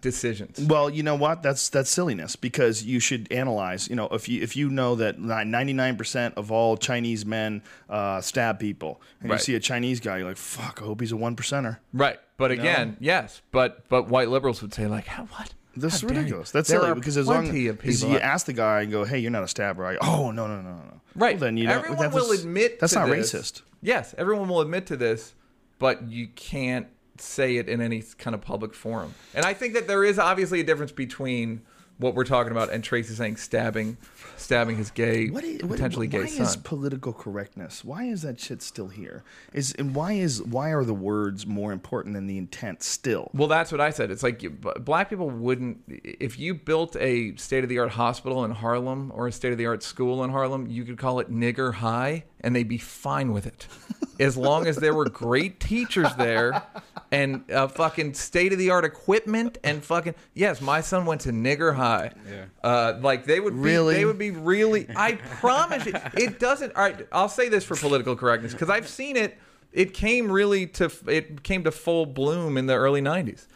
[0.00, 0.60] decisions.
[0.60, 1.42] Well, you know what?
[1.42, 3.88] That's that's silliness because you should analyze.
[3.88, 7.62] You know, if you if you know that ninety nine percent of all Chinese men
[7.88, 9.38] uh, stab people, and Right.
[9.40, 12.18] you see a Chinese guy, you're like, "Fuck, I hope he's a one percenter." Right,
[12.36, 16.08] but again, yes, but but white liberals would say like, "How what?" Dare you.
[16.08, 16.50] ridiculous.
[16.50, 19.30] That's There silly because as long as you ask the guy and go, "Hey, you're
[19.30, 21.00] not a stabber," I, oh no no no no no.
[21.14, 21.36] Right.
[21.36, 23.32] Well, then you know everyone will admit that's not this.
[23.32, 23.62] racist.
[23.80, 25.34] Yes, everyone will admit to this,
[25.80, 26.86] but you can't
[27.18, 29.14] say it in any kind of public forum.
[29.34, 31.62] And I think that there is obviously a difference between
[31.98, 33.96] what we're talking about and Tracy saying stabbing,
[34.40, 36.46] stabbing his gay, What is, what- potentially why gay son.
[36.46, 37.84] is political correctness?
[37.84, 39.22] Why is that shit still here?
[39.52, 43.30] Is and why is why are the words more important than the intent still?
[43.34, 44.10] Well, that's what I said.
[44.10, 45.78] It's like you, black people wouldn't.
[45.88, 49.58] If you built a state of the art hospital in Harlem or a state of
[49.58, 53.32] the art school in Harlem, you could call it nigger high, and they'd be fine
[53.32, 53.66] with it,
[54.20, 56.62] as long as there were great teachers there
[57.12, 60.60] and uh, fucking state of the art equipment and fucking yes.
[60.60, 62.12] My son went to nigger high.
[62.30, 62.44] Yeah.
[62.62, 63.94] Uh, like they would be, Really?
[63.96, 64.86] They would be really.
[64.96, 66.74] I promise you, it doesn't.
[66.76, 69.38] All right, I'll say this for political correctness because I've seen it.
[69.72, 73.46] It came really to it came to full bloom in the early '90s.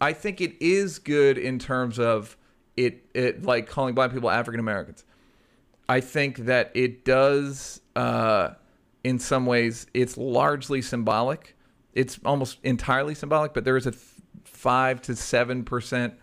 [0.00, 2.36] I think it is good in terms of
[2.76, 5.04] it, it like calling black people African Americans.
[5.88, 8.50] I think that it does, uh,
[9.02, 11.56] in some ways, it's largely symbolic.
[11.92, 13.92] It's almost entirely symbolic, but there is a
[14.44, 16.14] five to seven percent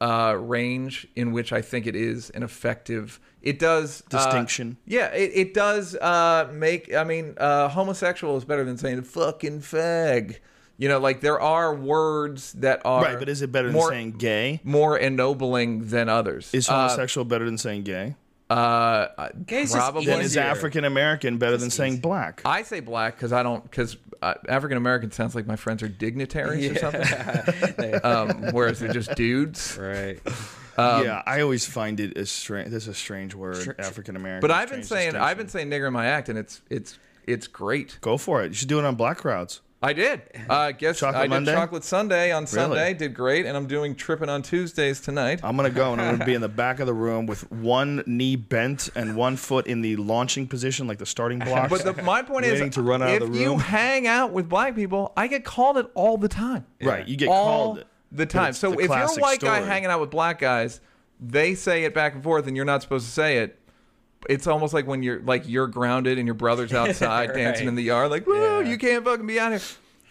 [0.00, 3.20] uh, range in which I think it is an effective.
[3.42, 4.76] It does uh, Distinction.
[4.86, 6.94] yeah, it, it does uh, make.
[6.94, 10.38] I mean, uh, homosexual is better than saying fucking fag.
[10.76, 14.12] You know, like there are words that are Right, but is it better than saying
[14.12, 14.60] gay?
[14.64, 16.52] more ennobling than others?
[16.52, 18.16] Is Uh, homosexual better than saying gay?
[18.50, 20.06] Uh, Gay's probably.
[20.06, 20.36] Then is.
[20.36, 22.42] African American better than saying black?
[22.44, 25.88] I say black because I don't because uh, African American sounds like my friends are
[25.88, 29.78] dignitaries or something, um, whereas they're just dudes.
[29.80, 30.20] Right.
[30.76, 32.70] Um, yeah, I always find it as strange.
[32.70, 34.40] This is a strange word, African American.
[34.40, 37.46] But I've been saying I've been saying nigger in my act, and it's it's it's
[37.46, 37.98] great.
[38.00, 38.48] go for it.
[38.48, 39.60] You should do it on black crowds.
[39.84, 40.22] I did.
[40.48, 41.52] Uh, guess Chocolate I did Monday?
[41.52, 42.94] chocolate Sunday on Sunday.
[42.94, 45.40] Did great, and I'm doing tripping on Tuesdays tonight.
[45.42, 48.02] I'm gonna go and I'm gonna be in the back of the room with one
[48.06, 51.68] knee bent and one foot in the launching position, like the starting blocks.
[51.68, 54.48] But the, my point is, to run out if of the you hang out with
[54.48, 56.64] black people, I get called it all the time.
[56.80, 57.86] right, you get all called it.
[58.10, 58.54] the time.
[58.54, 60.80] So the if you're a white guy hanging out with black guys,
[61.20, 63.60] they say it back and forth, and you're not supposed to say it.
[64.28, 67.36] It's almost like when you're like you're grounded and your brother's outside Right.
[67.38, 68.68] dancing in the yard, like, "Whoa, Yeah.
[68.70, 69.60] you can't fucking be out here."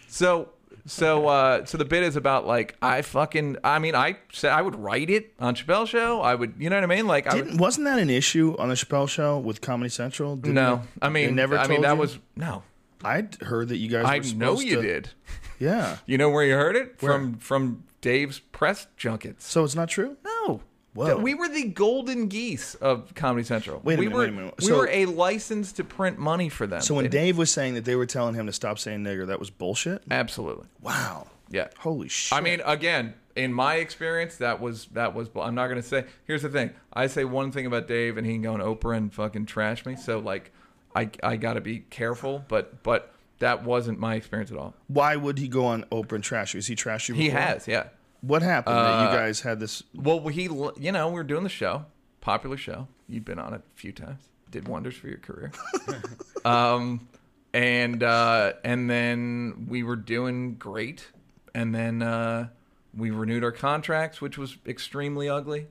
[0.08, 0.50] So,
[0.86, 3.56] so, uh, so the bit is about like I fucking.
[3.64, 6.20] I mean, I said I would write it on Chappelle Show.
[6.20, 7.06] I would, you know what I mean?
[7.06, 10.36] Like, I would, wasn't that an issue on the Chappelle show with Comedy Central?
[10.36, 11.56] Didn't no, they- I mean, never.
[11.58, 12.00] I mean that you?
[12.00, 12.62] was no.
[13.02, 14.04] I'd heard that you guys.
[14.06, 15.10] I know you to- did.
[15.58, 15.98] Yeah.
[16.06, 17.34] You know where you heard it from?
[17.38, 19.46] From Dave's press junkets.
[19.46, 20.16] So it's not true.
[20.24, 20.60] No.
[20.94, 21.16] Whoa.
[21.16, 23.80] We were the golden geese of Comedy Central.
[23.82, 24.54] Wait a we minute, were, wait a minute.
[24.60, 26.80] We So- were a license to print money for them.
[26.82, 29.26] So when They- Dave was saying that they were telling him to stop saying nigger,
[29.26, 30.02] that was bullshit.
[30.10, 31.26] absolutely, Wow.
[31.50, 31.68] yeah.
[31.78, 32.36] Holy shit.
[32.36, 35.28] I mean, again, in my experience, that was that was.
[35.34, 36.04] I'm not gonna say.
[36.26, 36.70] Here's the thing.
[36.92, 39.84] I say one thing about Dave, and he can go on Oprah and fucking trash
[39.84, 39.96] me.
[39.96, 40.52] So like,
[40.94, 42.44] I I gotta be careful.
[42.46, 43.10] But but
[43.40, 44.74] that wasn't my experience at all.
[44.86, 46.58] why would he go on Oprah and trash you?
[46.58, 47.16] Has he trash you?
[47.16, 47.88] He has, yeah.
[48.26, 49.82] What happened that Uh, you guys had this?
[49.94, 51.84] Well, he, you know, we were doing the show,
[52.20, 52.88] popular show.
[53.06, 54.22] You'd been on it a few times.
[54.50, 55.52] Did wonders for your career.
[56.44, 57.06] um,
[57.52, 61.08] and uh, and then we were doing great,
[61.54, 62.48] and then uh,
[62.96, 65.66] we renewed our contracts, which was extremely ugly.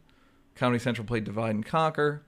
[0.56, 2.24] Comedy Central played divide and conquer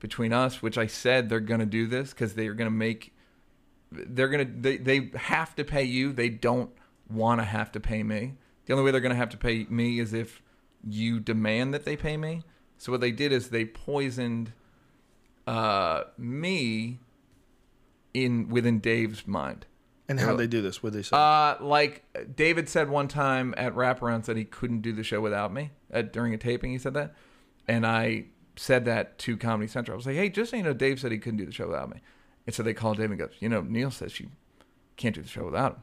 [0.00, 2.76] between us, which I said they're going to do this because they are going to
[2.76, 3.14] make.
[3.92, 6.12] They're gonna they, they have to pay you.
[6.12, 6.70] They don't
[7.10, 8.34] want to have to pay me.
[8.68, 10.42] The only way they're gonna have to pay me is if
[10.86, 12.42] you demand that they pay me.
[12.76, 14.52] So what they did is they poisoned
[15.46, 17.00] uh, me
[18.12, 19.64] in within Dave's mind.
[20.06, 20.82] And how they do this?
[20.82, 21.16] What they say?
[21.16, 22.04] Uh, like
[22.36, 26.12] David said one time at Wraparounds that he couldn't do the show without me at,
[26.12, 26.70] during a taping.
[26.70, 27.14] He said that,
[27.66, 28.26] and I
[28.56, 29.94] said that to Comedy Central.
[29.94, 31.66] I was like, "Hey, just so you know, Dave said he couldn't do the show
[31.66, 32.00] without me."
[32.46, 34.28] And so they called Dave and goes, "You know, Neal says you
[34.96, 35.82] can't do the show without him."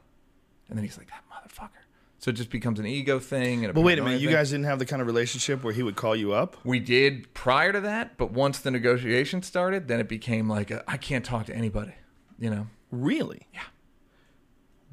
[0.68, 1.85] And then he's like, "That motherfucker."
[2.18, 3.64] So it just becomes an ego thing.
[3.64, 4.36] And a but wait a minute, you thing.
[4.36, 6.56] guys didn't have the kind of relationship where he would call you up.
[6.64, 10.82] We did prior to that, but once the negotiation started, then it became like I
[10.88, 11.94] I can't talk to anybody.
[12.38, 12.66] You know.
[12.90, 13.46] Really?
[13.52, 13.60] Yeah.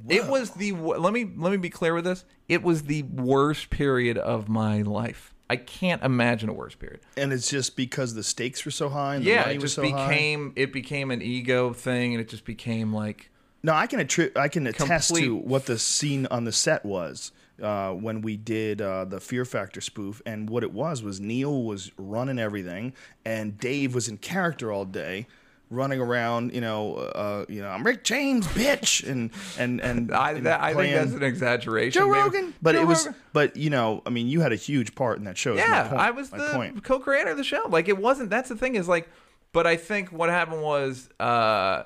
[0.09, 2.25] It was the let me let me be clear with this.
[2.49, 5.33] It was the worst period of my life.
[5.49, 7.01] I can't imagine a worse period.
[7.15, 9.75] And it's just because the stakes were so high and the yeah, money it was
[9.75, 10.09] just so high.
[10.09, 13.29] became it became an ego thing, and it just became like
[13.63, 17.31] No, I can attri- I can attest to what the scene on the set was
[17.61, 21.63] uh, when we did uh, the Fear Factor spoof, and what it was was Neal
[21.63, 25.27] was running everything, and Dave was in character all day,
[25.69, 26.53] running around.
[26.53, 30.61] You know, uh, you know, I'm Rick James, bitch, and and and, I and that,
[30.61, 32.01] I think that's an exaggeration.
[32.01, 32.53] Joe Rogan.
[32.61, 33.21] But Joe it was, Rogan.
[33.31, 35.55] but you know, I mean, you had a huge part in that show.
[35.55, 36.83] yeah, point- I was the point.
[36.83, 37.65] co-creator of the show.
[37.69, 38.29] Like it wasn't.
[38.29, 39.07] That's the thing is like,
[39.53, 41.83] but I think what happened was, uh,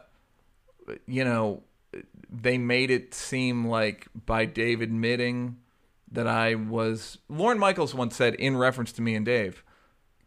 [1.06, 1.62] you know,
[2.42, 5.58] they made it seem like by Dave admitting
[6.12, 7.18] that I was.
[7.30, 9.64] Lorne Michaels once said in reference to me and Dave,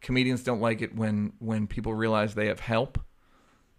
[0.01, 2.99] comedians don't like it when when people realize they have help.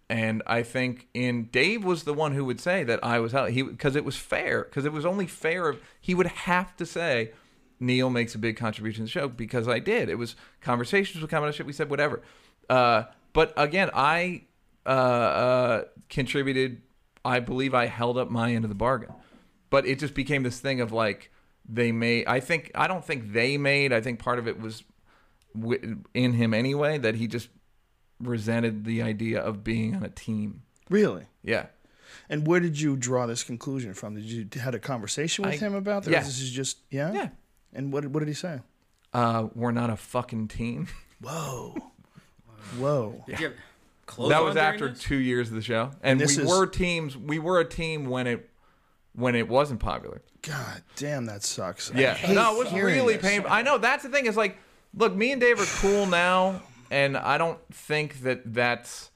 [0.08, 3.50] And I think in Dave was the one who would say that I was help
[3.50, 5.68] he because it was fair because it was only fair.
[5.68, 7.32] of He would have to say
[7.80, 10.08] Neal makes a big contribution to the show because I did.
[10.08, 11.66] It was conversations with comedy shit.
[11.66, 12.22] We said whatever.
[12.68, 14.44] Uh, but again, I
[14.86, 16.82] uh, uh, contributed.
[17.24, 19.12] I believe I held up my end of the bargain.
[19.70, 21.30] But it just became this thing of like
[21.68, 22.26] they made.
[22.26, 23.92] I think I don't think they made.
[23.92, 24.84] I think part of it was
[25.54, 27.48] wi- in him anyway that he just
[28.20, 30.62] resented the idea of being on a team.
[30.90, 31.24] Really.
[31.42, 31.66] Yeah.
[32.28, 34.14] And where did you draw this conclusion from?
[34.14, 36.12] Did you had a conversation with I- him about this?
[36.12, 36.20] yeah.
[36.22, 37.12] This is just yeah.
[37.12, 37.28] Yeah.
[37.72, 38.60] And what what did he say?
[39.14, 40.88] Uh, we're not a fucking team.
[41.20, 41.76] Whoa.
[42.78, 43.22] Whoa.
[43.26, 43.56] Did you have
[44.14, 45.00] clothes that was after this?
[45.00, 47.16] two years of the show, and, this we is- were teams.
[47.16, 48.48] We were a team when it
[49.14, 50.22] when it wasn't popular.
[50.42, 51.90] God damn, that sucks.
[51.94, 53.50] Yeah, hate no, it was really painful.
[53.50, 54.26] I know that's the thing.
[54.26, 54.56] Is like,
[54.94, 59.10] look, me and Dave are cool now, and I don't think that that's.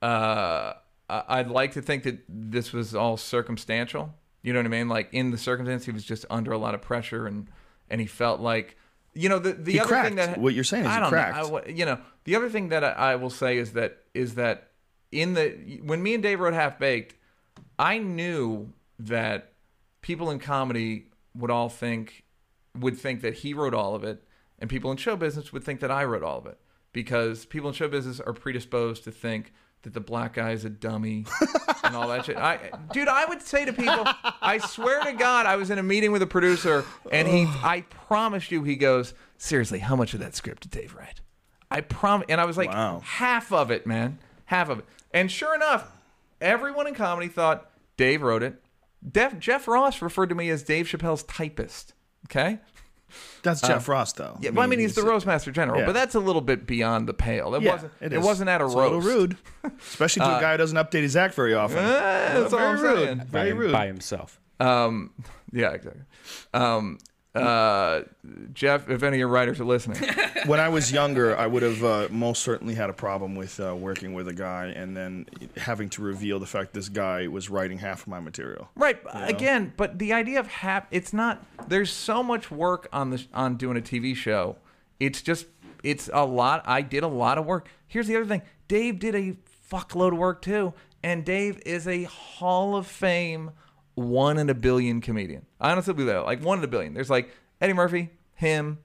[0.00, 0.72] Uh,
[1.08, 4.88] I'd like to think that this was all circumstantial, You know what I mean?
[4.88, 7.48] Like in the circumstance, he was just under a lot of pressure, and
[7.90, 8.76] and he felt like,
[9.14, 10.06] you know, the the He other cracked.
[10.08, 11.36] thing that What you're saying is I don't cracked.
[11.50, 11.58] know.
[11.58, 14.70] I you know, the other thing that I, I will say is that is that
[15.10, 17.14] in the when me and Dave wrote Half Baked,
[17.78, 19.52] I knew that
[20.00, 22.24] people in comedy would all think
[22.78, 24.22] would think that he wrote all of it,
[24.58, 26.58] and people in show business would think that I wrote all of it
[26.92, 29.52] because people in show business are predisposed to think
[29.82, 31.26] that the black guy is a dummy
[31.84, 32.36] and all that shit.
[32.36, 34.04] I, dude, I would say to people,
[34.40, 37.84] I swear to God, I was in a meeting with a producer, and he, I
[37.90, 41.20] promise you, he goes, seriously, how much of that script did Dave write?
[41.70, 43.00] I promise, and I was like, Wow.
[43.04, 44.84] half of it, man, half of it.
[45.12, 45.90] And sure enough,
[46.40, 48.62] everyone in comedy thought Dave wrote it.
[49.10, 51.92] Def, Jeff Ross referred to me as Dave Chappelle's typist.
[52.26, 52.60] Okay.
[53.42, 54.24] That's Jeff Ross, though.
[54.24, 55.86] Uh, Yeah, well, I mean, he's the roast master general, yeah.
[55.86, 57.54] but that's a little bit beyond the pale.
[57.54, 57.92] It Yeah, wasn't.
[58.00, 58.24] it It, is.
[58.24, 58.92] wasn't at a It's roast.
[58.92, 59.36] a little rude,
[59.80, 61.78] especially to a guy who doesn't update his act very often.
[61.78, 61.82] Eh,
[62.34, 63.04] that's all Very I'm rude.
[63.06, 63.18] saying.
[63.18, 63.72] by, Very rude.
[63.72, 64.40] by himself.
[64.60, 65.10] Um,
[65.52, 66.02] yeah, exactly.
[66.54, 66.98] Um,
[67.34, 68.02] uh,
[68.52, 70.02] Jeff, if any of your writers are listening,
[70.46, 73.74] when I was younger, I would have uh, most certainly had a problem with uh,
[73.74, 75.26] working with a guy and then
[75.56, 78.68] having to reveal the fact this guy was writing half of my material.
[78.74, 78.98] right?
[79.14, 81.44] Again, but the idea of hap, it's not.
[81.68, 84.56] There's so much work on this on doing a TV show.
[85.00, 85.46] It's just,
[85.82, 86.62] it's a lot.
[86.66, 87.68] I did a lot of work.
[87.86, 89.36] Here's the other thing: Dave did a
[89.70, 93.52] fuckload of work too, and Dave is a Hall of Fame
[93.94, 95.46] one in a billion comedian.
[95.60, 96.94] I honestly believe that, like one in a billion.
[96.94, 98.78] There's like Eddie Murphy, him,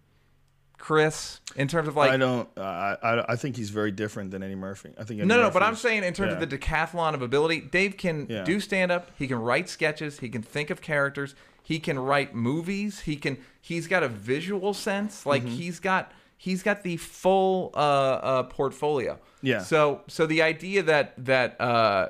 [0.78, 1.42] Chris.
[1.56, 2.48] In terms of like, I don't.
[2.58, 2.62] Uh,
[3.02, 4.90] I I think he's very different than Eddie Murphy.
[4.98, 7.62] I think Eddie No, no, but I'm saying in terms of the decathlon of ability,
[7.62, 8.44] Dave can Yeah.
[8.44, 12.36] do stand up, he can write sketches, he can think of characters, he can write
[12.36, 15.52] movies, he can he's got a visual sense, like Mm-hmm.
[15.56, 19.20] he's got he's got the full uh, uh portfolio.
[19.42, 19.60] Yeah.
[19.64, 22.10] So so the idea that that uh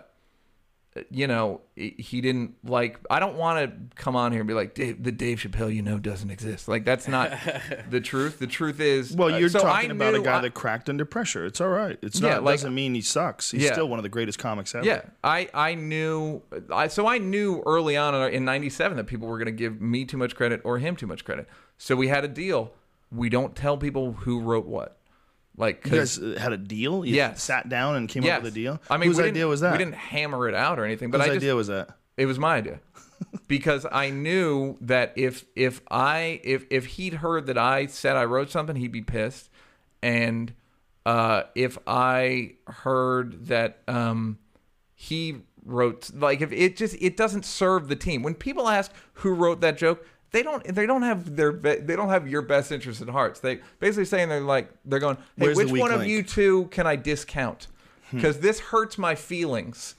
[1.10, 3.00] you know, he didn't like.
[3.10, 5.82] I don't want to come on here and be like, Dave, the Dave Chappelle you
[5.82, 6.68] know doesn't exist.
[6.68, 7.32] Like that's not
[7.90, 8.40] the truth.
[8.40, 10.90] The truth is, Well, uh, you're so talking I about a guy I- that cracked
[10.90, 11.46] under pressure.
[11.46, 11.98] It's all right.
[12.02, 12.44] It's Yeah, not.
[12.44, 13.52] like- doesn't mean he sucks.
[13.52, 13.74] He's Yeah.
[13.74, 14.86] still one of the greatest comics ever.
[14.86, 16.42] Yeah, I I knew
[16.74, 20.06] I so I knew early on in '97 that people were going to give me
[20.06, 21.48] too much credit or him too much credit.
[21.78, 22.74] So we had a deal.
[23.12, 24.97] We don't tell people who wrote what.
[25.58, 27.04] Like, you guys uh, had a deal.
[27.04, 27.42] You Yes.
[27.42, 28.38] sat down and came yes.
[28.38, 28.80] up with a deal.
[28.90, 29.72] I mean, whose idea was that?
[29.72, 31.98] We didn't hammer it out or anything, but Whose I just idea was that?
[32.16, 32.80] it was my idea
[33.48, 38.26] because I knew that if if I if if he'd heard that I said I
[38.26, 39.50] wrote something, he'd be pissed,
[40.04, 40.54] and
[41.08, 44.38] uh, if I heard that um,
[44.94, 49.34] he wrote like if it just it doesn't serve the team when people ask who
[49.34, 50.06] wrote that joke.
[50.38, 50.64] They don't.
[50.64, 51.52] They don't have their.
[51.52, 53.40] be- They don't have your best interest at heart.
[53.42, 55.16] They basically saying they're like they're going.
[55.36, 57.66] Hey, Where's which one of you two can I discount?
[58.12, 58.18] Hmm.
[58.18, 59.96] Because this hurts my feelings.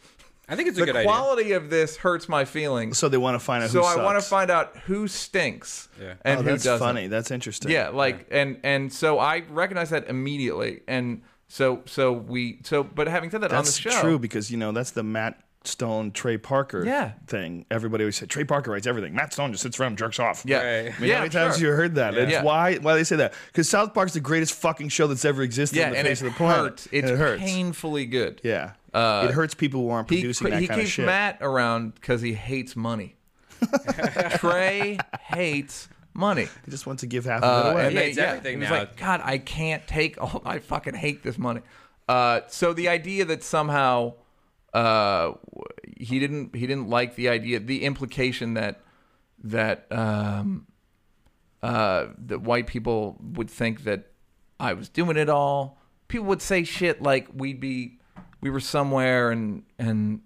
[0.48, 1.09] I think it's a The good idea.
[1.10, 2.97] quality of this hurts my feelings.
[2.97, 3.70] So they want to find out.
[3.70, 6.15] So who I want to find out who stinks Yeah.
[6.24, 6.78] and oh, who doesn't.
[6.78, 7.06] funny.
[7.09, 7.70] That's interesting.
[7.70, 12.82] Yeah, like and and so I recognize that immediately, and so so we so.
[12.85, 15.39] But having said that, on the that's show, true because you know that's the Matt
[15.69, 17.12] Stone Trey Parker Yeah.
[17.27, 17.66] thing.
[17.70, 19.15] Everybody always said Trey Parker writes everything.
[19.15, 20.43] Matt Stone just sits around and jerks off.
[20.45, 20.95] yeah, Right.
[20.97, 21.70] I mean, yeah, how many times sure.
[21.70, 22.15] you heard that?
[22.16, 22.43] It's Yeah.
[22.43, 25.77] why why they say that because South Park's the greatest fucking show that's ever existed
[25.78, 26.57] yeah, on the and face it of the planet.
[26.73, 26.89] hurts.
[26.90, 27.43] It's And it hurts.
[27.43, 28.40] painfully good.
[28.43, 30.97] Yeah, Uh, it hurts people who aren't He, producing that he kind of shit.
[30.97, 31.07] He keeps.
[31.07, 33.15] Matt around because he hates money.
[34.36, 36.49] Trey hates money.
[36.65, 37.86] he just wants to give half Uh, of it away.
[37.86, 38.78] and He hates yeah, everything he was now.
[38.78, 40.16] like, God, I can't take.
[40.20, 41.61] Oh, I fucking hate this money.
[42.09, 44.15] Uh, so the idea that somehow
[44.79, 45.35] uh,
[45.97, 48.81] he didn't he didn't like the idea, the implication that
[49.43, 50.67] that um,
[51.65, 54.13] uh, that white people would think that
[54.61, 55.79] I was doing it all.
[56.07, 57.99] People would say shit like we'd be
[58.41, 60.21] we were somewhere and and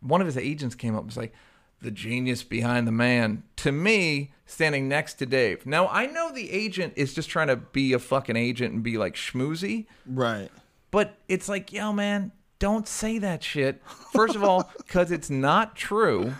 [0.00, 1.34] one of his agents came up and was like
[1.82, 5.66] the genius behind the man to me standing next to Dave.
[5.66, 8.96] Now I know the agent is just trying to be a fucking agent and be
[8.96, 10.50] like schmoozy, right.
[10.90, 13.82] but it's like, yo man, don't say that shit.
[14.12, 16.34] First of all, cuz it's not true,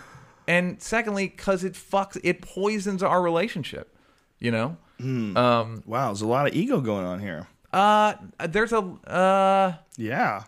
[0.47, 3.93] and secondly cuz it fucks it poisons our relationship,
[4.39, 4.77] you know?
[4.99, 7.47] Um Wow, there's a lot of ego going on here.
[7.73, 8.13] uh
[8.47, 10.43] there's a uh Yeah.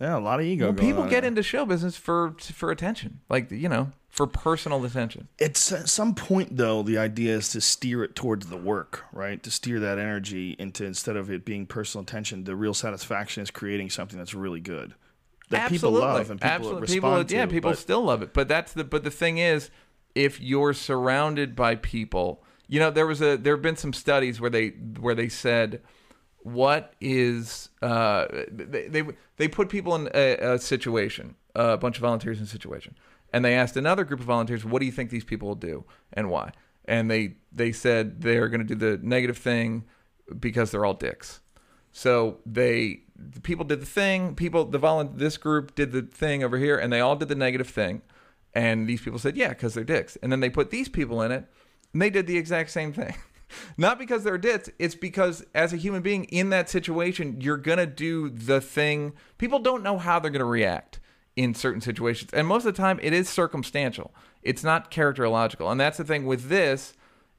[0.00, 1.28] Yeah, a lot of ego well, going people on get here.
[1.28, 3.20] into show business for for attention.
[3.28, 5.28] Like, you know, for personal attention.
[5.38, 9.42] It's at some point though, the idea is to steer it towards the work, right?
[9.42, 13.50] To steer that energy into instead of it being personal attention, the real satisfaction is
[13.50, 14.94] creating something that's really good.
[15.50, 16.80] That people love and people Absolutely.
[16.82, 18.32] respond people, yeah, people but- still love it.
[18.34, 19.70] But that's the but the thing is,
[20.14, 24.40] if you're surrounded by people, you know, there was a there have been some studies
[24.40, 24.68] where they
[25.00, 25.80] where they said
[26.42, 29.02] what is uh they they,
[29.36, 32.96] they put people in a, a situation, a bunch of volunteers in a situation,
[33.32, 35.84] and they asked another group of volunteers, "What do you think these people will do
[36.12, 36.52] and why?"
[36.84, 39.84] And they they said they're going to do the negative thing
[40.38, 41.40] because they're all dicks.
[41.92, 44.34] So they the people did the thing.
[44.34, 47.34] People the volun this group did the thing over here, and they all did the
[47.34, 48.02] negative thing.
[48.54, 51.32] And these people said, "Yeah, because they're dicks." And then they put these people in
[51.32, 51.44] it,
[51.92, 53.14] and they did the exact same thing.
[53.76, 57.86] Not because they're dicks, it's because as a human being in that situation, you're gonna
[57.86, 59.12] do the thing.
[59.38, 61.00] People don't know how they're gonna react
[61.36, 64.12] in certain situations, and most of the time, it is circumstantial.
[64.42, 66.94] It's not characterological, and that's the thing with this.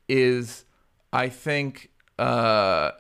[0.08, 0.66] Is
[1.14, 1.90] I think.
[2.18, 2.92] Uh,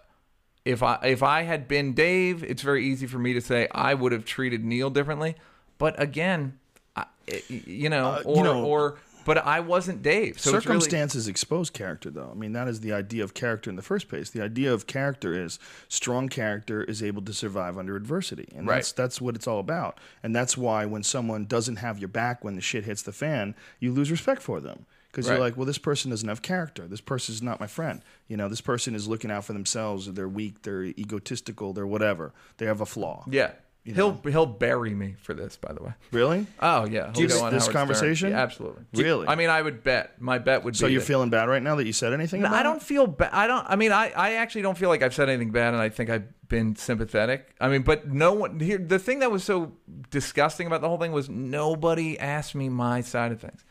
[0.66, 3.94] if I if I had been Dave, it's very easy for me to say I
[3.94, 5.36] would have treated Neal differently.
[5.78, 6.60] But again,
[6.96, 7.06] I,
[7.48, 8.98] you know, Uh, or you know- or
[9.30, 10.40] but I wasn't Dave.
[10.40, 12.30] So it's really, Circumstances expose character, though.
[12.32, 14.32] I mean, that is the idea of character in the first place.
[14.32, 18.76] The idea of character is strong character is able to survive under adversity, and Right.
[18.78, 20.00] that's that's what it's all about.
[20.24, 23.54] And that's why when someone doesn't have your back when the shit hits the fan,
[23.80, 25.36] you lose respect for them because Right.
[25.36, 26.88] you're like, well, this person doesn't have character.
[26.88, 28.02] This person is not my friend.
[28.28, 30.08] You know, this person is looking out for themselves.
[30.08, 30.64] Or they're weak.
[30.64, 31.74] They're egotistical.
[31.74, 32.34] They're whatever.
[32.58, 33.26] They have a flaw.
[33.30, 33.52] yeah.
[33.96, 35.94] He'll he'll bury me for this, by the way.
[36.12, 36.46] Really?
[36.62, 37.74] Oh yeah, Do you- go on this Howard Stern.
[37.74, 38.30] conversation?
[38.32, 38.84] Yeah, absolutely.
[38.94, 39.28] Really?
[39.28, 40.22] I mean, I would bet.
[40.22, 40.94] My bet would be So be.
[40.94, 42.42] you're that- feeling bad right now that you said anything?
[42.42, 43.32] No, about I don't feel bad.
[43.34, 43.66] I don't.
[43.68, 46.10] I mean, I, I actually don't feel like I've said anything bad, and I think
[46.10, 47.54] I've been sympathetic.
[47.62, 48.78] I mean, but no one here.
[48.78, 49.74] The thing that was so
[50.10, 53.64] disgusting about the whole thing was nobody asked me my side of things.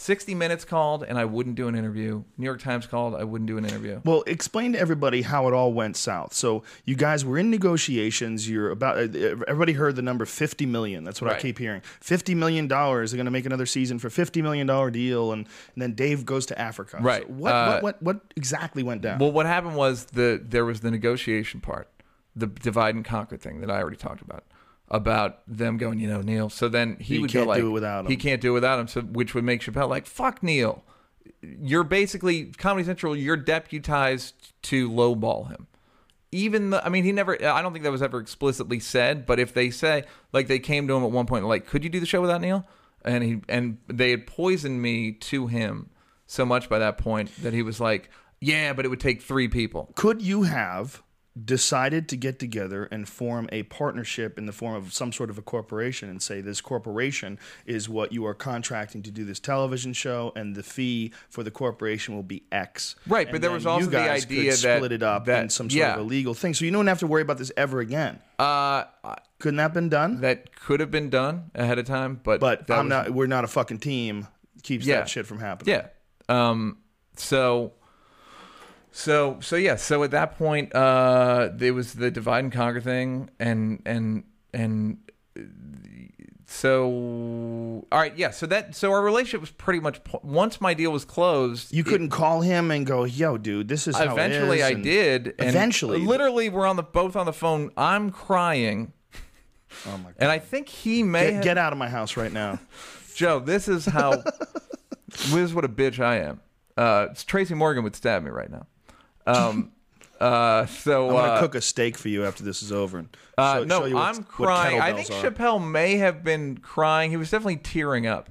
[0.00, 2.22] 60 Minutes called, and I wouldn't do an interview.
[2.38, 4.00] New York Times called, I wouldn't do an interview.
[4.04, 6.32] Well, explain to everybody how it all went south.
[6.32, 8.48] So you guys were in negotiations.
[8.48, 8.96] You're about.
[8.98, 11.04] uh, Everybody heard the number fifty million.
[11.04, 11.82] That's what I keep hearing.
[12.00, 13.10] Fifty million dollars.
[13.10, 16.24] They're going to make another season for fifty million dollar deal, and, and then Dave
[16.24, 16.98] goes to Africa.
[17.00, 17.22] Right.
[17.22, 19.18] So what, Uh, what what what exactly went down?
[19.18, 21.88] Well, what happened was the there was the negotiation part,
[22.36, 24.44] the divide and conquer thing that I already talked about,
[24.90, 26.48] about them going, you know, Neal.
[26.48, 28.10] So then he You would can't go like, do it without him.
[28.10, 28.88] He can't do it without him.
[28.88, 30.84] So which would make Chappelle like, fuck Neal.
[31.42, 33.14] You're basically Comedy Central.
[33.14, 35.66] You're deputized to lowball him.
[36.32, 37.34] Even the, I mean, he never.
[37.42, 39.24] I don't think that was ever explicitly said.
[39.24, 41.90] But if they say, like, they came to him at one point, like, could you
[41.90, 42.66] do the show without Neal?
[43.02, 45.90] And he and they had poisoned me to him
[46.26, 48.10] so much by that point that he was like,
[48.40, 49.90] yeah, but it would take three people.
[49.94, 51.02] Could you have
[51.44, 55.38] decided to get together and form a partnership in the form of some sort of
[55.38, 59.92] a corporation and say this corporation is what you are contracting to do this television
[59.92, 62.96] show and the fee for the corporation will be X.
[63.06, 65.42] Right, but there was also you the guys idea could that- split it up that-
[65.42, 65.94] in some sort yeah.
[65.94, 66.54] of a legal thing.
[66.54, 68.20] So you don't have to worry about this ever again.
[68.38, 68.84] Uh,
[69.38, 70.20] Couldn't that have been done?
[70.22, 73.44] that could have been done ahead of time, but but I'm was- not we're not
[73.44, 74.26] a fucking team
[74.62, 74.96] keeps Yeah.
[75.00, 75.74] that shit from happening.
[75.74, 75.86] Yeah.
[76.28, 76.78] Um.
[77.16, 77.72] So.
[78.98, 79.76] So so yeah.
[79.76, 84.98] So at that point, uh, there was the divide and conquer thing, and and and
[86.46, 88.30] so all right, yeah.
[88.30, 91.72] So that so our relationship was pretty much once my deal was closed.
[91.72, 94.74] You couldn't call him and go, "Yo, dude, this is how eventually it is," I
[94.74, 95.26] did.
[95.38, 96.00] And Eventually.
[96.00, 97.70] literally, we're on the both on the phone.
[97.76, 98.92] I'm crying,
[99.86, 100.14] Oh my god.
[100.18, 102.58] and I think he may Get, have, get out of my house right now.
[103.14, 104.10] Joe, this is how.
[105.08, 106.40] this is what a bitch I am.
[106.76, 108.66] Uh, Tracy Morgan would stab me right now.
[109.28, 109.72] Um,
[110.20, 112.98] uh, so I'm gonna uh, cook a steak for you after this is over.
[112.98, 114.80] And uh, show- show no, you what- I'm crying.
[114.80, 115.30] I think are.
[115.30, 117.10] Chappelle may have been crying.
[117.10, 118.30] He was definitely tearing up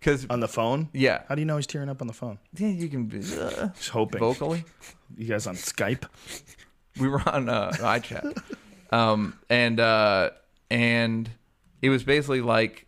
[0.00, 0.88] because on the phone.
[0.92, 2.38] yeah, How do you know he's tearing up on the phone?
[2.56, 4.18] yeah, you can uh, Just hoping.
[4.18, 4.64] vocally.
[5.16, 6.04] You guys on Skype?
[6.98, 8.42] we were on uh, iChat,
[8.90, 10.30] um, and uh,
[10.70, 11.30] and
[11.82, 12.86] it was basically like,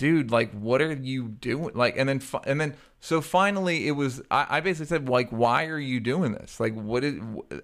[0.00, 1.72] dude, like, what are you doing?
[1.74, 5.28] Like, and then fi- and then so finally, it was I, I basically said like,
[5.28, 6.58] why are you doing this?
[6.58, 7.20] Like, what is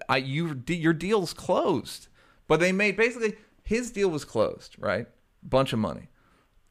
[0.07, 2.09] I you your deal's closed,
[2.47, 5.07] but they made basically his deal was closed, right?
[5.41, 6.09] Bunch of money,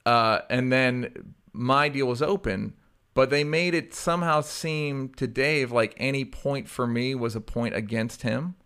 [0.07, 2.75] uh, and then my deal was open.
[3.13, 7.41] But they made it somehow seem to Dave like any point for me was a
[7.41, 8.57] point against him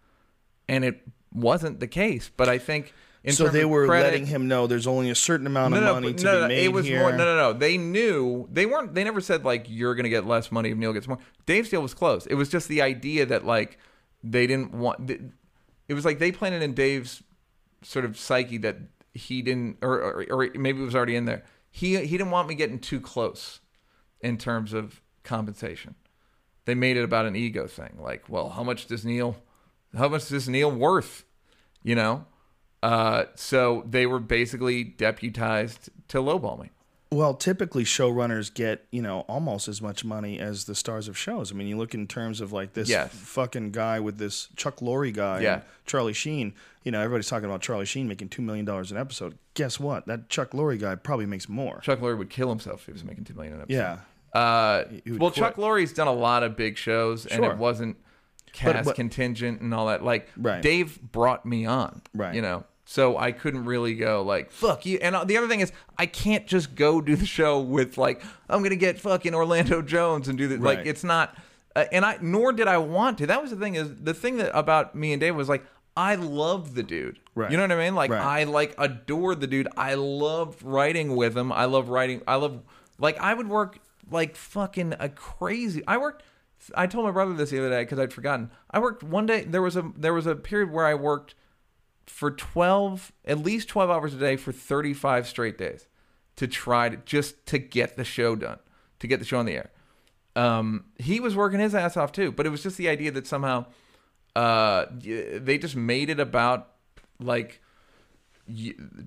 [0.69, 2.29] and it wasn't the case.
[2.37, 5.47] But I think in so they were credit- letting him know there's only a certain
[5.47, 7.01] amount no, of no, money but- to no, be no, made it was here.
[7.01, 7.13] more.
[7.13, 7.53] No, no, no.
[7.53, 8.95] They knew they weren't.
[8.95, 11.19] They never said like you're going to get less money if Neal gets more.
[11.47, 12.27] Dave's deal was close.
[12.27, 13.79] It was just the idea that like
[14.25, 15.11] they didn't want.
[15.89, 17.23] It was like they planted in Dave's
[17.83, 18.77] sort of psyche that
[19.13, 21.43] he didn't, or, or, or maybe it was already in there.
[21.71, 23.61] He he didn't want me getting too close
[24.21, 25.95] in terms of compensation.
[26.67, 27.97] They made it about an ego thing.
[27.99, 29.37] Like, well, how much does Neal,
[29.97, 31.25] how much is Neal worth?
[31.83, 32.27] You know,
[32.83, 36.71] uh, so they were basically deputized to lowball me,
[37.13, 41.51] Well, typically showrunners get, you know, almost as much money as the stars of shows.
[41.53, 43.13] I mean, you look in terms of like this Yes.
[43.13, 45.55] fucking guy with this Chuck Lorre guy, Yeah.
[45.55, 46.55] and Charlie Sheen.
[46.85, 49.37] You know, everybody's talking about Charlie Sheen making $2 million an episode.
[49.55, 50.07] Guess what?
[50.07, 51.81] That Chuck Lorre guy probably makes more.
[51.81, 53.77] Chuck Lorre would kill himself if he was making two million an episode.
[53.77, 53.99] Yeah.
[54.33, 55.35] Uh, well, quit.
[55.35, 57.53] Chuck Lorre's done a lot of big shows, and Sure.
[57.53, 57.97] it wasn't
[58.53, 60.05] cast but- contingent and all that.
[60.05, 60.63] Like Right.
[60.63, 62.35] Dave brought me on, Right.
[62.35, 64.99] You know, so I couldn't really go like fuck you.
[65.01, 68.21] And uh, the other thing is, I can't just go do the show with like
[68.49, 70.81] I'm gonna get fucking Orlando Jones and do the like.
[70.85, 71.39] It's not,
[71.77, 73.29] uh, and I nor did I want to.
[73.29, 75.65] That was the thing is the thing that about me and Dave was like.
[75.97, 77.19] I love the dude.
[77.35, 77.51] Right.
[77.51, 77.95] You know what I mean?
[77.95, 78.23] Like Right.
[78.23, 79.69] I like adore the dude.
[79.77, 81.53] I love writing with him.
[81.53, 82.23] I love writing.
[82.27, 82.63] I love
[82.99, 83.81] like I would work
[84.11, 85.83] like fucking a crazy.
[85.87, 86.23] I worked.
[86.75, 88.51] I told my brother this the other day because I'd forgotten.
[88.71, 89.43] I worked one day.
[89.45, 91.35] There was a there was a period where I worked
[92.11, 95.87] for twelve, at least twelve hours a day for thirty five straight days
[96.37, 98.59] to try to just to get the show done,
[98.99, 99.71] to get the show on the air.
[100.37, 103.27] Um, he was working his ass off too, but it was just the idea that
[103.27, 103.67] somehow
[104.37, 106.69] uh, they just made it about
[107.19, 107.61] like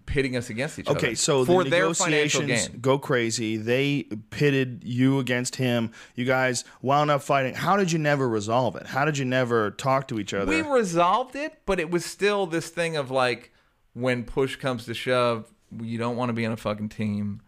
[0.05, 0.97] pitting us against each other.
[0.97, 3.57] Okay, so for the negotiations go crazy.
[3.57, 5.91] They pitted you against him.
[6.15, 7.53] You guys wound up fighting.
[7.53, 8.87] How did you never resolve it?
[8.87, 10.45] How did you never talk to each other?
[10.45, 13.51] We resolved it, but it was still this thing of like
[13.93, 15.51] when push comes to shove,
[15.81, 17.41] you don't want to be on a fucking team.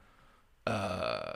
[0.65, 1.34] Uh,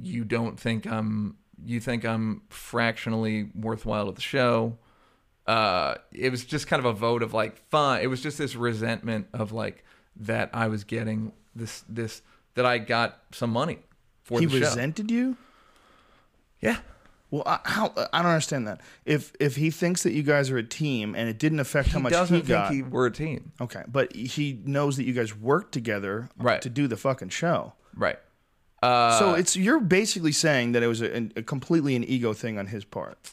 [0.00, 1.36] you don't think I'm.
[1.64, 4.78] You think I'm fractionally worthwhile to the show.
[5.48, 8.00] Uh, it was just kind of a vote of like fun.
[8.02, 9.82] It was just this resentment of like
[10.16, 12.20] that I was getting this this
[12.54, 13.78] that I got some money
[14.22, 14.66] for he the show.
[14.66, 15.36] resented you.
[16.60, 16.78] Yeah.
[17.30, 18.80] Well, I, how I don't understand that.
[19.04, 21.98] If if he thinks that you guys are a team and it didn't affect how
[21.98, 23.52] He much doesn't he think got, he, we're a team.
[23.60, 26.60] okay, but he knows that you guys work together Right.
[26.62, 27.72] to do the fucking show.
[27.94, 28.18] Right.
[28.82, 32.58] Uh, so it's you're basically saying that it was a, a completely an ego thing
[32.58, 33.32] on his part.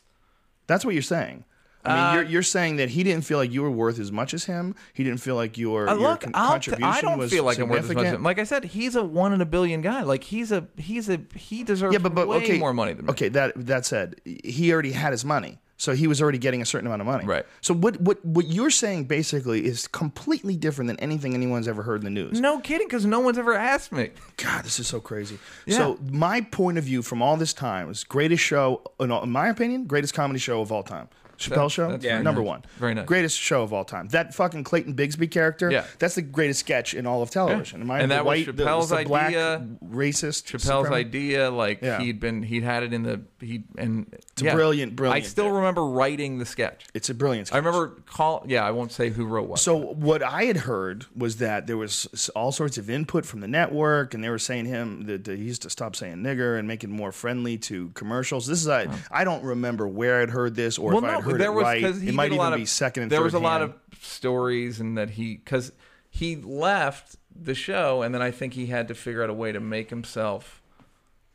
[0.67, 1.45] That's what you're saying.
[1.85, 4.11] I mean, Uh, you're, you're saying that he didn't feel like you were worth as
[4.11, 4.75] much as him.
[4.93, 7.59] He didn't feel like your, Uh, your look, con- contribution I don't was feel like
[7.59, 7.83] I'm worth as much.
[7.83, 8.15] as significant.
[8.17, 8.23] him.
[8.23, 10.01] Like I said, he's a one in a billion guy.
[10.03, 13.05] Like he's a he's a he deserves yeah, but but way okay, more money than
[13.05, 13.11] me.
[13.11, 16.65] Okay, that that said, he already had his money, so he was already getting a
[16.65, 17.25] certain amount of money.
[17.25, 17.45] Right.
[17.61, 22.01] So what what what you're saying basically is completely different than anything anyone's ever heard
[22.01, 22.39] in the news.
[22.41, 24.09] No kidding, because no one's ever asked me.
[24.37, 25.37] God, this is so crazy.
[25.65, 25.77] Yeah.
[25.77, 29.29] So my point of view from all this time is greatest show, in, all- in
[29.31, 31.09] my opinion, greatest comedy show of all time.
[31.37, 32.47] Chappelle show, that's very number nice.
[32.47, 33.05] one, Very nice.
[33.05, 34.07] greatest show of all time.
[34.09, 35.85] That fucking Clayton Bigsby character, Yeah.
[35.99, 37.81] that's the greatest sketch in all of television.
[37.81, 39.65] Am I And the that was white, the- Chappelle's the, black, idea.
[39.85, 41.99] racist, Chappelle's idea, like Yeah.
[41.99, 45.45] he'd been he'd had it in the he and it's a brilliant, brilliant I still
[45.45, 45.53] bit.
[45.53, 46.85] remember writing the sketch.
[46.93, 47.53] It's a brilliant.
[47.53, 48.43] I remember call.
[48.47, 49.59] Yeah, I won't say who wrote what.
[49.59, 53.47] So what I had heard was that there was all sorts of input from the
[53.47, 56.83] network, and they were saying him that, he used to stop saying nigger and make
[56.83, 58.47] it more friendly to commercials.
[58.47, 61.24] This is I, I don't remember where I'd heard this or well, if no, had
[61.31, 61.95] heard there it was right.
[61.95, 64.79] he It might even lot be of second and there was a lot of stories
[64.79, 65.71] and that he because
[66.09, 69.51] he left the show and then I think he had to figure out a way
[69.51, 70.61] to make himself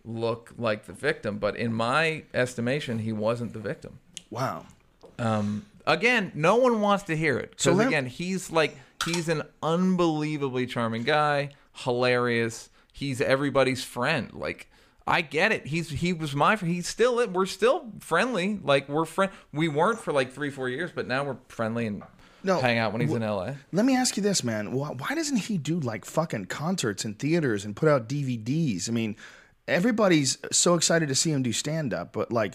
[0.04, 1.38] look like the victim.
[1.38, 3.98] But in my estimation, he wasn't the victim.
[4.30, 4.64] wow.
[5.18, 10.66] Um, again, no one wants to hear it So again, he's like he's an unbelievably
[10.66, 12.70] charming guy, hilarious.
[12.92, 14.32] He's everybody's friend.
[14.32, 14.70] Like
[15.06, 15.66] I get it.
[15.66, 18.58] He's he was my he's still we're still friendly.
[18.62, 19.32] Like we're friend.
[19.52, 22.02] We weren't for like three four years, but now we're friendly and
[22.44, 23.56] No, hang out when he's wh- in L.A.
[23.72, 24.72] Let me ask you this, man.
[24.72, 28.88] Why, why doesn't he do like fucking concerts and theaters and put out DVDs?
[28.88, 29.16] I mean,
[29.66, 32.54] everybody's so excited to see him do stand up, but like,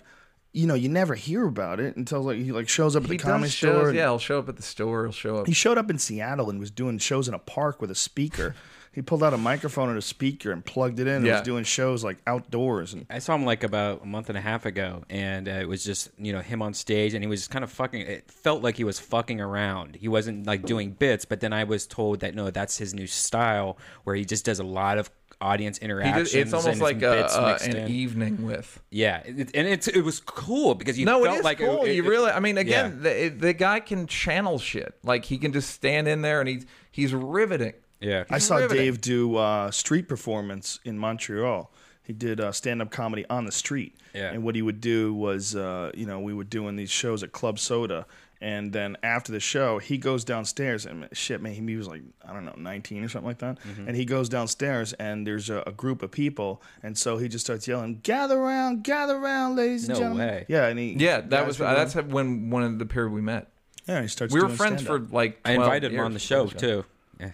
[0.53, 3.17] you know, you never hear about it until like he like shows up at He
[3.17, 3.87] the comedy does store.
[3.89, 5.03] and- Yeah, he'll show up at the store.
[5.05, 5.47] He'll show up.
[5.47, 8.55] He showed up in Seattle and was doing shows in a park with a speaker.
[8.95, 11.33] he pulled out a microphone and a speaker and plugged it in and Yeah.
[11.33, 12.93] was doing shows like outdoors.
[12.93, 15.67] And I saw him like about a month and a half ago, and uh, it
[15.67, 18.01] was just you know him on stage, and he was kind of fucking.
[18.01, 19.95] It felt like he was fucking around.
[19.97, 23.05] He wasn't like doing bits, but then I was told that no, that's his new
[23.07, 25.11] style, where he just does a lot of
[25.41, 26.31] audience He interactions.
[26.31, 27.87] just, it's almost and like a, uh, an in.
[27.91, 28.81] evening with.
[28.89, 31.83] Yeah, it, and it's it was cool because you No, felt it is like cool.
[31.83, 33.11] It, you really, I mean, again, yeah.
[33.11, 34.95] the, the guy can channel shit.
[35.03, 37.73] Like he can just stand in there and he's he's riveting.
[37.99, 38.23] Yeah.
[38.29, 38.77] I saw riveting.
[38.77, 41.71] Dave do uh, street performance in Montreal.
[42.03, 43.95] He did uh, stand up comedy on the street.
[44.13, 44.31] Yeah.
[44.31, 47.31] And what he would do was, uh, you know, we were doing these shows at
[47.31, 48.05] Club Soda.
[48.41, 52.31] And then after the show, he goes downstairs and shit, man, he was like, I
[52.33, 53.57] don't know, 19 or something like that.
[53.61, 53.87] Mm-hmm.
[53.87, 56.61] And he goes downstairs and there's a, a group of people.
[56.83, 60.27] And so he just starts yelling, gather around, gather around, ladies and No gentlemen.
[60.27, 60.45] way.
[60.47, 60.67] Yeah.
[60.67, 63.47] And he, Yeah, that was were that's when one of the pair we met.
[63.87, 65.13] yeah, he starts We were friends for stand-up.
[65.13, 65.39] like.
[65.43, 66.85] I 12 invited him on the before show too.
[67.19, 67.31] Yeah.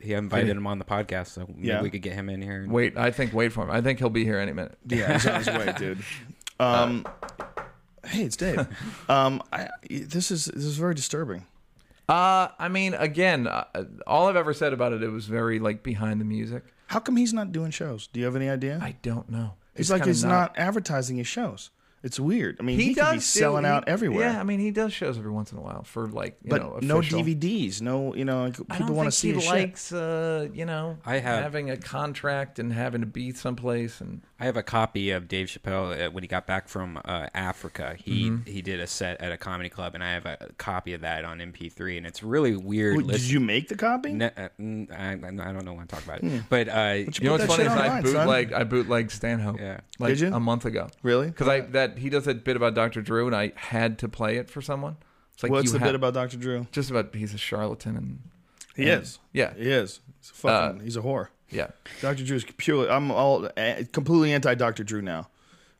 [0.00, 1.82] He invited him on the podcast, so maybe Yeah.
[1.82, 2.62] we could get him in here.
[2.62, 3.70] and- Wait, I think wait for him.
[3.70, 4.76] I think he'll be here any minute.
[4.86, 5.98] Yeah, he's on his way, dude.
[6.60, 7.04] Um,
[8.06, 8.66] hey, it's Dave.
[9.08, 11.46] Um, I, this is this is very disturbing.
[12.08, 13.64] Uh, I mean, again, uh,
[14.06, 16.62] all I've ever said about it, it was very like behind the music.
[16.88, 18.06] How come he's not doing shows?
[18.06, 18.78] Do you have any idea?
[18.80, 19.54] I don't know.
[19.72, 21.70] It's It's like kinda he's not, advertising his shows.
[22.04, 22.58] It's weird.
[22.60, 24.28] I mean, he, could be do- selling he- out everywhere.
[24.30, 26.60] Yeah, I mean, he does shows every once in a while for like, you but
[26.62, 27.00] know, no.
[27.00, 27.80] DVDs.
[27.80, 31.42] No, you know, people want to see think he likes, uh, you know, I have-
[31.42, 35.46] having a contract and having to be someplace and I have a copy of Dave
[35.46, 37.96] Chappelle uh, when he got back from uh, Africa.
[37.98, 38.50] He Mm-hmm.
[38.50, 41.24] he did a set at a comedy club, and I have a copy of that
[41.24, 42.98] on MP3, and it's really weird.
[42.98, 44.12] Wait, Did you make the copy?
[44.12, 44.48] Ne- uh,
[44.94, 46.38] I, I don't know when to talk about it, Hmm.
[46.50, 48.12] but uh, you know what's funny shit is I online, son.
[48.26, 49.58] bootlegged I bootlegged Stanhope.
[49.58, 49.80] Yeah.
[49.98, 50.34] like Did you?
[50.34, 50.88] a month ago.
[51.02, 51.28] Really?
[51.28, 53.00] Because I that he does that bit about Dr.
[53.00, 54.98] Drew and I had to play it for someone.
[55.32, 56.36] It's like What's you the ha- bit about Dr.
[56.36, 56.66] Drew?
[56.70, 58.18] Just about he's a charlatan and
[58.76, 59.18] He and- is.
[59.32, 60.00] Yeah, He is.
[60.20, 60.80] He's a fucking.
[60.80, 61.28] he's a whore.
[61.54, 61.68] Yeah.
[62.00, 62.24] Dr.
[62.24, 62.88] Drew is purely.
[62.88, 64.84] I'm all uh, completely anti Dr.
[64.84, 65.28] Drew now.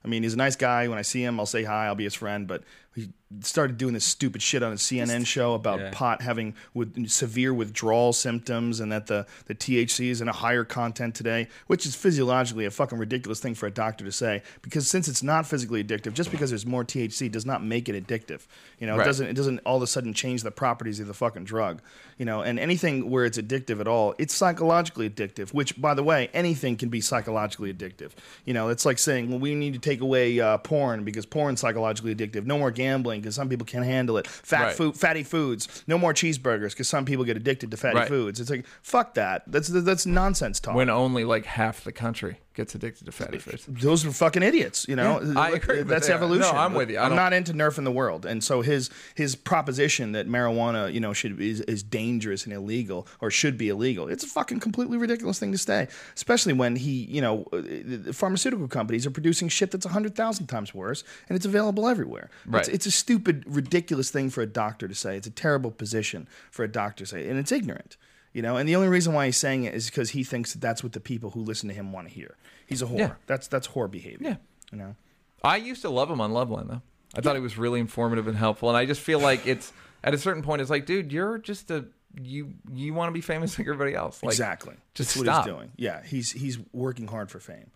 [0.05, 0.87] I mean, he's a nice guy.
[0.89, 1.87] When I see him, I'll say hi.
[1.87, 2.47] I'll be his friend.
[2.47, 2.63] But
[2.95, 3.11] he
[3.41, 5.91] started doing this stupid shit on a CNN show about Yeah.
[5.93, 10.63] pot having with severe withdrawal symptoms, and that the the THC is in a higher
[10.63, 14.43] content today, which is physiologically a fucking ridiculous thing for a doctor to say.
[14.63, 18.07] Because since it's not physically addictive, just because there's more THC does not make it
[18.07, 18.43] addictive.
[18.79, 19.03] You know, Right.
[19.03, 21.83] it doesn't it doesn't all of a sudden change the properties of the fucking drug.
[22.19, 25.53] You know, and anything where it's addictive at all, it's psychologically addictive.
[25.53, 28.13] Which, by the way, anything can be psychologically addictive.
[28.45, 31.59] You know, it's like saying, well, we need to take away uh, porn because porn's
[31.61, 32.47] psychologically addictive.
[32.47, 34.27] No more gambling because some people can't handle it.
[34.27, 34.77] Fat Right.
[34.77, 35.85] food, fatty foods.
[35.87, 38.09] No more cheeseburgers because some people get addicted to fatty Right.
[38.09, 38.41] foods.
[38.41, 39.43] It's like fuck that.
[39.47, 40.75] That's that's nonsense talk.
[40.75, 43.65] When only like half the country gets addicted to fatty fish.
[43.69, 45.21] those are fucking idiots, you know.
[45.21, 46.53] Yeah, I agree, That's evolution.
[46.55, 46.99] No, I'm with you.
[46.99, 50.93] I I'm don't- not into nerfing the world, and so his his proposition that marijuana,
[50.93, 54.09] you know, should is, is dangerous and illegal or should be illegal.
[54.09, 58.13] It's a fucking completely ridiculous thing to say, especially when he, you know, uh, the
[58.13, 62.31] pharmaceutical companies are producing shit that's hundred thousand times worse, and it's available everywhere.
[62.47, 62.61] Right.
[62.61, 65.17] It's, it's a stupid, ridiculous thing for a doctor to say.
[65.17, 67.97] It's a terrible position for a doctor to say, and it's ignorant.
[68.35, 70.61] You know, and the only reason why he's saying it is because he thinks that
[70.61, 72.37] that's what the people who listen to him want to hear.
[72.67, 72.99] He's a whore.
[72.99, 73.13] Yeah.
[73.27, 74.29] That's that's whore behavior.
[74.29, 74.37] Yeah.
[74.73, 74.97] You know.
[75.43, 76.83] I used to love him on Loveline though.
[77.17, 80.15] I thought he was really informative and helpful, and I just feel like it's at
[80.15, 81.87] a certain point, it's like, dude, you're just a
[82.21, 84.23] you you want to be famous like everybody else.
[84.23, 84.75] Like, exactly.
[84.95, 85.45] just That's what stop.
[85.47, 85.73] he's doing.
[85.77, 87.71] Yeah, he's he's working hard for fame.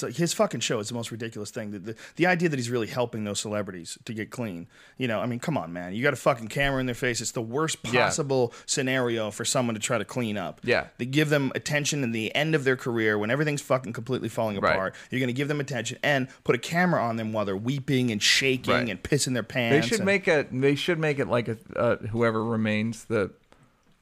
[0.00, 1.72] It's like his fucking show is the most ridiculous thing.
[1.72, 4.66] The, the, the idea that he's really helping those celebrities to get clean.
[4.96, 5.92] You know, I mean, come on, man.
[5.92, 7.20] You got a fucking camera in their face.
[7.20, 8.04] It's the worst Yeah.
[8.04, 10.60] possible scenario for someone to try to clean up.
[10.64, 10.86] Yeah.
[10.98, 14.58] They give them attention in the end of their career when everything's fucking completely falling
[14.58, 14.72] Right.
[14.74, 14.94] apart.
[15.10, 18.10] You're going to give them attention and put a camera on them while they're weeping
[18.10, 18.88] and shaking Right.
[18.88, 19.86] and pissing their pants.
[19.86, 23.32] They should and- make a they should make it like a uh, whoever remains the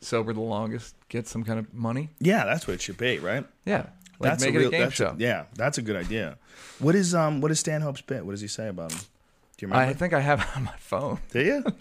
[0.01, 2.11] sober the longest gets some kind of money.
[2.21, 3.45] Yeah, that's what it should be, right?
[3.65, 3.87] Yeah,
[4.19, 5.15] like that's make a it real, a game that's show.
[5.19, 6.39] yeah, that's a good idea.
[6.79, 8.25] What is um what is Stanhope's bit?
[8.25, 8.99] What does he say about him?
[8.99, 9.91] Do you remember?
[9.91, 11.19] I think I have it on my phone.
[11.31, 11.65] Do you?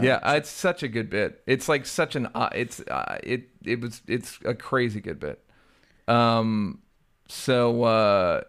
[0.00, 1.40] Yeah, uh, it's such a good bit.
[1.46, 5.40] It's like such an uh, it's uh, it it was it's a crazy good bit.
[6.08, 6.80] Um,
[7.28, 8.40] so uh,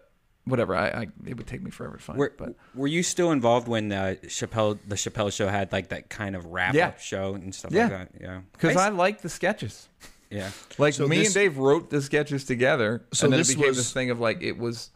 [0.44, 0.74] whatever.
[0.74, 2.18] I, I it would take me forever to find.
[2.18, 5.90] Were, it, but were you still involved when the Chappelle, the Chappelle Show, had like
[5.90, 6.88] that kind of wrap Yeah.
[6.88, 7.82] up show and stuff Yeah.
[7.82, 8.10] like that?
[8.20, 8.98] Yeah, because I Nice.
[8.98, 9.88] like the sketches.
[10.30, 10.50] Yeah.
[10.78, 13.56] Like So me this- and Dave wrote the sketches together, So and then this it
[13.56, 14.90] became was- this thing of like it was,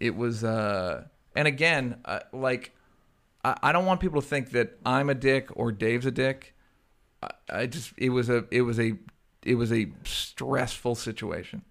[0.00, 1.04] it was, uh,
[1.36, 2.72] and again, uh, like
[3.44, 6.54] I, I don't want people to think that I'm a dick or Dave's a dick.
[7.22, 8.94] I, I just it was a it was a
[9.44, 11.62] it was a stressful situation.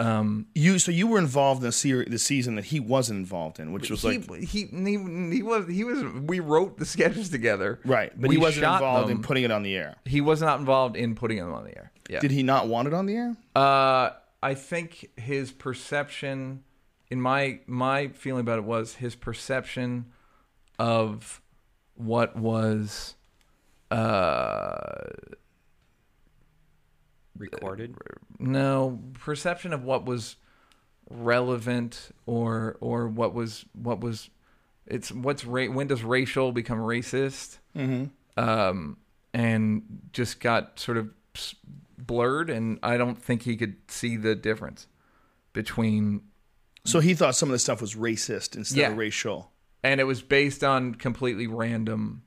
[0.00, 3.58] Um, You so you were involved in the series, the season that he wasn't involved
[3.58, 4.96] in, which was he, like he he
[5.36, 9.08] he was he was we wrote the sketches together, right, but we he wasn't involved
[9.08, 9.16] them.
[9.16, 9.96] in putting it on the air.
[10.04, 11.90] He was not involved in putting them on the air.
[12.08, 12.20] Yeah.
[12.20, 13.36] Did he not want it on the air?
[13.54, 14.10] Uh,
[14.42, 16.64] I think his perception,
[17.10, 20.06] in my my feeling about it was his perception
[20.78, 21.40] of
[21.96, 23.14] what was
[23.90, 25.00] uh
[27.36, 27.94] Recorded.
[28.40, 30.36] no perception of what was
[31.08, 34.28] relevant or or what was what was
[34.86, 38.06] it's what's ra- when does racial become racist Mm-hmm.
[38.42, 38.96] um
[39.32, 39.82] and
[40.12, 41.54] just got sort of s-
[42.08, 44.88] blurred and I don't think he could see the difference
[45.52, 46.22] between
[46.84, 48.90] So he thought some of the stuff was racist instead Yeah.
[48.90, 49.52] of racial.
[49.84, 52.22] and it was based on completely random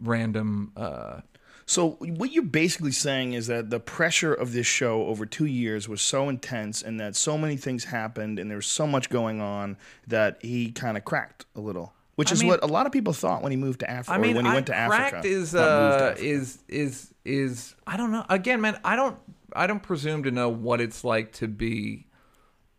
[0.00, 1.20] random uh
[1.66, 5.88] So what you're basically saying is that the pressure of this show over two years
[5.88, 9.40] was so intense, and that so many things happened, and there was so much going
[9.40, 11.93] on that he kind of cracked a little.
[12.16, 14.12] Which I is mean- what a lot of people thought when he moved to Africa.
[14.14, 15.10] I mean when he I- went to Africa.
[15.10, 16.24] cracked is Not moved to uh Africa.
[16.24, 19.18] is is is I don't know again man I don't
[19.54, 22.06] I don't presume to know what it's like to be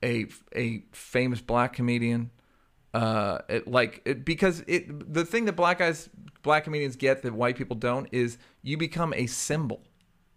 [0.03, 0.25] a
[0.55, 2.31] a famous black comedian.
[2.93, 6.09] Uh, it, like it, because it the thing that black guys
[6.43, 9.81] black comedians get that white people don't is you become a symbol.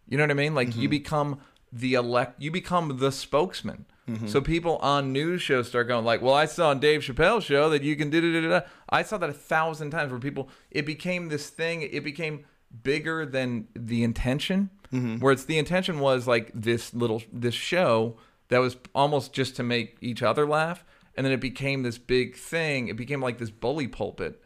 [0.09, 0.55] You know what I mean?
[0.57, 1.39] Like you become
[1.73, 3.85] the elect, you become the spokesman.
[4.09, 4.27] Mm-hmm.
[4.29, 7.69] So people on news shows start going like, "Well, I saw on Dave Chappelle's show
[7.71, 10.49] that you can do da da da." I saw that a thousand times where people
[10.71, 11.83] it became this thing.
[11.83, 12.45] It became
[12.83, 14.71] bigger than the intention.
[14.93, 15.19] Mm-hmm.
[15.19, 18.17] Where it's the intention was like this little this show
[18.49, 22.35] that was almost just to make each other laugh, and then it became this big
[22.35, 22.89] thing.
[22.89, 24.43] It became like this bully pulpit,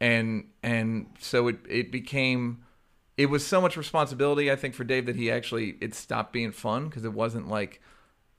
[0.00, 2.64] and and so it it became
[3.16, 6.52] it was so much responsibility i think for dave that he actually it stopped being
[6.52, 7.80] fun because it wasn't like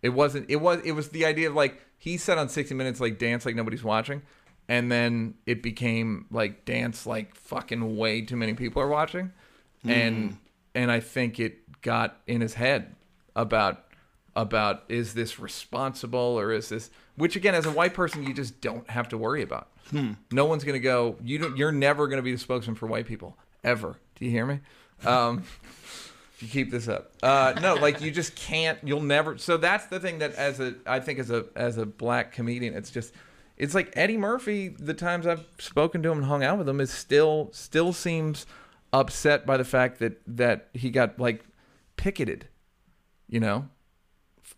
[0.06, 3.00] it wasn't it was it was the idea of like he said on 60 minutes
[3.02, 4.22] like dance like nobody's watching
[4.70, 9.32] and then it became like dance like fucking way too many people are watching.
[9.84, 10.38] And
[10.74, 12.96] and i think it got in his head
[13.36, 13.84] about
[14.36, 18.60] about is this responsible or is this which again as a white person you just
[18.62, 19.68] don't have to worry about.
[20.32, 23.38] No one's gonna go you don't you're never gonna be the spokesman for white people
[23.64, 23.98] ever.
[24.16, 24.60] Do you hear me?
[25.06, 25.44] Um
[26.36, 27.12] if you keep this up.
[27.24, 30.76] Uh no like you just can't you'll never so that's the thing that as a
[30.86, 33.14] i think as a as a black comedian it's just
[33.58, 36.82] it's like eddie murphy the times i've spoken to him and hung out with him
[36.82, 38.46] is still still seems
[38.92, 41.44] upset by the fact that that he got like
[41.96, 42.48] picketed
[43.30, 43.70] you know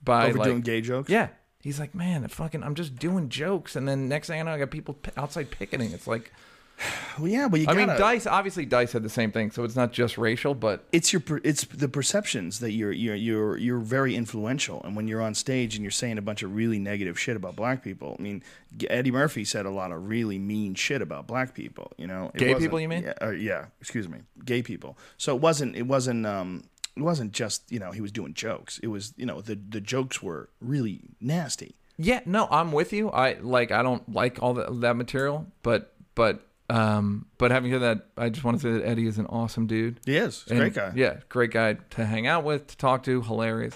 [0.04, 1.10] by Over like doing gay jokes.
[1.10, 1.30] yeah.
[1.60, 3.76] He's like man fucking i'm just doing jokes.
[3.76, 5.92] And then next thing i know i got people outside picketing.
[5.92, 6.32] It's like
[7.18, 9.64] Well, yeah, but you i gotta, mean dice obviously dice had the same thing so
[9.64, 13.58] it's not just racial but it's your per- it's the perceptions that you're you're you're
[13.58, 16.78] you're very influential and when you're on stage and you're saying a bunch of really
[16.78, 18.44] negative shit about black people i mean
[18.92, 22.38] eddie murphy said a lot of really mean shit about black people you know It
[22.38, 23.02] Gay people, you mean?
[23.06, 27.32] yeah, uh, yeah excuse me gay people so it wasn't it wasn't um it wasn't
[27.32, 30.50] just you know he was doing jokes it was you know the the jokes were
[30.62, 33.10] really nasty Yeah, no, I'm with you.
[33.10, 37.82] I like I don't like all that that material, but but um but having said
[37.82, 40.00] that, I just want to say that Eddie is an awesome dude.
[40.06, 42.78] he is He's a And, great guy Yeah, great guy to hang out with, to
[42.78, 43.76] talk to, hilarious.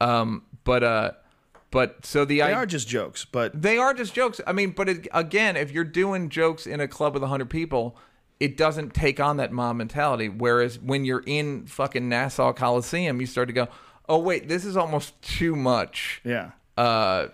[0.00, 1.10] Um but uh
[1.70, 4.40] but so the they I are just jokes but they are just jokes.
[4.46, 7.96] I mean, but it, again, if you're doing jokes in a club with 100 people,
[8.40, 10.28] it doesn't take on that mob mentality.
[10.28, 13.68] Whereas when you're in fucking Nassau Coliseum, you start to go,
[14.08, 17.28] oh, wait, this is almost too much yeah uh,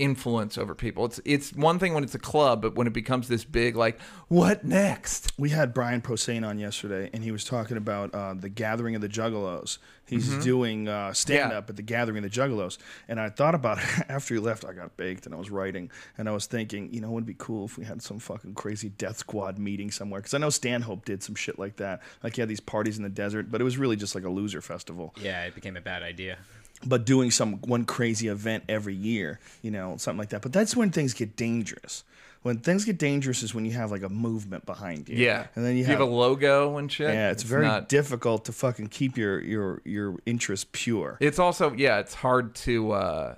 [0.00, 1.04] influence over people.
[1.04, 4.00] It's it's one thing when it's a club, but when it becomes this big, like,
[4.28, 5.32] what next?
[5.38, 9.00] We had Brian Posehn on yesterday, and he was talking about uh, the Gathering of
[9.02, 9.78] the Juggalos.
[10.06, 11.66] He's doing uh, stand up Mm-hmm.
[11.66, 11.70] Yeah.
[11.70, 14.64] at the Gathering of the Juggalos, and I thought about it after he left.
[14.64, 17.26] I got baked, and I was writing, and I was thinking, you know, it would
[17.26, 20.20] be cool if we had some fucking crazy Death Squad meeting somewhere.
[20.20, 23.04] Because I know Stanhope did some shit like that, like he had these parties in
[23.04, 25.80] the desert, but it was really just like a loser festival Yeah, it became a
[25.80, 26.38] bad idea.
[26.84, 30.42] But doing some one crazy event every year, you know, something like that.
[30.42, 32.04] But that's when things get dangerous.
[32.42, 35.16] When things get dangerous is when you have like a movement behind you.
[35.16, 37.12] Yeah, and then you Do have, a logo and shit.
[37.12, 41.18] yeah, it's, very not- difficult to fucking keep your your your interest pure.
[41.20, 42.92] It's also yeah, it's hard to.
[42.92, 43.34] uh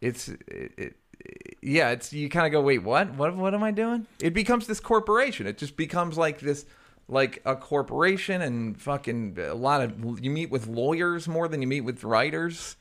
[0.00, 0.96] It's it, it,
[1.62, 3.14] yeah, it's you kind of go, wait, what?
[3.14, 3.36] What?
[3.36, 4.06] What am I doing?
[4.20, 5.46] It becomes this corporation.
[5.46, 6.66] It just becomes like this,
[7.08, 11.68] like a corporation and fucking a lot of you meet with lawyers more than you
[11.68, 12.76] meet with writers.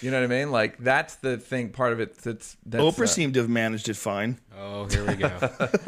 [0.00, 0.50] You know what I mean?
[0.50, 1.70] Like that's the thing.
[1.70, 4.38] Part of it that's, that's Oprah uh, seemed to have managed it fine.
[4.56, 5.30] Oh, here we go.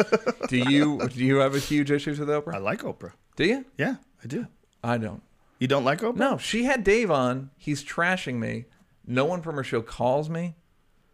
[0.48, 2.54] Do you do you have a huge issues with Oprah?
[2.54, 3.12] I like Oprah.
[3.36, 3.64] Do you?
[3.78, 4.46] Yeah, I do.
[4.82, 5.22] I don't.
[5.58, 6.16] You don't like Oprah?
[6.16, 7.50] No, she had Dave on.
[7.56, 8.64] He's trashing me.
[9.06, 10.56] No one from her show calls me.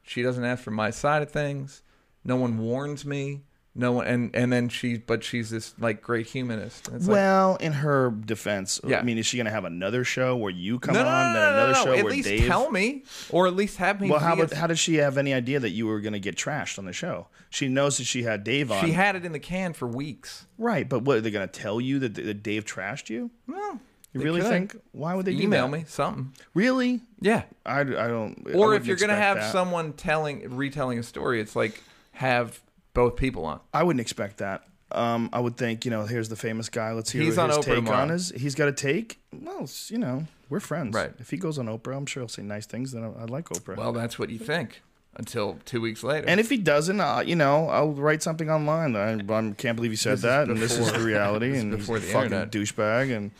[0.02, 1.82] She doesn't ask for my side of things.
[2.24, 3.42] No one warns me.
[3.78, 6.88] No one, and and then she, but she's this like great humanist.
[6.88, 9.00] It's like, Well, in her defense, Yeah.
[9.00, 11.32] I mean, is she going to have another show where you come no, no, on,
[11.34, 12.46] no, then no, no, another no, show At where least Dave?
[12.46, 14.08] tell me, or at least have me.
[14.08, 16.36] well, how about, how does she have any idea that you were going to get
[16.36, 17.26] trashed on the show?
[17.50, 18.82] She knows that she had Dave on.
[18.84, 20.46] she had it in the can for weeks.
[20.56, 23.30] Right, but what are they going to tell you that, that Dave trashed you?
[23.46, 23.78] Well,
[24.14, 24.48] You really could.
[24.50, 24.76] think?
[24.92, 26.32] Why would they email me something?
[26.54, 27.02] Really?
[27.20, 27.42] Yeah.
[27.66, 28.42] I, I don't.
[28.54, 29.52] Or wouldn't if you're gonna have that.
[29.52, 31.82] someone telling, retelling a story, it's like
[32.12, 32.58] have
[32.96, 33.60] both people on.
[33.72, 34.64] I wouldn't expect that.
[34.90, 36.92] Um, I would think, you know, here's the famous guy.
[36.92, 37.98] Let's hear He's his on Oprah take tomorrow.
[37.98, 38.30] on his.
[38.30, 39.20] He's got a take.
[39.32, 40.94] Well, it's, you know, we're friends.
[40.94, 41.12] Right.
[41.18, 42.92] If he goes on Oprah, I'm sure he'll say nice things.
[42.92, 43.76] Then I, I like Oprah.
[43.76, 44.80] Well, that's what you think
[45.16, 46.28] until two weeks later.
[46.28, 48.94] and if he doesn't, uh, you know, I'll write something online.
[48.94, 51.56] I, I can't believe he said This is that, and this is the reality, this
[51.58, 52.52] is and before he's the a fucking internet.
[52.52, 53.16] douchebag.
[53.16, 53.30] And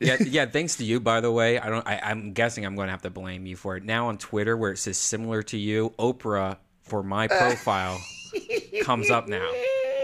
[0.00, 0.46] yeah, yeah.
[0.46, 1.58] Thanks to you, by the way.
[1.58, 1.86] I don't.
[1.86, 3.84] I, I'm guessing I'm going to have to blame you for it.
[3.84, 8.00] Now on Twitter, where it says similar to you, Oprah for my profile
[8.82, 9.50] comes up now.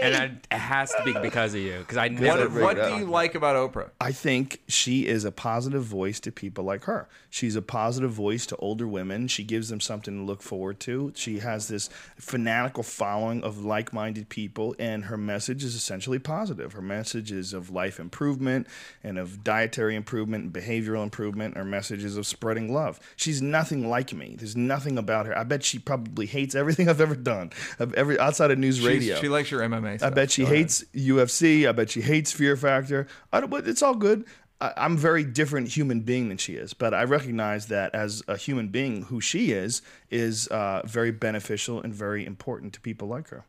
[0.01, 2.49] And I, it has to be because of you because I What, never.
[2.49, 3.89] bring what do you like about Oprah?
[3.99, 7.07] I think she is a positive voice to people like her.
[7.29, 9.27] She's a positive voice to older women.
[9.27, 11.13] She gives them something to look forward to.
[11.15, 16.73] She has this fanatical following of like minded people, and her message is essentially positive.
[16.73, 18.67] Her message is of life improvement
[19.03, 21.55] and of dietary improvement and behavioral improvement.
[21.57, 22.99] Her message is of spreading love.
[23.15, 24.35] She's nothing like me.
[24.37, 25.37] There's nothing about her.
[25.37, 28.87] I bet she probably hates everything I've ever done, of every outside of news She's-
[28.87, 29.15] radio.
[29.19, 30.15] She likes your MMA I stuff.
[30.15, 30.57] bet she Go ahead.
[30.57, 31.67] hates UFC.
[31.67, 33.07] I bet she hates Fear Factor.
[33.31, 34.25] I don't, but it's all good.
[34.59, 38.21] I, I'm a very different human being than she is, but I recognize that as
[38.27, 43.07] a human being, who she is is uh, very beneficial and very important to people
[43.07, 43.45] like her.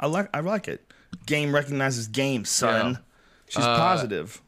[0.00, 0.92] I like I like it.
[1.26, 2.92] Game recognizes game, son.
[2.92, 2.98] Yeah.
[3.48, 4.40] She's Uh, positive.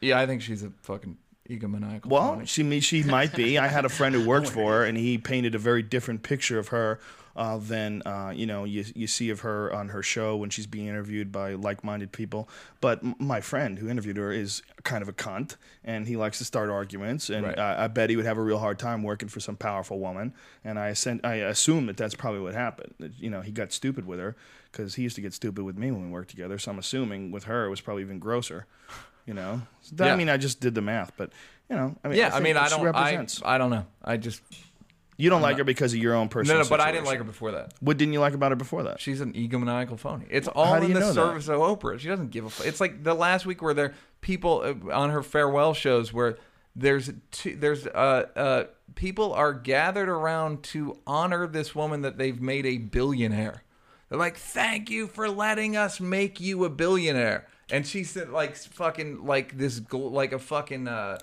[0.00, 1.16] Yeah, I think she's a fucking
[1.48, 2.06] egomaniacal.
[2.06, 3.58] Well, she she might be.
[3.58, 6.58] I had a friend who worked for her, and he painted a very different picture
[6.58, 6.98] of her
[7.36, 10.66] uh, than uh, you know you you see of her on her show when she's
[10.66, 12.48] being interviewed by like-minded people.
[12.80, 16.38] But m- my friend who interviewed her is kind of a cunt, and he likes
[16.38, 17.30] to start arguments.
[17.30, 17.58] And Right.
[17.58, 20.32] I, I bet he would have a real hard time working for some powerful woman.
[20.64, 22.94] And I sent, I assume that that's probably what happened.
[23.00, 24.36] That, You know, he got stupid with her
[24.70, 26.58] because he used to get stupid with me when we worked together.
[26.58, 28.66] So I'm assuming with her it was probably even grosser.
[29.26, 31.30] You know, So that- I mean, I just did the math, but
[31.70, 32.94] you know, I mean, yeah, I, think mean, I don't.
[32.94, 33.26] I.
[33.54, 33.86] I don't know.
[34.04, 34.42] I just
[35.16, 36.62] you don't like her because of your own no, personal.
[36.62, 36.68] no.
[36.68, 37.06] But I didn't situation.
[37.06, 37.74] like her before that.
[37.80, 39.00] What didn't you like about her before that?
[39.00, 40.26] She's an egomaniacal phony.
[40.30, 41.14] It's How all do in you the that?
[41.14, 41.98] service of Oprah.
[41.98, 42.48] She doesn't give a.
[42.48, 46.36] F- it's like the last week where there people uh, on her farewell shows where
[46.76, 48.64] there's two, there's uh uh
[48.96, 53.62] people are gathered around to honor this woman that they've made a billionaire.
[54.08, 58.56] They're like, "Thank you for letting us make you a billionaire." And she said, like,
[58.56, 61.16] fucking, like this, gl- like a fucking, uh,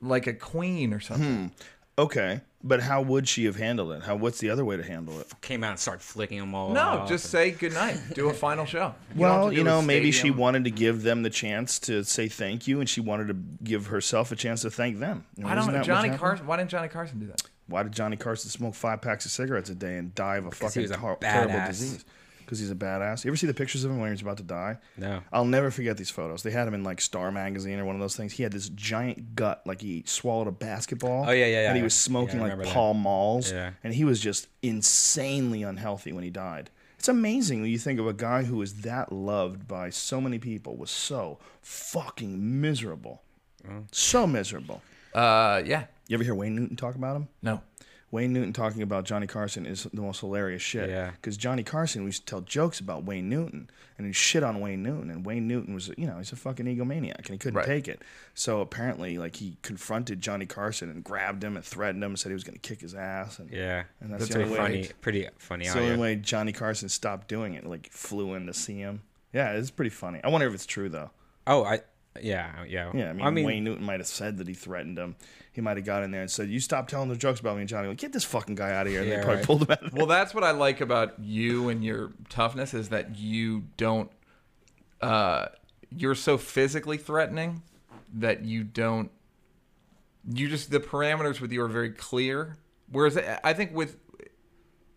[0.00, 1.50] like a queen or something.
[1.96, 4.02] Okay, but how would she have handled it?
[4.02, 4.16] How?
[4.16, 5.32] What's the other way to handle it?
[5.42, 6.72] Came out and started flicking them all.
[6.72, 8.00] No, off just and- say goodnight.
[8.14, 8.94] Do a final show.
[9.14, 12.66] You well, you know, maybe she wanted to give them the chance to say thank
[12.66, 15.24] you, and she wanted to give herself a chance to thank them.
[15.36, 15.82] You know, I don't know.
[15.84, 16.10] Johnny?
[16.10, 16.46] Carson.
[16.46, 17.42] Why didn't Johnny Carson do that?
[17.66, 20.50] Why did Johnny Carson smoke five packs of cigarettes a day and die of a
[20.50, 22.04] fucking was a tar- terrible disease?
[22.44, 23.24] Because he's a badass.
[23.24, 24.78] You ever see the pictures of him when he was about to die?
[24.96, 25.22] No.
[25.32, 26.42] I'll never forget these photos.
[26.42, 28.32] They had him in like Star magazine or one of those things.
[28.32, 31.24] He had this giant gut, like he swallowed a basketball.
[31.28, 31.68] Oh, yeah, yeah, yeah.
[31.68, 32.74] And he was smoking I like remember that.
[32.74, 33.50] Pall Malls.
[33.50, 33.72] Yeah.
[33.82, 36.70] And he was just insanely unhealthy when he died.
[36.98, 40.38] It's amazing when you think of a guy who was that loved by so many
[40.38, 43.22] people, was so fucking miserable.
[43.66, 43.86] Mm.
[43.92, 44.82] So miserable.
[45.14, 45.84] Uh, yeah.
[46.08, 47.28] You ever hear Wayne Newton talk about him?
[47.42, 47.62] No.
[48.14, 50.88] Wayne Newton talking about Johnny Carson is the most hilarious shit.
[50.88, 51.10] Yeah.
[51.10, 53.68] Because Johnny Carson used to tell jokes about Wayne Newton
[53.98, 55.10] and he shit on Wayne Newton.
[55.10, 57.66] And Wayne Newton was, you know, he's a fucking egomaniac and he couldn't Right.
[57.66, 58.02] take it.
[58.32, 62.28] So apparently, like, he confronted Johnny Carson and grabbed him and threatened him and said
[62.30, 63.40] he was going to kick his ass.
[63.40, 64.92] And, Yeah, And that's that's the pretty only way- funny.
[65.00, 65.64] Pretty funny.
[65.64, 69.02] So the only way Johnny Carson stopped doing it, like, flew in to see him.
[69.32, 70.20] Yeah, it's pretty funny.
[70.22, 71.10] I wonder if it's true, though.
[71.48, 71.80] Oh, I.
[72.22, 72.90] Yeah, yeah.
[72.94, 75.16] Yeah, I mean, Wayne Newton might have said that he threatened him.
[75.52, 77.62] He might have got in there and said, "You stop telling the jokes about me."
[77.62, 79.00] And Johnny, like, get this fucking guy out of here.
[79.02, 79.46] And Yeah, they probably right.
[79.46, 79.82] pulled him out.
[79.82, 79.98] Of there.
[79.98, 84.10] Well, that's what I like about you and your toughness is that you don't.
[85.00, 85.46] Uh,
[85.96, 87.62] you're so physically threatening
[88.14, 89.10] that you don't.
[90.28, 92.56] You just the parameters with you are very clear.
[92.90, 93.96] Whereas I I think with.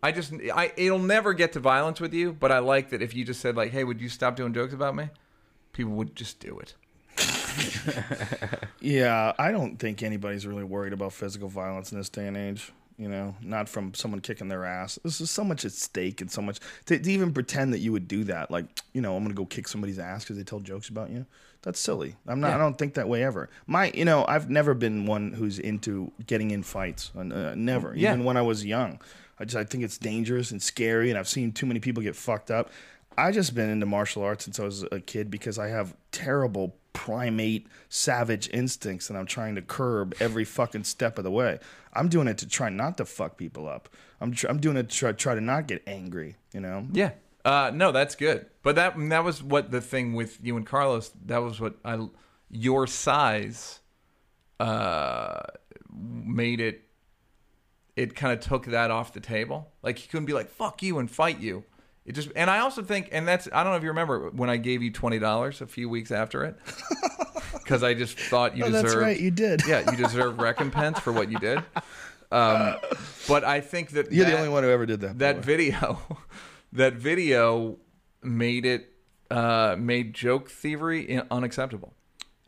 [0.03, 3.15] I just I it'll never get to violence with you, but I like that if
[3.15, 5.09] you just said like, "Hey, would you stop doing jokes about me?"
[5.73, 6.75] People would just do it.
[8.79, 12.71] Yeah, I don't think anybody's really worried about physical violence in this day and age.
[12.97, 14.97] You know, not from someone kicking their ass.
[15.03, 17.91] This is so much at stake and so much to, to even pretend that you
[17.91, 18.49] would do that.
[18.49, 21.25] Like, you know, I'm gonna go kick somebody's ass because they tell jokes about you.
[21.61, 22.15] That's silly.
[22.27, 22.53] I'm not.
[22.53, 23.49] I don't think that way ever.
[23.67, 27.11] My, you know, I've never been one who's into getting in fights.
[27.15, 27.23] Uh,
[27.55, 27.93] never.
[27.95, 28.13] Yeah.
[28.13, 28.99] Even when I was young,
[29.39, 32.15] I just I think it's dangerous and scary, and I've seen too many people get
[32.15, 32.71] fucked up.
[33.17, 36.75] I just been into martial arts since I was a kid because I have terrible
[36.97, 41.59] primate savage instincts and I'm trying to curb every fucking step of the way.
[41.93, 43.87] I'm doing it to try not to fuck people up.
[44.19, 46.87] I'm tr- I'm doing it to try, try to not get angry, you know?
[46.91, 47.11] Yeah.
[47.45, 48.47] Uh, no, that's good.
[48.63, 51.11] But that that was what the thing with you and Carlos.
[51.27, 52.07] That was what I
[52.49, 53.79] your size
[54.59, 55.43] uh,
[55.93, 56.81] made it.
[57.95, 59.71] It kind of took that off the table.
[59.81, 61.63] Like he couldn't be like "fuck you" and fight you.
[62.07, 64.49] It just and I also think and that's I don't know if you remember when
[64.49, 66.55] I gave you twenty dollars a few weeks after it
[67.53, 68.85] because I just thought you Oh, deserved.
[68.87, 69.61] that's right, you did.
[69.67, 71.59] yeah, you deserve recompense for what you did.
[72.31, 72.75] Um,
[73.27, 75.19] but I think that You're that- the only one who ever did that.
[75.19, 75.99] that video
[76.73, 77.77] that video
[78.23, 78.93] made it
[79.29, 81.93] uh, made joke thievery unacceptable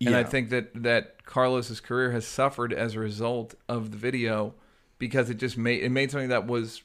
[0.05, 4.53] and i think that that carlos's career has suffered as a result of the video
[4.97, 6.81] because it just made it made something that was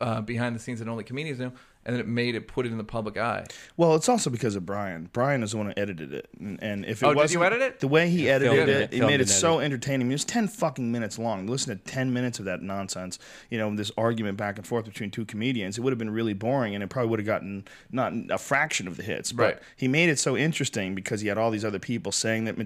[0.00, 1.52] uh, behind the scenes that only comedians knew
[1.86, 3.44] and then it made it put it in the public eye.
[3.76, 5.08] Well, it's also because of Brian.
[5.12, 7.62] Brian is the one who edited it, and, and if it Oh, wasn't you edit
[7.62, 7.80] it?
[7.80, 10.02] the way he edited filmed it, it, he made it and so entertaining.
[10.02, 11.46] I mean, it was ten fucking minutes long.
[11.46, 13.18] Listen to ten minutes of that nonsense.
[13.50, 15.76] You know, this argument back and forth between two comedians.
[15.78, 18.88] It would have been really boring, and it probably would have gotten not a fraction
[18.88, 19.32] of the hits.
[19.32, 19.58] But Right.
[19.76, 22.56] he made it so interesting because he had all these other people saying that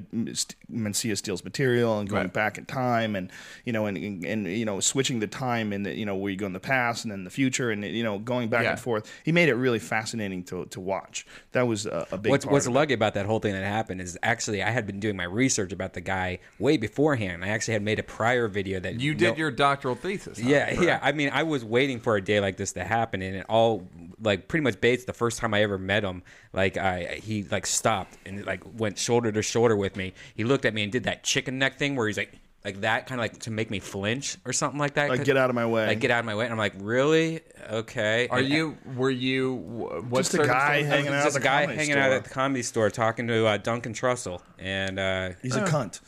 [0.71, 2.33] Mencia steals material and going Right.
[2.33, 3.31] back in time, and
[3.65, 6.37] you know, and, and, and you know, switching the time and you know where you
[6.37, 8.73] go in the past and then the future, and you know, going back Yeah.
[8.73, 9.08] and forth.
[9.25, 11.27] He made it really fascinating to to watch.
[11.53, 12.31] That was a, a big.
[12.31, 12.75] What's part what's of it.
[12.75, 15.73] lucky about that whole thing that happened is actually I had been doing my research
[15.73, 17.45] about the guy way beforehand.
[17.45, 20.41] I actually had made a prior video that You did no- your doctoral thesis.
[20.41, 20.49] huh?
[20.49, 20.83] yeah Correct.
[20.83, 20.99] yeah.
[21.03, 23.87] I mean I was waiting for a day like this to happen, and it all
[24.23, 25.05] like pretty much Bates.
[25.05, 26.23] The first time I ever met him,
[26.53, 30.15] like I he like stopped and like went shoulder to shoulder with me.
[30.35, 32.33] He looked at me and did that chicken neck thing where he's like.
[32.65, 35.09] Like that, kind of like to make me flinch or something like that.
[35.09, 35.87] Like, get out of my way.
[35.87, 36.45] Like get out of my way.
[36.45, 37.41] And I'm like, really?
[37.71, 38.27] Okay.
[38.29, 38.77] Are And- you?
[38.97, 39.55] Were you?
[39.55, 41.99] What's What Just a guy hanging out just a the guy hanging store.
[42.03, 46.01] out at the comedy store talking to uh, Duncan Trussell, and uh, He's a cunt.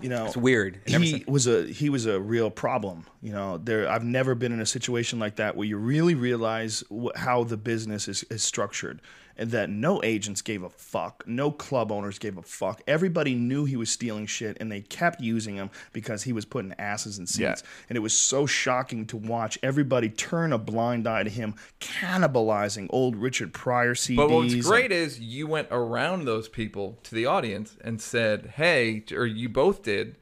[0.00, 0.80] You know, it's weird.
[0.86, 3.04] And ever He since- was a he was a real problem.
[3.20, 6.82] You know, there I've never been in a situation like that where you really realize
[6.90, 11.50] wh- how the business is, is structured, and that no agents gave a fuck, no
[11.50, 12.82] club owners gave a fuck.
[12.86, 16.74] Everybody knew he was stealing shit, and they kept using him because he was putting
[16.78, 17.40] asses in seats.
[17.62, 17.68] Yeah.
[17.88, 22.86] And it was so shocking to watch everybody turn a blind eye to him, cannibalizing
[22.90, 24.16] old Richard Pryor CDs.
[24.16, 28.54] But what's and- great is you went around those people to the audience and said,
[28.56, 30.16] "Hey," or you both did,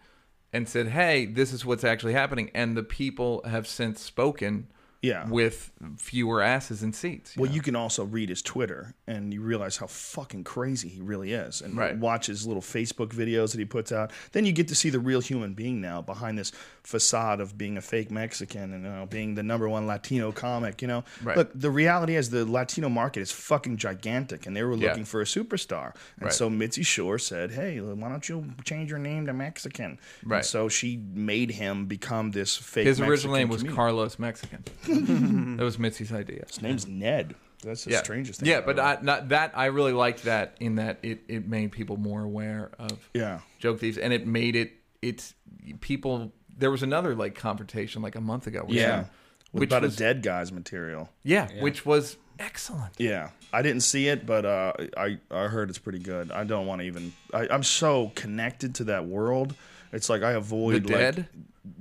[0.53, 4.69] and said, "Hey, this is what's actually happening," and the people have since spoken.
[5.01, 5.29] Yeah.
[5.29, 7.37] With fewer asses in seats.
[7.37, 7.55] Well, know?
[7.55, 11.61] you can also read his Twitter, and you realize how fucking crazy he really is,
[11.63, 11.97] and Right.
[11.97, 14.11] watch his little Facebook videos that he puts out.
[14.33, 16.51] Then you get to see the real human being now behind this
[16.83, 20.83] facade of being a fake Mexican and you know, being the number one Latino comic.
[20.83, 21.37] You know, Right.
[21.37, 24.89] look, the reality is the Latino market is fucking gigantic, and they were Yeah.
[24.89, 25.93] looking for a superstar.
[26.17, 26.33] And Right.
[26.33, 30.45] so Mitzi Shore said, "Hey, why don't you change your name to Mexican?" And Right.
[30.45, 32.87] so she made him become this fake.
[32.87, 33.77] His original Mexican name was comedian.
[33.77, 34.65] Carlos Mexican.
[35.57, 36.45] that was Mitzi's idea.
[36.49, 37.35] His name's Ned.
[37.63, 37.99] That's the yeah.
[38.03, 38.49] strangest thing.
[38.49, 41.97] Yeah, but I, not, that I really liked that in that it, it made people
[41.97, 43.41] more aware of yeah.
[43.59, 45.35] joke thieves, and it made it it's
[45.81, 46.33] people.
[46.57, 48.65] There was another like confrontation like a month ago.
[48.67, 48.97] with Yeah.
[49.03, 49.07] him,
[49.53, 51.09] which about was a dead guy's material.
[51.25, 52.95] yeah, which was excellent.
[52.99, 56.31] Yeah, I didn't see it, but uh, I I heard it's pretty good.
[56.31, 57.13] I don't want to even.
[57.35, 59.55] I, I'm so connected to that world.
[59.93, 61.29] It's like I avoid The like- dead?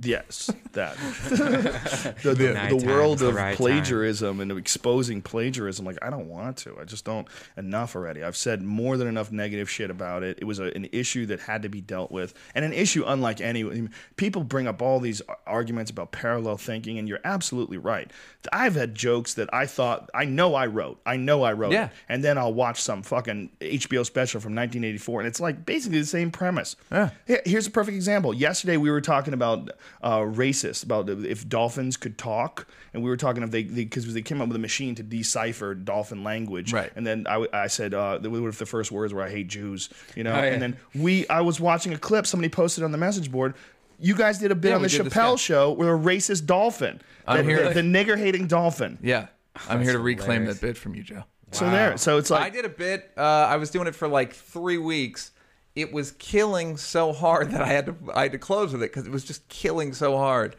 [0.02, 0.96] Yes, that
[1.28, 3.56] the, the, the Nighttime, world the of right time.
[3.56, 5.84] plagiarism and exposing plagiarism.
[5.84, 6.76] Like I don't want to.
[6.80, 8.22] I just don't enough already.
[8.22, 10.38] I've said more than enough negative shit about it.
[10.40, 13.40] It was a, an issue that had to be dealt with, and an issue unlike
[13.40, 13.88] any.
[14.16, 18.10] People bring up all these arguments about parallel thinking, and you're absolutely right.
[18.52, 21.00] I've had jokes that I thought I know I wrote.
[21.04, 21.72] I know I wrote.
[21.72, 21.86] Yeah.
[21.86, 25.98] It, and then I'll watch some fucking HBO special from 1984, and it's like basically
[25.98, 26.76] the same premise.
[26.90, 27.10] Yeah.
[27.44, 28.32] Here's a perfect example.
[28.32, 29.70] Yesterday we were talking about
[30.02, 34.22] uh, racist, about if dolphins could talk, and we were talking if they because they,
[34.22, 36.72] came up with a machine to decipher dolphin language.
[36.72, 36.90] Right.
[36.96, 39.88] And then I, I said, uh, what if the first words were "I hate Jews"?
[40.14, 40.32] You know.
[40.32, 40.44] Oh, yeah.
[40.44, 43.54] And then we, I was watching a clip somebody posted on the message board.
[44.00, 45.92] You guys did a bit Yeah, on the we did the Chappelle show with a
[45.92, 47.00] racist dolphin.
[47.26, 48.98] I'm the, here- the, the nigger hating dolphin.
[49.02, 49.26] Yeah,
[49.68, 50.60] I'm here to reclaim hilarious.
[50.60, 51.24] that bit from you, Joe.
[51.50, 51.96] So there.
[51.96, 53.10] So it's like I did a bit.
[53.16, 55.32] Uh, I was doing it for like three weeks.
[55.80, 58.90] It was killing so hard that I had to I had to close with it
[58.90, 60.56] because it was just killing so hard.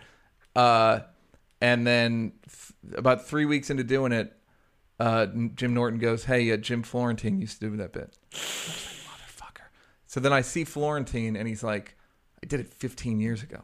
[0.56, 1.02] Uh,
[1.62, 4.34] and then th- about three weeks into doing it,
[5.00, 5.26] uh,
[5.56, 9.20] Jim Norton goes, "Hey, uh, Jim Florentine used to do that bit." I was like,
[9.20, 9.68] "Motherfucker!"
[10.08, 11.96] So then I see Florentine, and he's like,
[12.42, 13.62] "I did it 15 years ago,"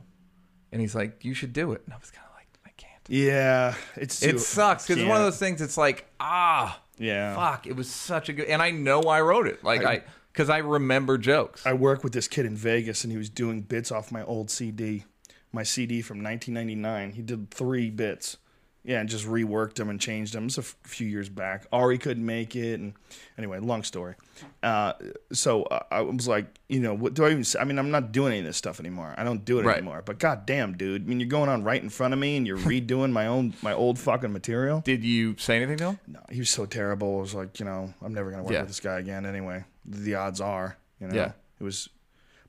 [0.71, 3.01] and he's like, "You should do it." And I was kind of like, "I can't."
[3.07, 5.61] yeah, it's too, It sucks because it's one of those things.
[5.61, 7.35] It's like ah, Yeah.
[7.35, 7.65] fuck.
[7.67, 9.63] It was such a good, and I know I wrote it.
[9.63, 10.03] Like I,
[10.35, 11.65] because I, remember jokes.
[11.65, 14.49] I work with this kid in Vegas, and he was doing bits off my old
[14.51, 15.05] CD,
[15.51, 17.13] my CD from 1999.
[17.13, 18.37] He did three bits,
[18.83, 20.45] yeah, and just reworked them and changed them.
[20.47, 21.65] It's a f- few years back.
[21.71, 22.93] Ari couldn't make it, and
[23.37, 24.15] anyway, long story.
[24.61, 24.93] Uh,
[25.31, 27.43] so uh, I was like, you know, what do I even?
[27.45, 27.57] Say?
[27.59, 29.15] I mean, I'm not doing any of this stuff anymore.
[29.17, 29.77] I don't do it Right.
[29.77, 30.03] anymore.
[30.05, 32.57] But goddamn, dude, I mean, you're going on right in front of me, and you're
[32.73, 34.81] redoing my own my old fucking material.
[34.81, 35.99] Did you say anything to him?
[36.07, 37.17] No, he was so terrible.
[37.17, 38.59] I was like, you know, I'm never gonna work Yeah.
[38.59, 39.25] with this guy again.
[39.25, 41.31] Anyway, the odds are, you know, Yeah.
[41.59, 41.89] it was.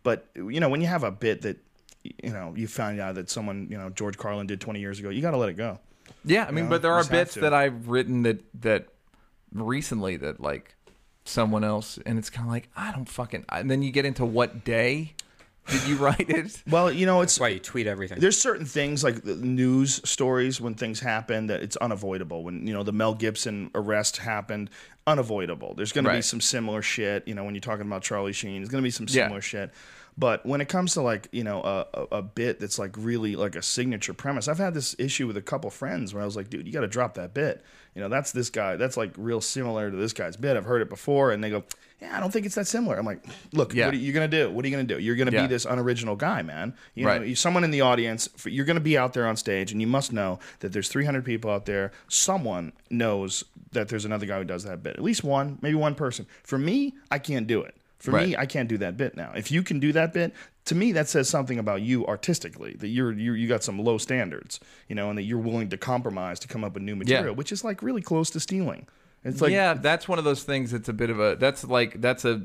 [0.03, 1.59] But you know, when you have a bit that,
[2.03, 5.11] you know, you found out that someone, you know, George Carlin did 20 years ago,
[5.11, 5.79] you got to let it go.
[6.25, 8.87] Yeah, I mean, know, but there you are bits that I've written that that
[9.53, 10.75] recently that like
[11.25, 13.45] someone else, and it's kind of like I don't fucking.
[13.49, 15.15] And then you get into what day
[15.69, 16.63] Did you write it?
[16.69, 18.21] Well, you know, it's That's why you tweet everything.
[18.21, 22.45] there's certain things like the news stories when things happen that it's unavoidable.
[22.45, 24.71] When you know the Mel Gibson arrest happened,
[25.07, 25.75] unavoidable.
[25.75, 27.27] There's going to be some similar shit.
[27.27, 29.25] You know, when you're talking about Charlie Sheen, there's going to be some Yeah.
[29.25, 29.73] similar shit.
[30.19, 33.55] But when it comes to like you know a, a, bit that's like really like
[33.55, 36.49] a signature premise, I've had this issue with a couple friends where I was like,
[36.49, 37.63] dude, you got to drop that bit.
[37.95, 38.77] You know, that's this guy.
[38.77, 40.57] That's like real similar to this guy's bit.
[40.57, 41.65] I've heard it before, and they go,
[42.01, 42.97] yeah, I don't think it's that similar.
[42.97, 43.87] I'm like, look, Yeah.
[43.87, 44.51] what are you gonna do?
[44.51, 44.99] What are you gonna do?
[44.99, 45.43] You're gonna Yeah.
[45.43, 46.75] be this unoriginal guy, man.
[46.95, 47.39] You know, Right.
[47.39, 50.13] someone in the audience, you're going to be out there on stage, and you must
[50.13, 51.93] know that there's 300 people out there.
[52.09, 54.97] Someone knows that there's another guy who does that bit.
[54.97, 56.27] At least one, maybe one person.
[56.43, 57.76] For me, I can't do it.
[57.99, 59.33] For me, I can't do that bit now.
[59.35, 60.35] If you can do that bit,
[60.67, 62.75] to me, that says something about you artistically.
[62.79, 65.77] That you're you you got some low standards, you know, and that you're willing to
[65.77, 68.87] compromise to come up with new material, which is like really close to stealing.
[69.25, 70.71] It's like yeah, that's one of those things.
[70.71, 71.37] That's a bit of a.
[71.37, 72.43] That's like that's a.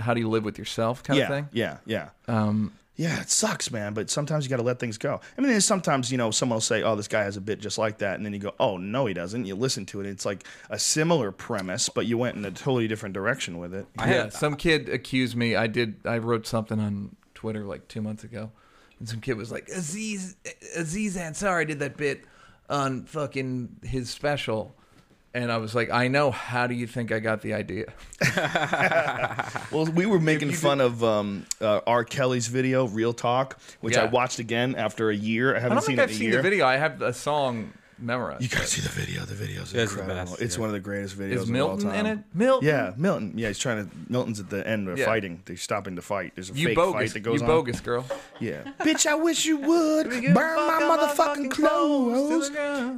[0.00, 1.48] How do you live with yourself kind yeah, of thing?
[1.52, 2.08] yeah, yeah.
[2.26, 3.94] Um, Yeah, it sucks, man.
[3.94, 5.20] But sometimes you got to let things go.
[5.38, 7.78] I mean, sometimes you know someone will say, "Oh, this guy has a bit just
[7.78, 10.26] like that," and then you go, "Oh, no, he doesn't." You listen to it; it's
[10.26, 13.86] like a similar premise, but you went in a totally different direction with it.
[13.96, 15.54] I yeah, had- some kid accused me.
[15.54, 15.94] I did.
[16.04, 18.50] I wrote something on Twitter like two months ago,
[18.98, 20.34] and some kid was like, "Aziz
[20.76, 22.24] Aziz Ansari did that bit
[22.68, 24.74] on fucking his special,"
[25.34, 26.30] and I was like, "I know.
[26.30, 27.92] How do you think I got the idea?"
[29.70, 32.04] Well, we were making fun of um, uh, R.
[32.04, 35.54] Kelly's video, "Real Talk," which I watched again after a year.
[35.54, 36.36] I I haven't don't seen think it I've in a seen year.
[36.38, 36.66] the video.
[36.66, 38.42] I have a song memorized.
[38.42, 39.24] You gotta see the video.
[39.24, 40.14] The video's It's the incredible.
[40.32, 40.60] best, it's yeah.
[40.60, 42.06] one of the greatest videos Is of Milton all time.
[42.06, 42.24] in it?
[42.34, 42.68] Milton.
[42.68, 43.32] Yeah, Milton.
[43.36, 43.96] Yeah, he's trying to.
[44.08, 44.88] Milton's at the end.
[44.88, 45.04] They're Yeah.
[45.06, 45.42] fighting.
[45.44, 46.32] They're stopping the fight.
[46.34, 46.94] There's a You fake bogus.
[47.00, 47.52] fight that goes you on.
[47.52, 48.04] bogus girl.
[48.40, 48.62] Yeah.
[48.80, 52.50] Bitch, I wish you would burn my motherfucking clothes.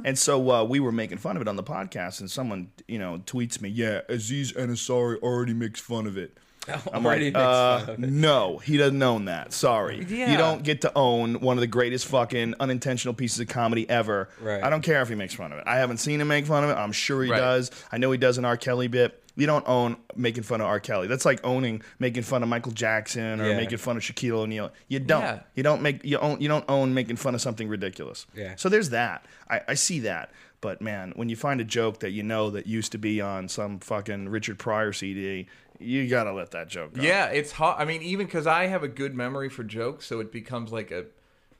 [0.05, 2.99] And so uh, we were making fun of it on the podcast, and someone, you
[2.99, 6.37] know, tweets me, "Yeah, Aziz Ansari already makes fun of it."
[6.67, 8.09] I'm Already like, uh, fun of it.
[8.11, 9.51] no, he doesn't own that.
[9.51, 10.31] Sorry, Yeah.
[10.31, 14.29] you don't get to own one of the greatest fucking unintentional pieces of comedy ever.
[14.39, 14.63] Right.
[14.63, 15.63] I don't care if he makes fun of it.
[15.65, 16.73] I haven't seen him make fun of it.
[16.73, 17.37] I'm sure he Right.
[17.37, 17.71] does.
[17.91, 18.57] I know he does an R.
[18.57, 19.17] Kelly bit.
[19.35, 20.79] You don't own making fun of R.
[20.79, 21.07] Kelly.
[21.07, 23.57] That's like owning making fun of Michael Jackson or Yeah.
[23.57, 24.71] making fun of Shaquille O'Neal.
[24.87, 25.21] You don't.
[25.21, 25.39] Yeah.
[25.55, 28.27] You don't make you own you don't own making fun of something ridiculous.
[28.35, 28.53] Yeah.
[28.57, 29.25] So there's that.
[29.49, 30.31] I, I see that.
[30.59, 33.47] But man, when you find a joke that you know that used to be on
[33.47, 35.47] some fucking Richard Pryor CD,
[35.81, 37.01] you gotta let that joke go.
[37.01, 37.79] Yeah, it's hard.
[37.79, 40.91] I mean, even because I have a good memory for jokes, so it becomes like
[40.91, 41.05] a,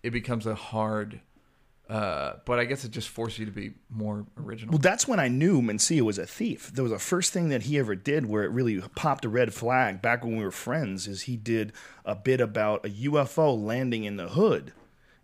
[0.04, 1.22] it becomes a hard.
[1.90, 4.72] Uh, but I guess it just forces you to be more original.
[4.72, 6.72] Well, that's when I knew Mencia was a thief.
[6.74, 9.54] There was the first thing that he ever did where it really popped a red
[9.54, 11.74] flag back when we were friends is he did
[12.06, 14.72] a bit about a UFO landing in the hood.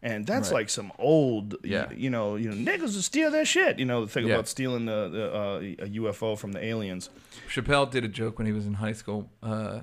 [0.10, 0.60] And that's Right.
[0.60, 1.90] like some old, Yeah.
[1.92, 3.78] you, you know, you know, niggas will steal their shit.
[3.78, 4.36] You know, the thing Yeah.
[4.36, 7.10] about stealing the, the uh, a UFO from the aliens.
[7.54, 9.82] Chappelle did a joke when he was in high school uh,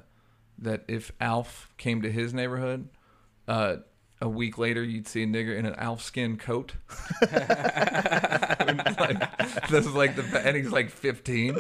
[0.59, 2.88] that if Alf came to his neighborhood,
[3.48, 3.76] uh,
[4.22, 6.72] a week later you'd see a nigger in an Alf skin coat.
[7.20, 7.38] like,
[9.68, 11.55] this is like the and he's like fifteen.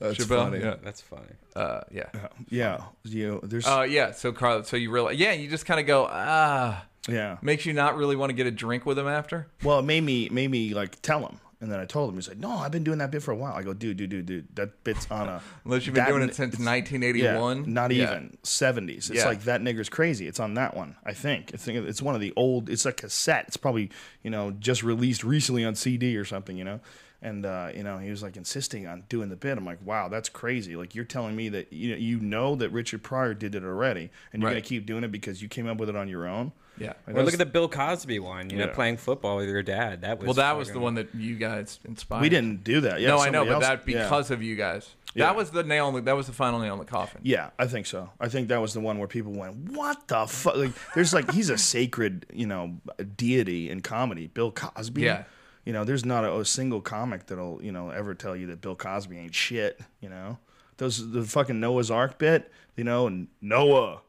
[0.00, 0.58] That's Chappelle, funny.
[0.60, 1.22] yeah, That's funny.
[1.56, 2.08] uh, yeah,
[2.50, 4.10] Yeah, you there's uh, yeah.
[4.10, 7.38] So Carl, so you realize, yeah, you just kind of go, ah, yeah.
[7.42, 9.46] makes you not really want to get a drink with him after.
[9.62, 12.16] Well, it made me made me like tell him, and then I told him.
[12.16, 14.10] He's like, "No, I've been doing that bit for a while." I go, "Dude, dude,
[14.10, 17.56] dude, dude, that bit's on a Unless you've been that doing it since 1981.
[17.58, 18.04] Yeah, not Yeah.
[18.04, 19.10] even seventies.
[19.10, 19.26] It's Yeah.
[19.28, 20.26] like that nigger's crazy.
[20.26, 21.52] It's on that one, I think.
[21.52, 22.68] It's it's one of the old.
[22.70, 23.44] It's a cassette.
[23.48, 23.90] It's probably
[24.22, 26.56] you know just released recently on CD or something.
[26.56, 26.80] You know.
[27.22, 29.56] And uh, you know he was like insisting on doing the bit.
[29.56, 30.76] I'm like, wow, that's crazy.
[30.76, 34.10] Like you're telling me that you know, you know that Richard Pryor did it already,
[34.34, 34.56] and you're Right.
[34.56, 36.52] gonna keep doing it because you came up with it on your own.
[36.78, 36.88] Yeah.
[36.88, 38.50] Like, Or that's- look at the Bill Cosby one.
[38.50, 40.02] You know, playing football with your dad.
[40.02, 42.22] That was Well, that was the one that you guys inspired.
[42.22, 43.00] we didn't do that.
[43.00, 44.02] Yeah, no, I know, but else- that yeah.
[44.02, 44.88] because of you guys.
[45.14, 45.26] Yeah.
[45.26, 45.88] That was the nail.
[45.90, 47.20] In the, that was the final nail in the coffin.
[47.22, 48.10] Yeah, I think so.
[48.18, 51.30] I think that was the one where people went, "What the fuck?" Like, there's like
[51.30, 52.78] he's a sacred, you know,
[53.16, 54.26] deity in comedy.
[54.26, 55.02] Bill Cosby.
[55.02, 55.22] Yeah.
[55.64, 58.60] You know, there's not a, a single comic that'll you know ever tell you that
[58.60, 59.78] Bill Cosby ain't shit.
[60.00, 60.38] You know,
[60.78, 62.50] those the fucking Noah's Ark bit.
[62.76, 64.00] You know, and Noah,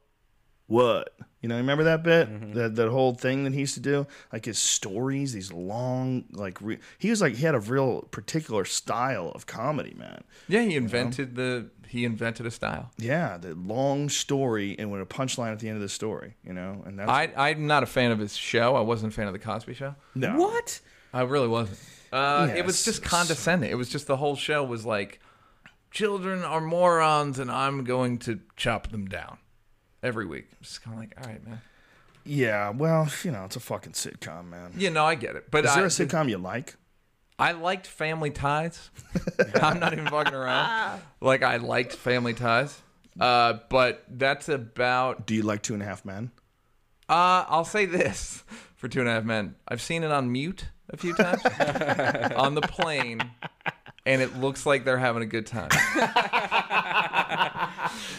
[0.67, 1.13] what?
[1.41, 2.27] You know, remember that bit?
[2.27, 2.53] Mm-hmm.
[2.53, 6.59] That that whole thing that he used to do, like his stories, these long, like
[6.59, 10.23] re- he was like he had a real particular style of comedy, man.
[10.47, 12.89] Yeah, he invented the he invented a style.
[12.97, 16.51] Yeah, the long story and with a punchline at the end of the story, you
[16.53, 18.75] know, and that's I I'm not a fan of his show.
[18.75, 19.93] I wasn't a fan of the Cosby Show.
[20.15, 20.35] no.
[20.37, 20.79] What?
[21.13, 21.77] I really wasn't.
[22.11, 23.69] Uh, It was just condescending.
[23.69, 25.19] It was just the whole show was like,
[25.91, 29.37] children are morons, and I'm going to chop them down
[30.05, 30.47] every week.
[30.61, 31.61] It's just kind of like, all right, man.
[32.23, 34.73] Yeah, well, you know, it's a fucking sitcom, man.
[34.77, 35.51] You know, I get it.
[35.51, 36.75] But Is there I, a sitcom you like?
[37.37, 38.89] I liked Family Ties.
[39.61, 41.01] I'm not even fucking around.
[41.21, 42.81] Like I liked Family Ties.
[43.19, 46.31] Uh, but that's about Do you like Two and a Half Men?
[47.09, 48.43] Uh, I'll say this
[48.75, 49.55] for Two and a Half Men.
[49.67, 51.41] I've seen it on mute a few times
[52.35, 53.21] on the plane,
[54.05, 55.69] and it looks like they're having a good time.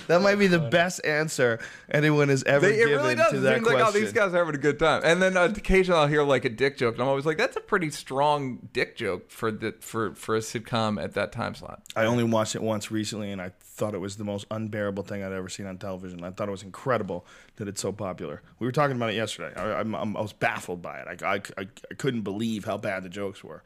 [0.08, 1.58] That might be the best answer
[1.90, 3.30] anyone has ever They, it given really does.
[3.32, 3.80] to It that seems question.
[3.80, 5.02] like, oh, these guys are having a good time.
[5.04, 7.56] And then uh, occasionally I'll hear like a dick joke, and I'm always like, that's
[7.56, 11.82] a pretty strong dick joke for the for for a sitcom at that time slot.
[11.94, 15.22] I only watched it once recently, and I thought it was the most unbearable thing
[15.22, 16.24] I'd ever seen on television.
[16.24, 17.26] I thought it was incredible
[17.56, 18.42] that it's so popular.
[18.58, 19.54] We were talking about it yesterday.
[19.60, 21.22] I, I'm, I'm, I was baffled by it.
[21.22, 23.62] I, I, I, I couldn't believe how bad the jokes were.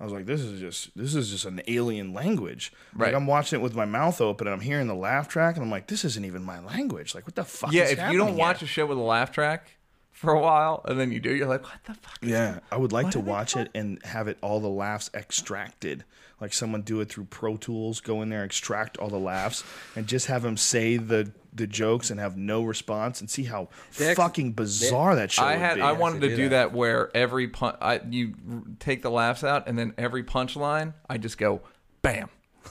[0.00, 2.72] I was like, this is just this is just an alien language.
[2.96, 5.64] Like I'm watching it with my mouth open, and I'm hearing the laugh track, and
[5.64, 7.14] I'm like, this isn't even my language.
[7.14, 7.72] Like, what the fuck?
[7.72, 9.72] Yeah, if you don't watch a show with a laugh track
[10.12, 12.18] for a while, and then you do, you're like, what the fuck?
[12.22, 15.10] is Yeah, I would like What to watch it and have it all the laughs
[15.14, 16.04] extracted.
[16.40, 19.64] Like someone do it through Pro Tools, go in there, extract all the laughs,
[19.96, 23.68] and just have them say the the jokes and have no response, and see how
[23.96, 25.80] They ex- fucking bizarre that show I would had be.
[25.82, 26.70] I wanted to do do that.
[26.70, 26.72] that.
[26.72, 28.34] where every pun I you
[28.78, 31.62] take the laughs out and then every punchline I just go
[32.02, 32.28] bam.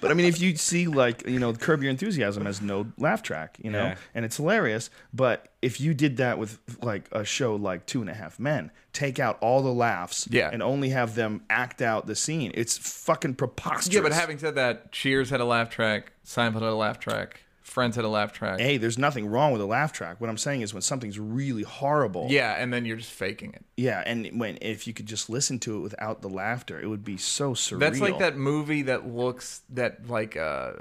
[0.00, 3.22] But I mean, if you see like you know, Curb Your Enthusiasm has no laugh
[3.22, 3.96] track, you know, Yeah.
[4.14, 4.90] and it's hilarious.
[5.12, 8.70] But if you did that with like a show like Two and a Half Men,
[8.92, 10.50] take out all the laughs, Yeah.
[10.52, 13.94] and only have them act out the scene, it's fucking preposterous.
[13.94, 17.40] Yeah, but having said that, Cheers had a laugh track, Seinfeld had a laugh track,
[17.66, 18.60] Friends had a laugh track.
[18.60, 20.20] hey, there's nothing wrong with a laugh track.
[20.20, 23.64] What I'm saying is when something's really horrible, Yeah, and then you're just faking it.
[23.76, 27.04] yeah, and when if you could just listen to it without the laughter, it would
[27.04, 27.80] be so surreal.
[27.80, 30.72] That's like that movie that looks that like uh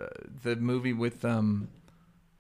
[0.44, 1.70] the movie with um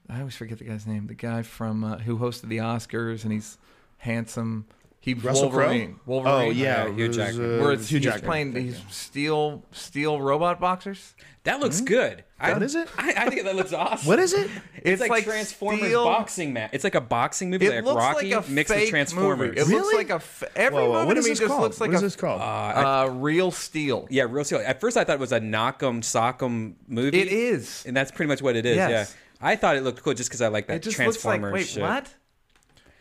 [0.07, 1.07] I always forget the guy's name.
[1.07, 3.57] The guy from uh, who hosted the Oscars and he's
[3.97, 4.65] handsome.
[5.05, 5.59] He Russell Crowe?
[5.67, 5.99] Wolverine.
[6.07, 6.33] Wolverine.
[6.35, 7.59] Oh yeah, Yeah, Hugh Jackman.
[7.59, 8.25] uh, Where it's, Hugh he's Jackman.
[8.25, 11.13] playing these steel steel robot boxers.
[11.43, 12.23] That looks good.
[12.39, 12.87] I, What is it?
[12.97, 14.07] I, I think that looks awesome.
[14.07, 14.49] What is it?
[14.77, 16.71] It's, It's like, like Transformers steel- boxing match.
[16.73, 19.49] It's like a boxing movie, It like looks Rocky like a mixed with fake Transformers.
[19.49, 19.59] movie.
[19.61, 19.95] It looks Really?
[19.97, 21.61] like a f- every Whoa, whoa, movie what to is me this just called?
[21.61, 22.41] looks like what is a this called?
[22.41, 24.07] uh, real steel.
[24.09, 24.63] Yeah, real steel.
[24.65, 27.19] At first, I thought it was a knock'em sock'em movie.
[27.21, 27.83] It is.
[27.85, 28.77] and that's pretty much what it is.
[28.77, 29.15] Yes.
[29.15, 31.43] Yeah, I thought it looked cool just because I like that It just looks like
[31.43, 31.83] wait, shit.
[31.83, 32.11] what?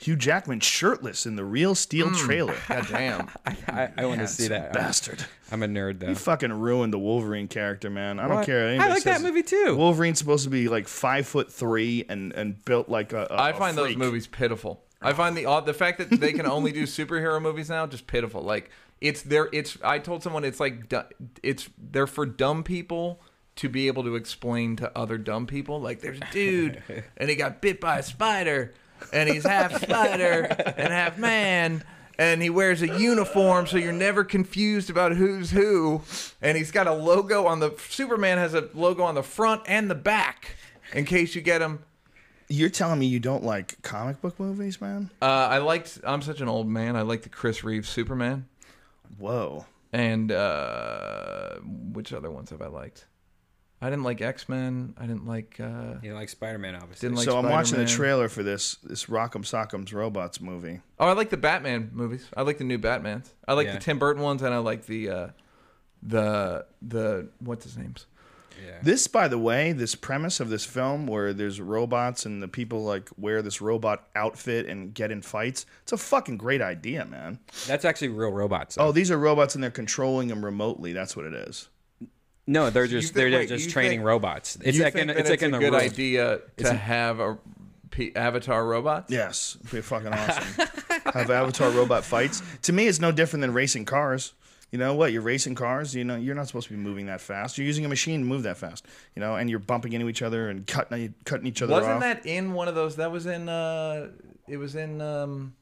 [0.05, 2.15] Hugh Jackman shirtless in the Real Steel Hmm.
[2.15, 2.57] trailer.
[2.69, 3.29] God damn.
[3.69, 4.73] I, I want to see that.
[4.73, 5.25] bastard.
[5.51, 6.09] I'm a nerd though.
[6.09, 8.19] You fucking ruined the Wolverine character, man.
[8.19, 8.47] I don't What?
[8.47, 8.69] care.
[8.69, 9.77] I Anybody like that movie too.
[9.77, 13.27] Wolverine's supposed to be like five foot three and and built like a.
[13.31, 13.99] a I a find those freak.
[13.99, 14.83] movies pitiful.
[15.01, 18.07] I find the odd the fact that they can only do superhero movies now just
[18.07, 18.43] pitiful.
[18.43, 18.71] Like
[19.01, 19.49] it's there.
[19.53, 20.93] It's I told someone it's like
[21.43, 23.21] it's they're for dumb people
[23.57, 25.81] to be able to explain to other dumb people.
[25.81, 26.83] Like there's a dude
[27.17, 28.73] and he got bit by a spider
[29.13, 30.45] and he's half spider
[30.77, 31.85] and half man.
[32.17, 36.03] And he wears a uniform, so you're never confused about who's who.
[36.41, 39.91] And he's got a logo on the Superman has a logo on the front and
[39.91, 40.55] the back,
[40.93, 41.81] in case you get him.
[42.49, 45.11] You're telling me you don't like comic book movies, man?
[45.21, 45.99] Uh, I liked.
[46.05, 46.95] I'm such an old man.
[46.95, 48.47] I like the Chris Reeves Superman,
[49.19, 49.67] Whoa.
[49.93, 53.07] and uh, which other ones have I liked?
[53.85, 54.95] I didn't like X Men.
[54.97, 55.61] I didn't like.
[55.61, 57.07] Uh, You like Spider-Man, obviously.
[57.09, 57.97] Didn't like so I'm watching the Spider-Man.
[57.97, 60.81] trailer for this this Rock'em Sock'em's Robots movie.
[60.99, 62.27] oh, I like the Batman movies.
[62.37, 63.31] I like the new Batmans.
[63.47, 63.75] I like Yeah.
[63.75, 65.29] the Tim Burton ones, and I like the uh,
[66.03, 68.07] the the what's his names.
[68.65, 68.79] yeah.
[68.83, 72.85] This, by the way, this premise of this film where there's robots and the people
[72.85, 77.39] like wear this robot outfit and get in fights, it's a fucking great idea, man.
[77.67, 78.77] That's actually real robots.
[78.79, 80.93] Oh, these are robots and they're controlling them remotely.
[80.93, 81.69] That's what it is.
[82.47, 84.57] No, they're just think- they're wait, just training think- robots.
[84.63, 85.81] It's like think in, that it's like in a the good room.
[85.83, 87.39] idea to have a
[87.91, 89.11] P- Avatar robots.
[89.13, 90.67] Yes, it'd be fucking awesome.
[91.15, 92.43] Have Avatar robot fights.
[92.63, 94.33] To me, it's no different than racing cars.
[94.73, 95.13] You know what?
[95.13, 95.95] You're racing cars.
[95.95, 97.57] You know you're not supposed to be moving that fast.
[97.57, 98.85] You're using a machine to move that fast.
[99.15, 102.01] You know, and you're bumping into each other and cutting cutting each other Wasn't off.
[102.01, 102.97] that in one of those?
[102.97, 103.49] That was in.
[103.49, 104.09] uh
[104.49, 105.55] It was in um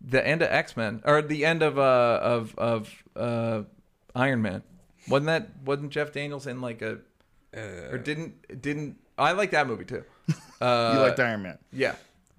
[0.00, 3.62] the end of X Men or the end of uh of of uh
[4.14, 4.62] Iron Man.
[5.08, 5.48] Wasn't that?
[5.64, 6.98] Wasn't Jeff Daniels in like a?
[7.54, 10.04] or didn't didn't I like that movie too?
[10.60, 11.58] Uh, you liked Iron Man.
[11.72, 11.94] Yeah,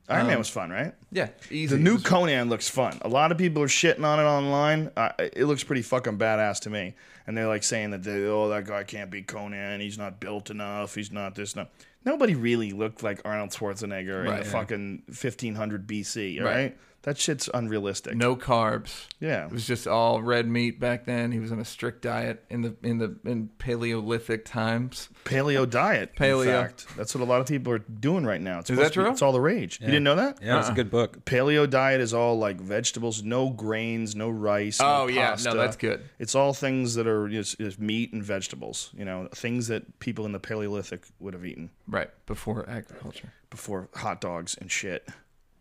[0.10, 0.94] Iron Man um, was fun, right?
[1.12, 1.30] yeah.
[1.52, 1.76] Easy.
[1.76, 2.98] The new Conan looks fun.
[3.04, 4.92] A lot of people are shitting on it online.
[4.98, 6.96] Uh, it looks pretty fucking badass to me.
[7.26, 9.80] And they're like saying that, they, oh, that guy can't be Conan.
[9.80, 10.94] He's not built enough.
[10.94, 11.70] He's not this, not.
[12.04, 14.44] Nobody really looked like Arnold Schwarzenegger in Right.
[14.44, 16.54] the fucking 1500 BC, Right.
[16.54, 16.78] right?
[17.04, 18.16] That shit's unrealistic.
[18.16, 19.08] No carbs.
[19.20, 19.46] Yeah.
[19.48, 21.34] It was just all red meat back then.
[21.34, 25.10] He was on a strict diet in the in the in Paleolithic times.
[25.26, 26.12] Paleo diet.
[26.16, 26.46] in Paleo.
[26.46, 26.88] fact.
[26.96, 28.60] That's what a lot of people are doing right now.
[28.60, 29.12] It's Is that to be- true?
[29.12, 29.82] It's all the rage.
[29.82, 30.40] You didn't know that?
[30.42, 31.26] Yeah, it's a good book.
[31.26, 34.80] Paleo diet is all like vegetables, no grains, no rice.
[34.80, 35.16] no Oh, yeah.
[35.24, 35.54] No, pasta.
[35.56, 36.04] that's good.
[36.20, 38.92] It's all things that are just, just meat and vegetables.
[38.98, 43.34] You know, things that people in the Paleolithic would have eaten Right before agriculture.
[43.50, 45.06] before hot dogs and shit.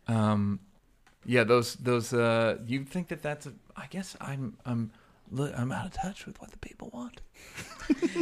[0.07, 0.61] Um,
[1.25, 2.13] yeah, those those.
[2.13, 3.53] Uh, you think that that's a?
[3.77, 4.91] I guess I'm I'm
[5.31, 7.21] look, I'm out of touch with what the people want.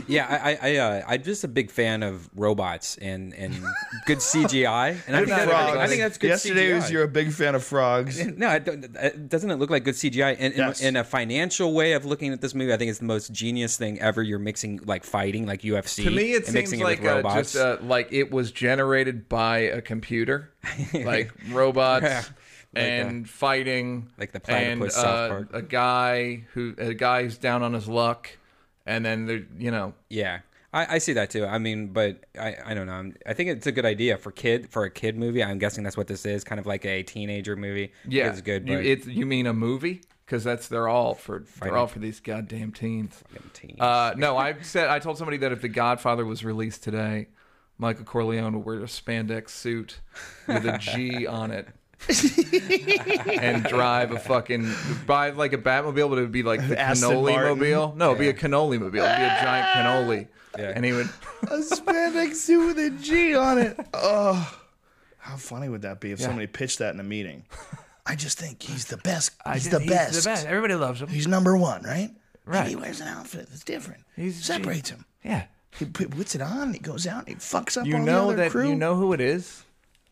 [0.06, 3.54] Yeah, I, I, I uh, I'm just a big fan of robots and and
[4.06, 6.74] good CGI, and I think, that, I think, I think that's good Yesterday CGI.
[6.74, 8.24] was you're a big fan of frogs.
[8.36, 10.36] No, it don't- it doesn't it look like good CGI?
[10.38, 10.80] And Yes.
[10.80, 13.30] in, in a financial way of looking at this movie, I think it's the most
[13.32, 14.22] genius thing ever.
[14.22, 16.04] You're mixing like fighting, like UFC.
[16.04, 19.28] To me, it and seems mixing like it uh, just uh, like it was generated
[19.28, 20.50] by a computer,
[20.94, 22.24] like robots Yeah.
[22.72, 25.50] Like, and fighting, like the and platypus South uh, Park.
[25.52, 28.30] a guy who a guy who's down on his luck,
[28.86, 30.40] and then there, you know, yeah,
[30.72, 31.44] I, I see that too.
[31.44, 32.92] I mean, but I, I don't know.
[32.92, 35.42] I'm, I think it's a good idea for kid for a kid movie.
[35.42, 37.92] I'm guessing that's what this is, kind of like a teenager movie.
[38.06, 38.68] yeah, it's good.
[38.68, 40.02] You, it's you mean a movie?
[40.24, 43.20] Because that's they're all for they're all for these goddamn teens.
[43.32, 43.76] fucking teen.
[43.80, 47.26] Uh, no, I said I told somebody that if The Godfather was released today,
[47.78, 50.00] Michael Corleone would wear a spandex suit
[50.46, 51.66] with a G on it.
[53.40, 54.72] and drive a fucking
[55.06, 57.58] buy like a Batmobile, but it would be like the Aston cannoli Martin.
[57.58, 57.94] mobile.
[57.96, 59.04] No, it'd be a cannoli mobile.
[59.04, 59.66] It'd be a giant
[60.08, 60.28] cannoli.
[60.58, 60.72] Yeah.
[60.74, 61.06] And he would
[61.42, 63.78] a spandex suit with a G on it.
[63.94, 64.58] Oh,
[65.18, 67.44] how funny would that be if somebody pitched that in a meeting?
[68.06, 69.32] I just think he's the best.
[69.52, 70.26] He's, the, best.
[70.46, 71.08] Everybody loves him.
[71.08, 72.10] He's number one, right?
[72.44, 72.60] Right.
[72.60, 74.02] And he wears an outfit that's different.
[74.16, 75.04] He's- separates him.
[75.22, 75.44] Yeah.
[75.78, 76.72] He put- puts it on.
[76.72, 77.26] He goes out.
[77.28, 78.68] And he fucks up You all know the other that crew.
[78.70, 79.62] you know who it is.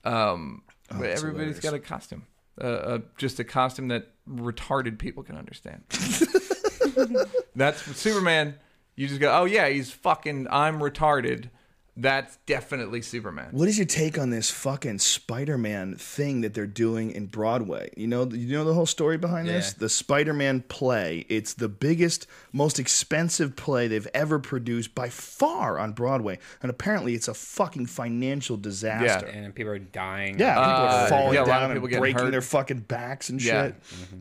[0.05, 1.61] Um, but that's everybody's hilarious.
[1.61, 2.27] got a costume.
[2.61, 5.85] Uh, uh, just a costume that retarded people can understand.
[7.55, 8.57] That's Superman.
[8.97, 10.49] You just go, oh yeah, he's fucking.
[10.51, 11.51] I'm retarded.
[12.01, 13.49] That's definitely Superman.
[13.51, 17.91] What is your take on this fucking Spider-Man thing that they're doing in Broadway?
[17.97, 19.73] You know, you know the whole story behind this.
[19.73, 21.27] The Spider-Man play.
[21.29, 27.15] It's the biggest, most expensive play they've ever produced by far on Broadway, and apparently
[27.15, 29.27] it's a fucking financial disaster.
[29.27, 30.39] Yeah, and people are dying.
[30.39, 32.31] Yeah, people Uh, are falling yeah, a lot of down and breaking hurt.
[32.31, 33.67] their fucking backs and Yeah.
[33.67, 33.75] shit.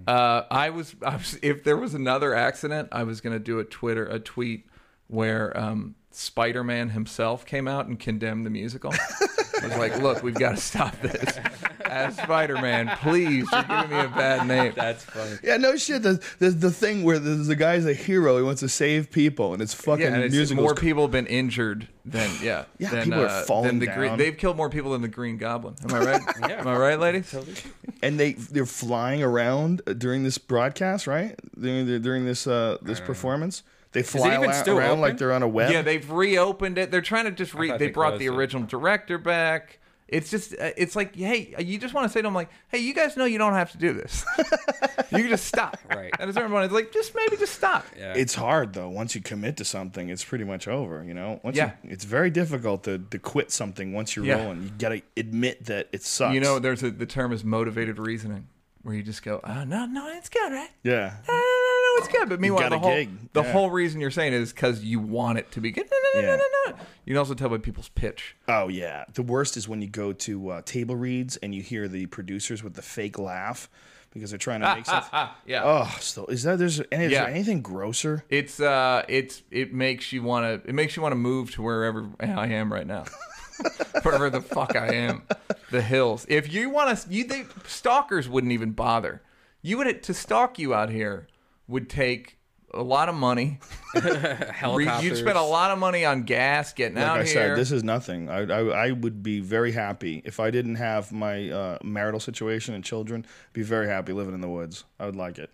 [0.08, 1.38] Uh, I was, I was.
[1.44, 4.66] If there was another accident, I was gonna do a Twitter, a tweet
[5.10, 8.92] where um, Spider-Man himself came out and condemned the musical.
[9.62, 11.38] I was like, look, we've got to stop this.
[11.86, 14.74] As Spider-Man, please, you're giving me a bad name.
[14.76, 15.38] That's funny.
[15.44, 16.02] Yeah, no shit.
[16.02, 19.54] The, the, the thing where the, the guy's a hero, he wants to save people,
[19.54, 20.64] and it's fucking Yeah, and it's musicals.
[20.64, 22.66] more people have been injured than yeah.
[22.80, 23.98] Yeah, than, people are uh, falling the down.
[23.98, 25.76] Green, they've killed more people than the Green Goblin.
[25.84, 26.22] Am I right?
[26.50, 26.62] Yeah.
[26.62, 27.34] Am I right, ladies?
[28.02, 31.36] and they they're flying around during this broadcast, right?
[31.60, 35.02] During, during this uh, this performance, they fly even ala- still around open?
[35.02, 35.72] like they're on a web.
[35.72, 36.92] Yeah, they've reopened it.
[36.92, 37.72] They're trying to just re.
[37.72, 38.34] They, they brought closed the it.
[38.36, 39.80] original director back.
[40.10, 42.78] It's just, uh, it's like, hey, you just want to say to them, like, hey,
[42.78, 44.24] you guys know you don't have to do this.
[45.12, 45.78] you can just stop.
[45.90, 46.14] Right.
[46.18, 47.86] And a certain point, it's like, just maybe just stop.
[47.98, 48.14] Yeah.
[48.16, 48.88] It's hard though.
[48.88, 51.04] Once you commit to something, it's pretty much over.
[51.04, 51.42] You know.
[51.44, 51.72] Once Yeah.
[51.84, 54.44] You, it's very difficult to, to quit something once you're Yeah.
[54.44, 54.64] rolling.
[54.64, 56.34] You gotta admit that it sucks.
[56.34, 58.48] You know, there's a the term is motivated reasoning,
[58.84, 60.70] where you just go, oh, no, no, it's good, right?
[60.84, 61.16] Yeah.
[61.28, 61.34] No,
[61.98, 62.30] it's good.
[62.30, 63.34] But meanwhile, the whole gig.
[63.34, 63.52] the Yeah.
[63.52, 65.86] whole reason you're saying it is because you want it to be good.
[65.92, 66.36] No, no, no, Yeah.
[66.38, 66.78] no, no, no.
[67.06, 68.36] You can also tell by people's pitch.
[68.48, 69.06] Oh yeah.
[69.14, 72.64] The worst is when you go to uh, table reads and you hear the producers
[72.64, 73.70] with the fake laugh
[74.12, 75.10] because they're trying to make something.
[75.46, 75.62] Yeah.
[75.64, 77.26] Oh, so is that there's any, is Yeah.
[77.26, 78.24] there anything grosser?
[78.30, 81.62] It's uh, it's it makes you want to it makes you want to move to
[81.62, 83.06] wherever I am right now,
[84.04, 85.24] wherever the fuck I am,
[85.72, 86.26] the hills.
[86.30, 89.22] If you want to, you they stalkers wouldn't even bother.
[89.62, 91.28] You would to stalk you out here
[91.68, 92.38] would take
[92.74, 93.60] a lot of money.
[93.94, 95.04] Helicopters.
[95.04, 97.34] You'd spend a lot of money on gas getting Like out I here.
[97.34, 98.30] said, this is nothing.
[98.30, 102.74] I, I I would be very happy if I didn't have my uh, marital situation
[102.76, 103.26] and children.
[103.54, 104.84] Be very happy living in the woods.
[105.00, 105.50] I would like it.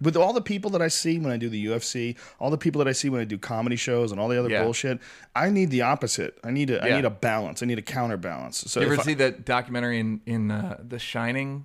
[0.00, 2.78] With all the people that I see when I do the UFC, all the people
[2.78, 4.62] that I see when I do comedy shows, and all the other Yeah.
[4.62, 5.00] bullshit,
[5.34, 6.38] I need the opposite.
[6.44, 6.96] I need a I Yeah.
[6.96, 7.60] need a balance.
[7.60, 8.58] I need a counterbalance.
[8.70, 11.64] So you ever if I- see that documentary in in uh, the Shining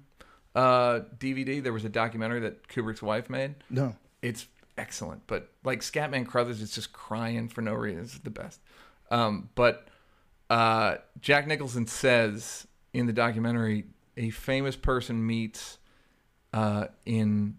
[0.55, 1.61] uh, DVD?
[1.61, 3.55] There was a documentary that Kubrick's wife made.
[3.69, 3.95] no.
[4.21, 4.47] It's
[4.77, 8.03] excellent, but like Scatman Crothers is just crying for no reason.
[8.03, 8.59] It's the best.
[9.09, 9.87] Um, but
[10.49, 13.85] uh, Jack Nicholson says in the documentary,
[14.17, 15.77] a famous person meets
[16.53, 17.55] uh, in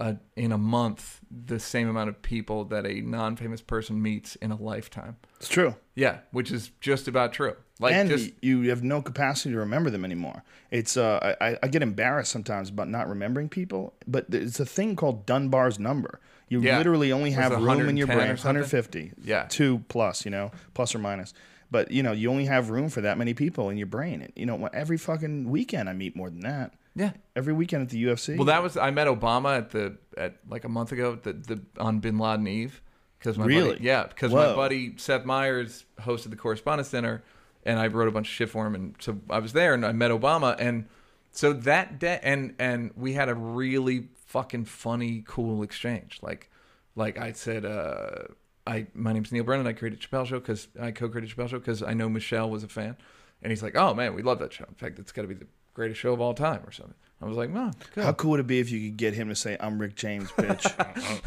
[0.00, 4.50] a in a month the same amount of people that a non-famous person meets in
[4.50, 5.16] a lifetime.
[5.36, 5.76] It's true.
[5.94, 7.54] Yeah, which is just about true.
[7.82, 10.42] Like and just you have no capacity to remember them anymore.
[10.70, 14.96] It's uh, I, I get embarrassed sometimes about not remembering people, but it's a thing
[14.96, 16.20] called Dunbar's number.
[16.48, 16.78] You Yeah.
[16.78, 19.46] literally only have room in your brain, 150, Yeah.
[19.48, 21.32] two plus, you know, plus or minus.
[21.70, 24.30] But you know, you only have room for that many people in your brain.
[24.36, 26.74] You know, every fucking weekend I meet more than that.
[26.94, 27.12] yeah.
[27.34, 28.36] Every weekend at the UFC.
[28.36, 31.62] Well, that was I met Obama at the at like a month ago the, the
[31.78, 32.82] on Bin Laden Eve
[33.18, 33.72] because my Really?
[33.74, 37.22] buddy, yeah because my buddy Seth Meyers hosted the Correspondents Dinner
[37.64, 39.84] and I wrote a bunch of shit for him and so I was there and
[39.84, 40.86] I met Obama and
[41.30, 46.50] so that day and and we had a really fucking funny cool exchange like
[46.96, 48.24] like I said uh
[48.66, 51.82] I my name's Neal Brennan I created Chappelle Show because I co-created Chappelle Show because
[51.82, 52.96] I know Michelle was a fan
[53.42, 55.34] and he's like oh man we love that show in fact it's got to be
[55.34, 58.04] the greatest show of all time or something I was like oh good.
[58.04, 60.28] How cool would it be if you could get him to say, "I'm Rick James,
[60.32, 60.66] bitch"?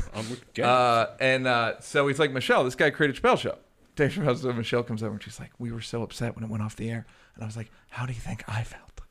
[0.13, 3.57] I'm Rick Uh, and uh, so he's like, Michelle, this guy created Chappelle Show.
[3.95, 6.49] Dave Chappelle, so Michelle comes over and she's like, we were so upset when it
[6.49, 7.05] went off the air.
[7.35, 9.01] And I was like, how do you think I felt?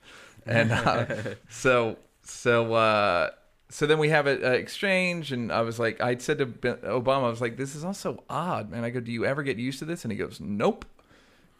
[0.47, 1.07] And uh,
[1.49, 3.31] so, so, uh,
[3.71, 7.31] so then we have an exchange, and I was like, I said to Obama, I
[7.31, 8.85] was like, this is also odd, man.
[8.85, 10.05] I go, do you ever get used to this?
[10.05, 10.85] And he goes, nope.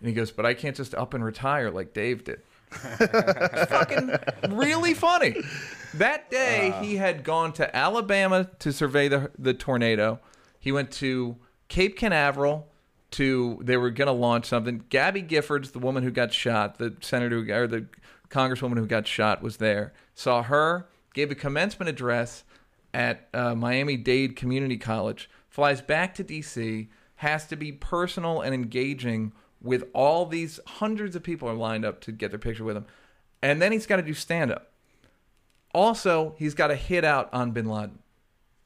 [0.01, 2.43] And he goes, but I can't just up and retire like Dave did.
[2.71, 4.13] Fucking
[4.51, 5.37] really funny.
[5.95, 10.19] That day, he had gone to Alabama to survey the the tornado.
[10.59, 11.37] He went to
[11.69, 12.69] Cape Canaveral
[13.15, 14.85] to they were going to launch something.
[14.89, 17.87] Gabby Giffords, the woman who got shot, the senator who, or the
[18.29, 19.93] congresswoman who got shot, was there.
[20.17, 22.43] Saw her, gave a commencement address
[22.93, 25.31] at uh, Miami Dade Community College.
[25.49, 26.89] Flies back to D.C.
[27.17, 29.33] Has to be personal and engaging
[29.63, 32.87] with all these hundreds of people are lined up to get their picture with him,
[33.43, 34.73] and then he's got to do stand up.
[35.73, 38.01] Also, he's got to hit out on Bin Laden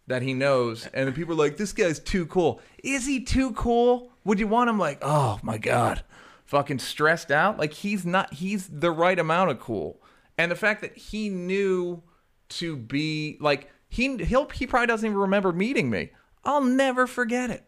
[0.09, 3.53] that he knows, and the people are like, "This guy's too cool." Is he too
[3.53, 4.11] cool?
[4.25, 6.03] Would you want him like, "Oh my god,"
[6.45, 7.59] fucking stressed out?
[7.59, 8.35] Like he's not.
[8.35, 10.01] He's the right amount of cool,
[10.37, 12.03] and the fact that he knew
[12.51, 16.11] to be like he he'll he probably doesn't even remember meeting me.
[16.45, 17.65] I'll never forget it.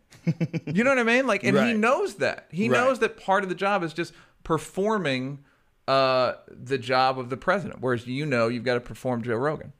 [0.66, 1.26] you know what I mean?
[1.26, 2.46] Like, and he knows that.
[2.50, 2.76] He Right.
[2.78, 4.12] knows that part of the job is just
[4.44, 5.40] performing
[5.88, 9.72] uh, the job of the president, whereas you know you've got to perform Joe Rogan.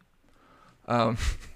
[0.89, 1.17] Um,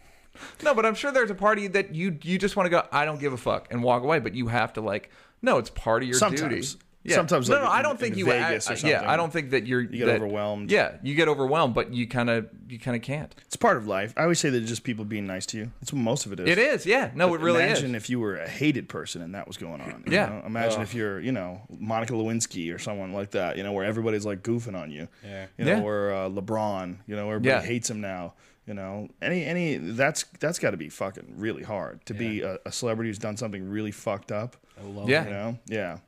[0.62, 2.82] no, but I'm sure there's a party that you you just want to go.
[2.93, 5.11] I don't give a fuck and walk away, but you have to like.
[5.43, 6.74] No, it's part of your Sometimes.
[6.74, 6.85] duty.
[7.06, 7.16] Yeah.
[7.16, 8.24] Sometimes, no, like, no, I in- don't think you.
[8.24, 9.11] Vegas or I- yeah, something.
[9.11, 9.82] I don't think that you're.
[9.82, 10.70] You get that- overwhelmed.
[10.70, 13.35] Yeah, you get overwhelmed, but you kind of you kind of can't.
[13.44, 14.15] It's part of life.
[14.16, 15.70] I always say that it's just people being nice to you.
[15.82, 16.48] That's what most of it is.
[16.48, 17.11] It is, yeah.
[17.15, 18.02] No, it really Imagine is.
[18.05, 20.05] if you were a hated person and that was going on.
[20.06, 20.31] Yeah.
[20.31, 20.43] know?
[20.47, 24.24] Imagine if you're, you know, Monica Lewinsky or someone like that, you know, where everybody's
[24.24, 25.06] like goofing on you.
[25.23, 25.44] Yeah.
[25.59, 25.82] You know, Yeah.
[25.82, 27.61] or uh, LeBron, you know, everybody Yeah.
[27.61, 28.32] hates him now.
[28.66, 32.58] You know, any any that's that's got to be fucking really hard to be a,
[32.64, 34.56] a celebrity who's done something really fucked up.
[34.78, 35.24] i Yeah.
[35.24, 35.98] You know, yeah.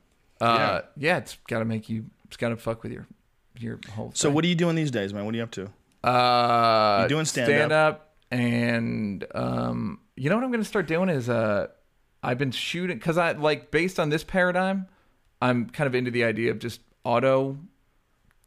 [0.40, 2.06] Uh, yeah, it's got to make you.
[2.26, 3.06] It's got to fuck with your
[3.58, 4.12] your whole.
[4.14, 5.24] So what are you doing these days, man?
[5.24, 5.70] What are you up to?
[6.08, 7.54] Uh, You doing stand-up?
[7.54, 11.68] stand up, and um, you know what I'm going to start doing is uh,
[12.22, 14.86] I've been shooting because I like based on this paradigm,
[15.40, 17.58] I'm kind of into the idea of just auto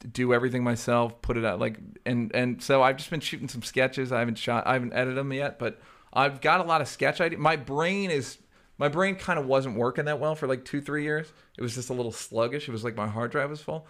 [0.08, 3.62] do everything myself, put it out like and and so I've just been shooting some
[3.62, 4.12] sketches.
[4.12, 5.82] I haven't shot, I haven't edited them yet, but
[6.14, 7.40] I've got a lot of sketch ideas.
[7.40, 8.38] My brain is
[8.78, 11.32] my brain kind of wasn't working that well for like two three years.
[11.58, 12.68] It was just a little sluggish.
[12.68, 13.88] It was like my hard drive was full,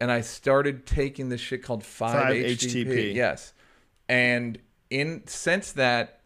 [0.00, 3.14] and I started taking this shit called 5 HTP.
[3.14, 3.52] Yes,
[4.08, 4.58] and
[4.88, 6.20] in since that,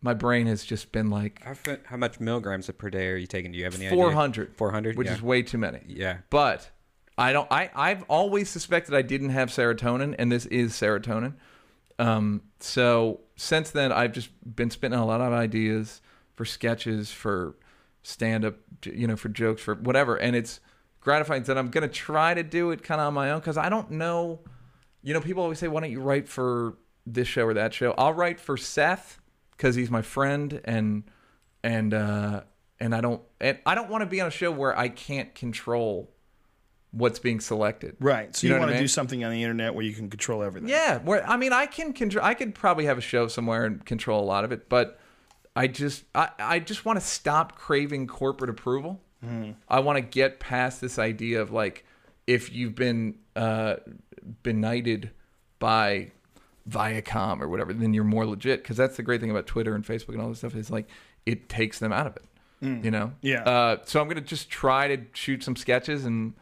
[0.00, 1.54] my brain has just been like How,
[1.84, 3.52] how much milligrams per day are you taking?
[3.52, 3.96] Do you have any idea?
[3.96, 4.96] 400, 400?
[4.96, 5.14] which yeah.
[5.14, 5.80] is way too many.
[5.86, 6.18] Yeah.
[6.30, 6.70] But
[7.18, 7.50] I don't.
[7.50, 11.34] I I've always suspected I didn't have serotonin, and this is serotonin.
[11.98, 12.42] Um.
[12.60, 16.00] So since then, I've just been spitting a lot of ideas
[16.36, 17.56] for sketches, for
[18.02, 18.54] stand up,
[18.84, 20.60] you know, for jokes, for whatever, and it's
[21.00, 23.68] gratifying that I'm gonna try to do it kind of on my own because I
[23.68, 24.40] don't know.
[25.02, 27.94] You know, people always say, "Why don't you write for this show or that show?"
[27.98, 29.20] I'll write for Seth
[29.56, 31.02] because he's my friend, and
[31.64, 32.42] and uh,
[32.78, 35.34] and I don't and I don't want to be on a show where I can't
[35.34, 36.12] control
[36.92, 37.96] what's being selected.
[38.00, 38.34] Right.
[38.34, 38.84] So You you, want I to mean?
[38.84, 40.68] do something on the internet where you can control everything.
[40.70, 42.24] Yeah, where I mean, I can control.
[42.24, 44.98] I could probably have a show somewhere and control a lot of it, but
[45.54, 49.00] I just, I, I just want to stop craving corporate approval.
[49.68, 51.84] I want to get past this idea of like,
[52.28, 53.76] if you've been uh,
[54.42, 55.10] benighted
[55.58, 56.12] by
[56.68, 58.62] Viacom or whatever, then you're more legit.
[58.62, 60.86] Because that's the great thing about Twitter and Facebook and all this stuff is like
[61.26, 62.24] it takes them out of it.
[62.60, 63.12] You know.
[63.22, 63.42] Yeah.
[63.44, 66.34] Uh, so I'm gonna just try to shoot some sketches and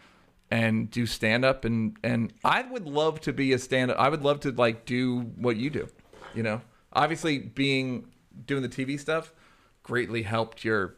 [0.50, 3.98] and do stand up and and I would love to be a stand up.
[3.98, 5.88] I would love to like do what you do.
[6.34, 6.60] You know.
[6.92, 8.06] Obviously, being
[8.46, 9.32] doing the TV stuff
[9.82, 10.94] greatly helped your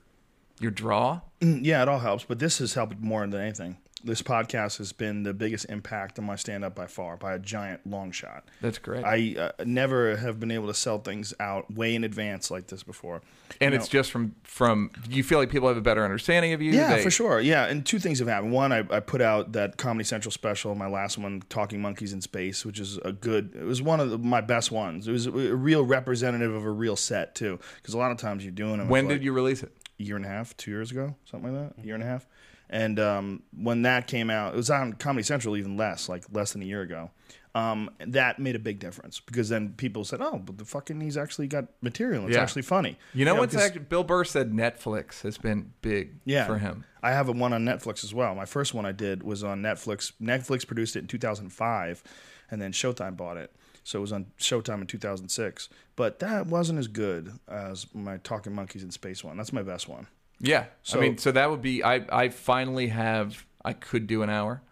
[0.61, 1.20] your draw.
[1.41, 3.79] Mm, Yeah, it all helps, but this has helped more than anything.
[4.05, 7.39] This podcast has been the biggest impact on my stand up by far, by a
[7.39, 8.45] giant long shot.
[8.61, 9.05] That's great.
[9.05, 12.83] I uh, never have been able to sell things out way in advance like this
[12.83, 13.23] before.
[13.61, 16.53] and You it's know- just from from you feel like people have a better understanding
[16.53, 16.73] of you.
[16.73, 17.41] Yeah, They- for sure.
[17.41, 18.53] Yeah, and two things have happened.
[18.53, 22.20] One, I, I put out that Comedy Central special, my last one, Talking Monkeys in
[22.20, 23.55] Space, which is a good.
[23.55, 25.09] It was one of the, my best ones.
[25.09, 28.45] It was a, real representative of a real set too, because a lot of times
[28.45, 28.89] you're doing them.
[28.89, 29.73] When did like, you release it?
[30.01, 32.07] a year and a half, two years ago, something like that, a year and a
[32.07, 32.27] half.
[32.70, 36.53] And um, when that came out, it was on Comedy Central even less, like less
[36.53, 37.11] than a year ago.
[37.55, 41.16] Um, that made a big difference because then people said, "Oh, but the fucking he's
[41.16, 42.27] actually got material.
[42.27, 42.43] It's Yeah.
[42.43, 46.47] actually funny." You know what's 'cause- actually Bill Burr said Netflix has been big yeah.
[46.47, 46.85] for him.
[47.03, 48.35] I have a one on Netflix as well.
[48.35, 50.12] My first one I did was on Netflix.
[50.23, 52.03] Netflix produced it in 2005,
[52.51, 53.51] and then Showtime bought it.
[53.82, 55.69] So it was on Showtime in 2006.
[55.97, 59.36] But that wasn't as good as my Talking Monkeys in Space one.
[59.39, 60.07] That's my best one.
[60.40, 60.66] Yeah.
[60.82, 64.31] So- I mean, so that would be I I finally have I could do an
[64.31, 64.62] hour.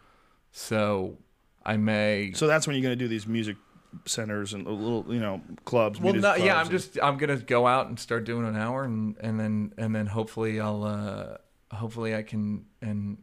[0.53, 1.19] So
[1.65, 3.57] I may So that's when you're going to do these music
[4.05, 6.01] centers and little, you know, clubs.
[6.01, 9.17] Well, no, yeah, I'm just I'm gonna go out and start doing an hour, and
[9.21, 11.37] and then and then hopefully I'll uh
[11.75, 13.19] hopefully I can and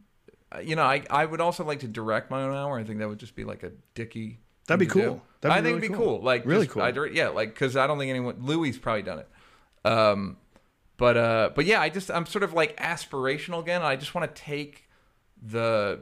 [0.54, 2.78] uh, you know I I would also like to direct my own hour.
[2.78, 4.40] I think that would just be like a dicky.
[4.66, 5.22] That'd be cool.
[5.40, 6.16] That'd I be think really it'd be cool.
[6.18, 6.22] cool.
[6.24, 6.82] Like Really just- cool.
[6.82, 9.28] I yeah, like because I don't think anyone Louis probably done it.
[9.86, 10.38] Um,
[10.96, 13.82] but uh, but yeah, I just I'm sort of like aspirational again.
[13.82, 14.88] I just want to take
[15.42, 16.00] the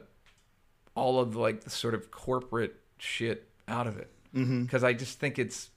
[0.95, 4.63] all of like the sort of corporate shit out of it Mm-hmm.
[4.63, 5.69] because I just think it's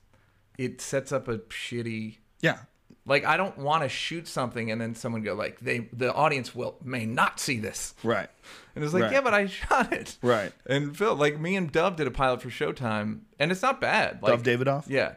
[0.57, 2.61] it sets up a shitty yeah.
[3.05, 6.55] like I don't want to shoot something and then someone go like they the audience
[6.55, 8.31] will may not see this Right.
[8.75, 9.13] and it's like Right.
[9.13, 10.53] yeah but I shot it Right.
[10.65, 14.23] and Phil like me and Dov did a pilot for Showtime and it's not bad
[14.23, 14.85] like Dov Davidoff?
[14.89, 15.17] yeah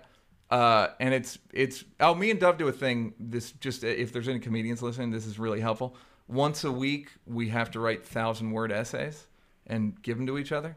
[0.52, 4.28] uh, and it's it's oh me and Dov do a thing this just if there's
[4.28, 5.96] any comedians listening this is really helpful
[6.28, 9.28] once a week we have to write thousand word essays
[9.68, 10.76] and give them to each other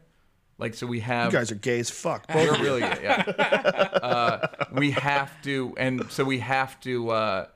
[0.57, 2.27] like so we have You guys are gay as fuck.
[2.27, 3.23] Both we're really yeah.
[4.01, 7.09] uh, we have to, and so we have to.
[7.09, 7.47] Uh,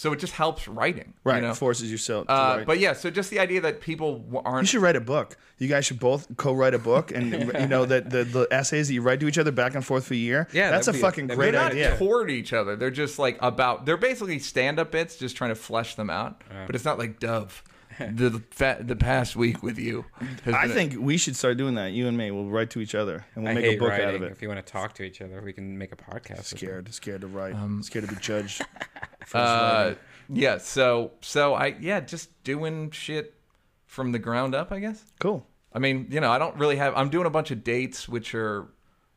[0.00, 1.42] so it just helps writing, right.
[1.42, 1.54] You know?
[1.54, 2.66] Forces yourself to uh, write.
[2.66, 4.62] But yeah, so just the idea that people You aren't.
[4.62, 5.36] You should write a book.
[5.58, 8.94] You guys should both co-write a book, and you know that the, the essays that
[8.94, 10.48] you write to each other back and forth for a year.
[10.54, 11.98] Yeah, that's a that'd be- fucking that'd great they're not idea.
[11.98, 12.76] toward each other.
[12.76, 13.84] They're just like about.
[13.84, 16.42] They're basically stand-up bits, just trying to flesh them out.
[16.66, 17.62] But it's not like Dov.
[17.98, 20.06] The the, fa- the past week with you.
[20.18, 21.92] I been a- think we should start doing that.
[21.92, 24.06] You and me, we'll write to each other, and we'll I make a book writing.
[24.08, 24.32] out of it.
[24.32, 26.38] If you want to talk to each other, we can make a podcast.
[26.38, 28.62] with Scared, scared to write, Um, scared to be judged.
[29.34, 29.94] Uh,
[30.28, 30.58] yeah.
[30.58, 33.34] So so I yeah just doing shit
[33.86, 34.72] from the ground up.
[34.72, 35.04] I guess.
[35.18, 35.46] cool.
[35.72, 36.94] I mean, you know, I don't really have.
[36.96, 38.66] I'm doing a bunch of dates, which are,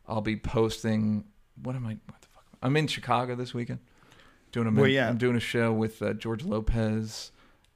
[0.07, 1.23] I'll be posting.
[1.61, 1.97] What am I?
[2.07, 2.45] What the fuck?
[2.61, 3.79] I'm in Chicago this weekend.
[4.51, 4.87] Doing a.
[4.87, 5.09] You at?
[5.09, 7.31] I'm doing a show with uh, George Lopez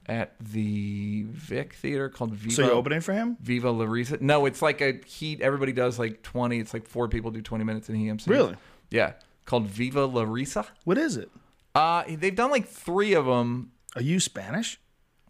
[0.06, 2.54] at the Vic Theater called Viva.
[2.54, 3.36] So you're opening for him?
[3.40, 4.20] Viva La Risa.
[4.20, 5.40] No, it's like a heat.
[5.40, 6.58] Everybody does like 20.
[6.58, 8.26] It's like four people do 20 minutes in EMC.
[8.26, 8.56] Really?
[8.90, 9.12] Yeah.
[9.44, 10.66] Called Viva La Risa.
[10.84, 11.30] What is it?
[11.74, 13.72] Uh, they've done like three of them.
[13.94, 14.80] Are you Spanish?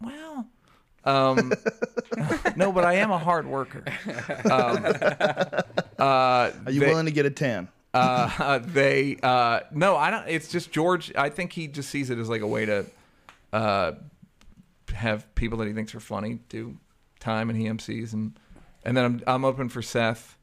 [0.01, 0.47] Well,
[1.03, 1.53] um,
[2.55, 3.83] no, but I am a hard worker.
[4.45, 4.85] Um,
[5.99, 7.67] uh, Are you they, willing to get a tan?
[7.93, 10.27] uh, they uh, no, I don't.
[10.27, 11.13] It's just George.
[11.15, 12.85] I think he just sees it as like a way to
[13.53, 13.93] uh,
[14.93, 16.77] have people that he thinks are funny do
[17.19, 18.39] time and he MCs and
[18.83, 20.37] and then I'm I'm open for Seth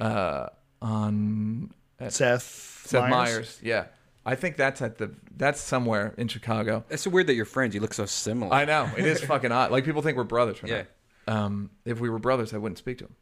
[0.00, 0.48] uh,
[0.82, 3.10] on at Seth, Seth Meyers.
[3.10, 3.60] Meyers.
[3.62, 3.84] Yeah,
[4.24, 6.84] I think that's at the that's somewhere in Chicago.
[6.90, 7.74] It's so weird that you're friends.
[7.74, 8.52] You look so similar.
[8.52, 9.70] I know it is fucking odd.
[9.70, 10.62] Like people think we're brothers.
[10.62, 10.84] Right Yeah.
[11.26, 13.14] Um, if we were brothers, I wouldn't speak to him.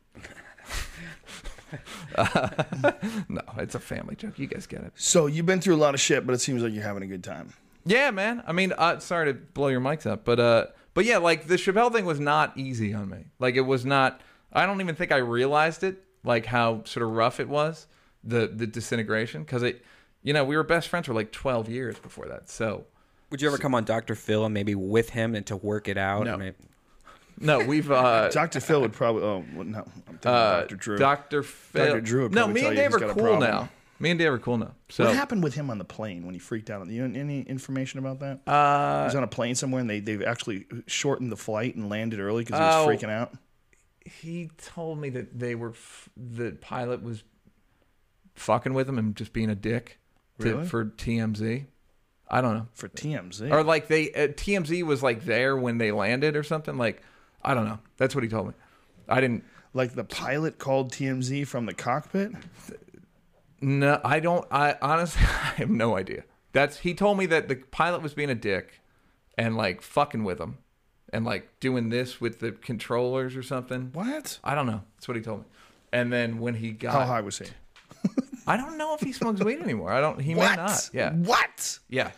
[3.28, 4.38] no, it's a family joke.
[4.38, 4.92] You guys get it.
[4.94, 7.06] So you've been through a lot of shit, but it seems like you're having a
[7.06, 7.52] good time.
[7.84, 8.42] Yeah, man.
[8.46, 11.54] I mean, uh, sorry to blow your mics up, but uh, but yeah, like the
[11.56, 13.26] Chappelle thing was not easy on me.
[13.38, 14.20] Like it was not.
[14.52, 16.02] I don't even think I realized it.
[16.24, 17.86] Like how sort of rough it was,
[18.24, 19.84] the the disintegration, because it,
[20.28, 22.50] you know, we were best friends for like twelve years before that.
[22.50, 22.84] So
[23.30, 24.14] Would you ever come on Dr.
[24.14, 26.26] Phil and maybe with him and to work it out?
[26.26, 26.34] No.
[26.34, 26.54] I mean,
[27.40, 28.60] no, we've uh, Dr.
[28.60, 29.22] Phil would probably.
[29.22, 30.76] Oh well, no, I'm thinking uh, Dr.
[30.76, 30.98] Drew.
[30.98, 31.42] Dr.
[31.42, 31.86] Phil.
[31.86, 32.00] Dr.
[32.02, 33.70] Drew would no, me and you Dave are cool now.
[34.00, 34.74] Me and Dave are cool now.
[34.90, 36.86] So what happened with him on the plane when he freaked out?
[36.88, 38.40] You know, any information about that?
[38.46, 41.88] Uh, he was on a plane somewhere, and they they actually shortened the flight and
[41.88, 42.86] landed early because he Oh.
[42.86, 43.32] was freaking out.
[44.04, 47.24] he told me that they were f- the pilot was
[48.34, 49.97] fucking with him and just being a dick
[50.40, 50.66] to, Really?
[50.66, 51.66] for TMZ.
[52.30, 52.66] I don't know.
[52.74, 56.76] For TMZ, Or like they uh, TMZ was like there when they landed or something.
[56.76, 57.02] Like
[57.42, 57.78] I don't know.
[57.96, 58.54] That's what he told me.
[59.08, 59.44] I didn't.
[59.72, 62.32] like the pilot called TMZ from the cockpit.
[63.60, 64.46] No, I don't.
[64.50, 66.24] I honestly, I have no idea.
[66.52, 68.80] That's he told me that the pilot was being a dick
[69.36, 70.58] and like fucking with him,
[71.12, 73.90] and like doing this with the controllers or something.
[73.92, 74.38] What?
[74.44, 74.82] I don't know.
[74.96, 75.44] That's what he told me.
[75.92, 77.46] And then when he got, How high was he?
[78.46, 79.90] I don't know if he smokes weed anymore.
[79.92, 80.20] I don't.
[80.20, 80.90] He may not.
[80.92, 81.12] Yeah.
[81.12, 81.78] What?
[81.88, 82.10] Yeah.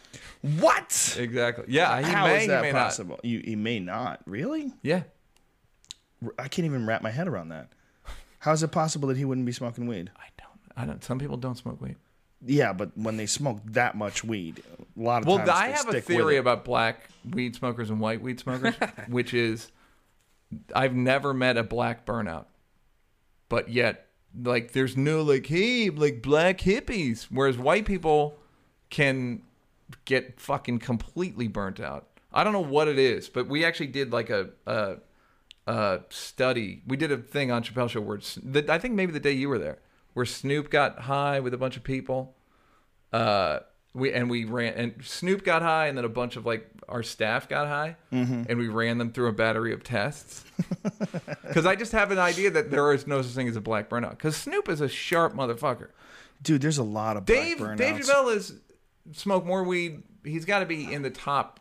[0.42, 1.16] What?
[1.18, 1.64] Exactly.
[1.68, 1.98] Yeah.
[1.98, 2.42] He How may.
[2.42, 3.18] is that he may possible?
[3.22, 4.20] You, he may not.
[4.26, 4.72] Really?
[4.82, 5.02] Yeah.
[6.38, 7.68] I can't even wrap my head around that.
[8.40, 10.10] How is it possible that he wouldn't be smoking weed?
[10.16, 10.60] I don't.
[10.76, 11.02] I don't.
[11.04, 11.96] Some people don't smoke weed.
[12.44, 15.88] Yeah, but when they smoke that much weed, a lot of Well, times I have
[15.94, 18.74] a theory about black weed smokers and white weed smokers,
[19.08, 19.70] which is
[20.74, 22.46] I've never met a black burnout,
[23.50, 24.06] but yet
[24.42, 28.36] like there's no like hey like black hippies, whereas white people
[28.90, 29.42] can
[30.04, 32.06] get fucking completely burnt out.
[32.32, 34.96] I don't know what it is, but we actually did like a a,
[35.66, 36.82] a study.
[36.86, 38.20] We did a thing on Chappelle Show where
[38.68, 39.78] I think maybe the day you were there,
[40.14, 42.34] where Snoop got high with a bunch of people.
[43.12, 43.60] Uh,
[43.94, 47.02] we and we ran and Snoop got high, and then a bunch of like our
[47.02, 48.42] staff got high, Mm-hmm.
[48.48, 50.44] and we ran them through a battery of tests.
[51.46, 53.88] Because I just have an idea that there is no such thing as a black
[53.88, 54.10] burnout.
[54.10, 55.88] Because Snoop is a sharp motherfucker.
[56.42, 57.96] Dude, there's a lot of Dave black Dave.
[57.96, 58.54] Chappelle is
[59.12, 60.02] smoked more weed.
[60.24, 61.59] He's got to be in the top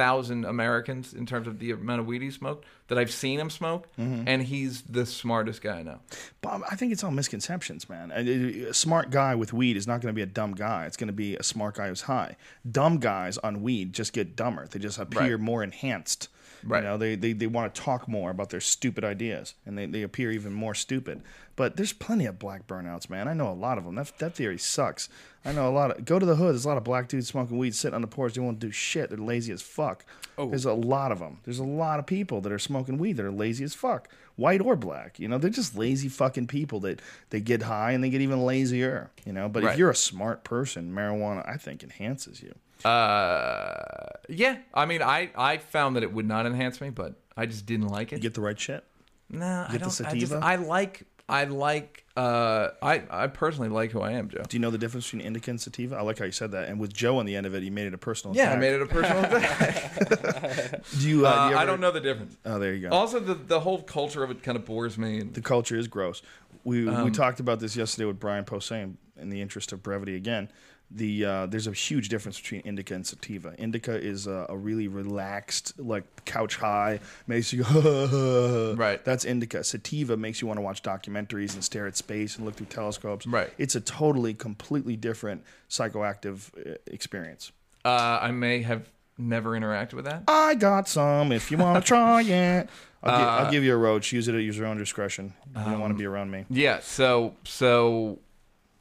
[0.00, 3.50] thousand Americans in terms of the amount of weed he smoked that I've seen him
[3.50, 4.24] smoke, Mm-hmm.
[4.26, 6.00] and he's the smartest guy I know.
[6.40, 8.10] But I think it's all misconceptions, man.
[8.14, 10.86] A, a smart guy with weed is not going to be a dumb guy.
[10.86, 12.36] It's going to be a smart guy who's high.
[12.70, 14.66] Dumb guys on weed just get dumber.
[14.66, 15.40] They just appear Right.
[15.40, 16.28] more enhanced.
[16.64, 16.82] Right.
[16.82, 19.86] You know, they, they, they want to talk more about their stupid ideas, and they,
[19.86, 21.22] they appear even more stupid.
[21.56, 23.28] But there's plenty of black burnouts, man.
[23.28, 23.94] I know a lot of them.
[23.96, 25.08] That, that theory sucks.
[25.44, 26.04] I know a lot of.
[26.04, 26.54] Go to the hood.
[26.54, 28.34] There's a lot of black dudes smoking weed, sitting on the porch.
[28.34, 29.10] They won't do shit.
[29.10, 30.04] They're lazy as fuck.
[30.38, 30.48] Oh.
[30.48, 31.40] There's a lot of them.
[31.44, 34.08] There's a lot of people that are smoking weed that are lazy as fuck,
[34.40, 35.18] white or black.
[35.20, 37.00] You know, they're just lazy fucking people that
[37.30, 39.10] they get high and they get even lazier.
[39.26, 39.72] You know, but Right.
[39.72, 42.54] if you're a smart person, marijuana I think enhances you.
[42.88, 44.56] Uh, yeah.
[44.74, 47.88] I mean, I I found that it would not enhance me, but I just didn't
[47.88, 48.16] like it.
[48.16, 48.84] You get the right shit.
[49.28, 50.06] No, I get the don't.
[50.14, 50.32] I just?
[50.32, 54.42] I like I like uh I I personally like who I am, Joe.
[54.48, 55.96] Do you know the difference between indica and sativa?
[55.96, 56.68] I like how you said that.
[56.68, 58.36] And with Joe on the end of it, he made it a personal.
[58.36, 60.82] Yeah, I made it a personal attack.
[60.98, 61.26] Do you?
[61.26, 62.36] Uh, Uh, do you I don't know the difference.
[62.44, 62.94] Oh, there you go.
[62.94, 65.20] Also, the the whole culture of it kind of bores me.
[65.20, 66.20] And, the culture is gross.
[66.64, 68.94] We Um, we talked about this yesterday with Brian Posehn.
[69.16, 70.48] In the interest of brevity, again,
[70.92, 73.54] the uh, there's a huge difference between indica and sativa.
[73.58, 78.74] Indica is a, a really relaxed, like couch high, makes you go.
[78.76, 79.04] Right.
[79.04, 79.62] That's indica.
[79.62, 83.26] Sativa makes you want to watch documentaries and stare at space and look through telescopes.
[83.26, 83.52] Right.
[83.58, 87.52] It's a totally, completely different psychoactive uh, experience.
[87.84, 88.88] uh, I may have
[89.18, 90.24] never interacted with that.
[90.28, 91.30] I got some.
[91.32, 92.68] If you want to try it,
[93.02, 94.12] I'll, gi- Uh, I'll give you a roach.
[94.12, 95.34] Use it at your own discretion.
[95.48, 96.46] You don't Um, want to be around me.
[96.50, 96.80] Yeah.
[96.80, 98.18] So so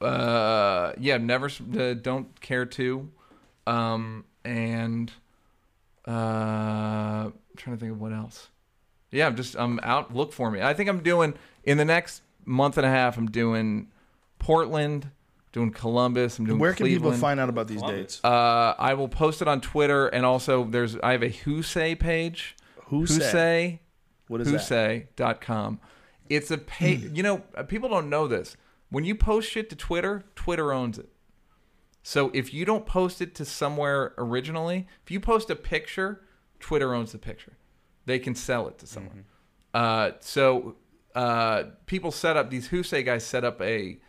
[0.02, 3.10] uh yeah, never s- uh, don't care to,
[3.68, 5.12] um and
[6.08, 6.12] uh
[7.32, 8.50] I'm trying to think of what else.
[9.12, 10.16] Yeah, I'm just I'm out.
[10.16, 10.62] Look for me.
[10.62, 13.18] I think I'm doing in the next month and a half.
[13.18, 13.88] I'm doing
[14.38, 15.10] Portland,
[15.52, 16.38] doing Columbus.
[16.40, 18.16] I'm doing Where can people find out about these Columbus.
[18.18, 18.22] dates?
[18.24, 21.96] Uh, I will post it on Twitter, and also there's I have a Who Say
[21.96, 22.56] page.
[22.86, 23.20] Who Who say?
[23.32, 23.80] Say
[24.28, 24.62] What is that?
[25.16, 25.80] whosay.com.
[26.30, 27.10] It's a page.
[27.14, 28.56] you know, uh, people don't know this.
[28.90, 31.10] When you post shit to Twitter, Twitter owns it.
[32.02, 36.22] So if you don't post it to somewhere originally, if you post a picture,
[36.60, 37.54] Twitter owns the picture.
[38.06, 39.26] They can sell it to someone.
[39.74, 40.78] Uh, so
[41.14, 44.00] uh, people set up these Who Say guys set up a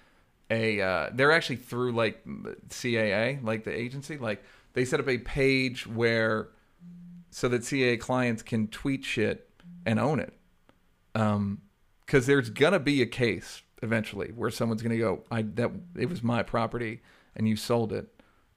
[0.51, 2.25] a uh, they're actually through like
[2.69, 4.43] CAA, like the agency, like
[4.73, 6.49] they set up a page where
[7.31, 9.49] so that CAA clients can tweet shit
[9.87, 10.33] and own it.
[11.15, 11.63] Um,
[12.05, 16.23] because there's gonna be a case eventually where someone's gonna go, I that it was
[16.23, 17.01] my property
[17.37, 18.07] and you sold it,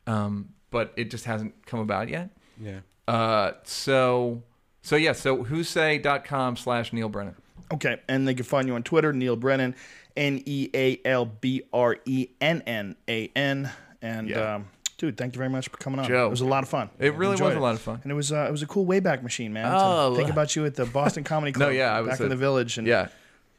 [0.08, 2.30] um, but it just hasn't come about yet.
[2.60, 2.80] Yeah.
[3.08, 4.44] Uh, so
[4.82, 7.36] so yeah, so whosay.com slash Neal Brennan.
[7.74, 9.76] Okay, and they can find you on Twitter, Neal Brennan,
[10.16, 13.72] N E A L B R E N N A N.
[14.02, 14.56] And Yeah.
[14.56, 14.68] um,
[14.98, 16.08] dude, thank you very much for coming on.
[16.08, 16.28] Joe.
[16.28, 16.90] it was a lot of fun.
[17.00, 18.00] It really was a lot of fun.
[18.04, 19.72] and it was uh, it was a cool wayback machine, man.
[19.74, 21.70] Oh, to think about you at the Boston Comedy Club.
[21.70, 23.08] No, yeah, I was back in the village in Yeah,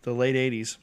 [0.02, 0.76] the late '80s.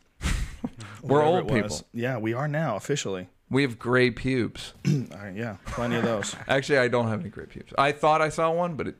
[1.01, 1.81] We're old it was.
[1.81, 1.87] people.
[1.93, 3.27] Yeah, we are now officially.
[3.49, 4.73] we have gray pubes.
[4.85, 6.35] Right, yeah, plenty of those.
[6.47, 7.73] Actually, I don't have any gray pubes.
[7.77, 8.95] I thought I saw one, but it,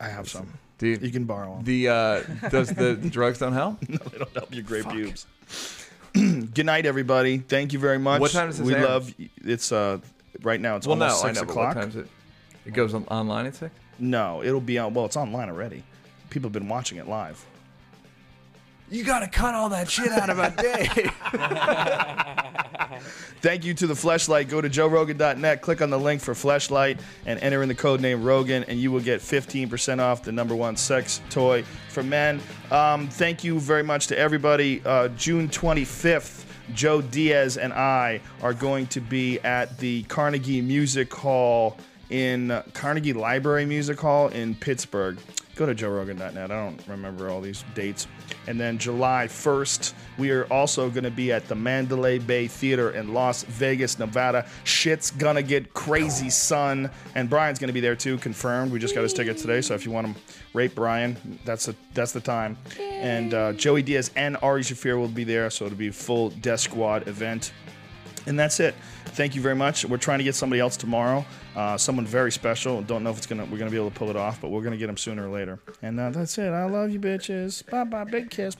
[0.00, 0.52] I have some.
[0.78, 1.64] dude, You can borrow them.
[1.64, 3.86] the uh, does the drugs don't help?
[3.88, 5.26] no, they don't help your gray pubes.
[6.14, 7.38] Good night, everybody.
[7.38, 8.20] Thank you very much.
[8.20, 8.84] What time does this We air?
[8.84, 9.12] love.
[9.44, 9.98] It's uh
[10.42, 10.76] right now.
[10.76, 11.48] It's Well, no, almost I six know.
[11.48, 11.74] O'clock.
[11.74, 12.08] what time is it?
[12.66, 13.74] It goes on, online at six.
[13.98, 14.94] No, it'll be on.
[14.94, 15.82] Well, it's online already.
[16.30, 17.44] People have been watching it live.
[18.90, 20.88] You got to cut all that shit out of my day.
[23.40, 24.48] Thank you to the Fleshlight.
[24.48, 28.22] Go to joerogan.net, click on the link for Fleshlight, and enter in the code name
[28.22, 32.40] Rogan, and you will get 15% off the number one sex toy for men.
[32.70, 34.82] Um, thank you very much to everybody.
[34.84, 41.12] Uh, June 25th, Joe Diaz and I are going to be at the Carnegie Music
[41.12, 41.76] Hall
[42.10, 45.18] in Carnegie Library Music Hall in Pittsburgh.
[45.56, 46.36] Go to joerogan.net.
[46.36, 48.08] I don't remember all these dates.
[48.48, 52.90] And then July 1st, we are also going to be at the Mandalay Bay Theater
[52.90, 54.46] in Las Vegas, Nevada.
[54.64, 56.90] Shit's gonna get crazy, son.
[57.14, 58.72] And Brian's going to be there too, confirmed.
[58.72, 60.22] We just got his ticket today, so if you want to
[60.54, 62.58] rape Brian, that's the that's the time.
[62.80, 66.30] And uh, Joey Diaz and Ari Shaffir will be there, so it'll be a full
[66.30, 67.52] Death Squad event.
[68.26, 68.74] And that's it.
[69.06, 69.84] Thank you very much.
[69.84, 72.82] We're trying to get somebody else tomorrow, uh, someone very special.
[72.82, 74.62] Don't know if it's gonna we're gonna be able to pull it off, but we're
[74.62, 75.58] gonna get him sooner or later.
[75.82, 76.48] And uh, that's it.
[76.48, 77.68] I love you, bitches.
[77.70, 78.04] Bye bye.
[78.04, 78.56] Big kiss.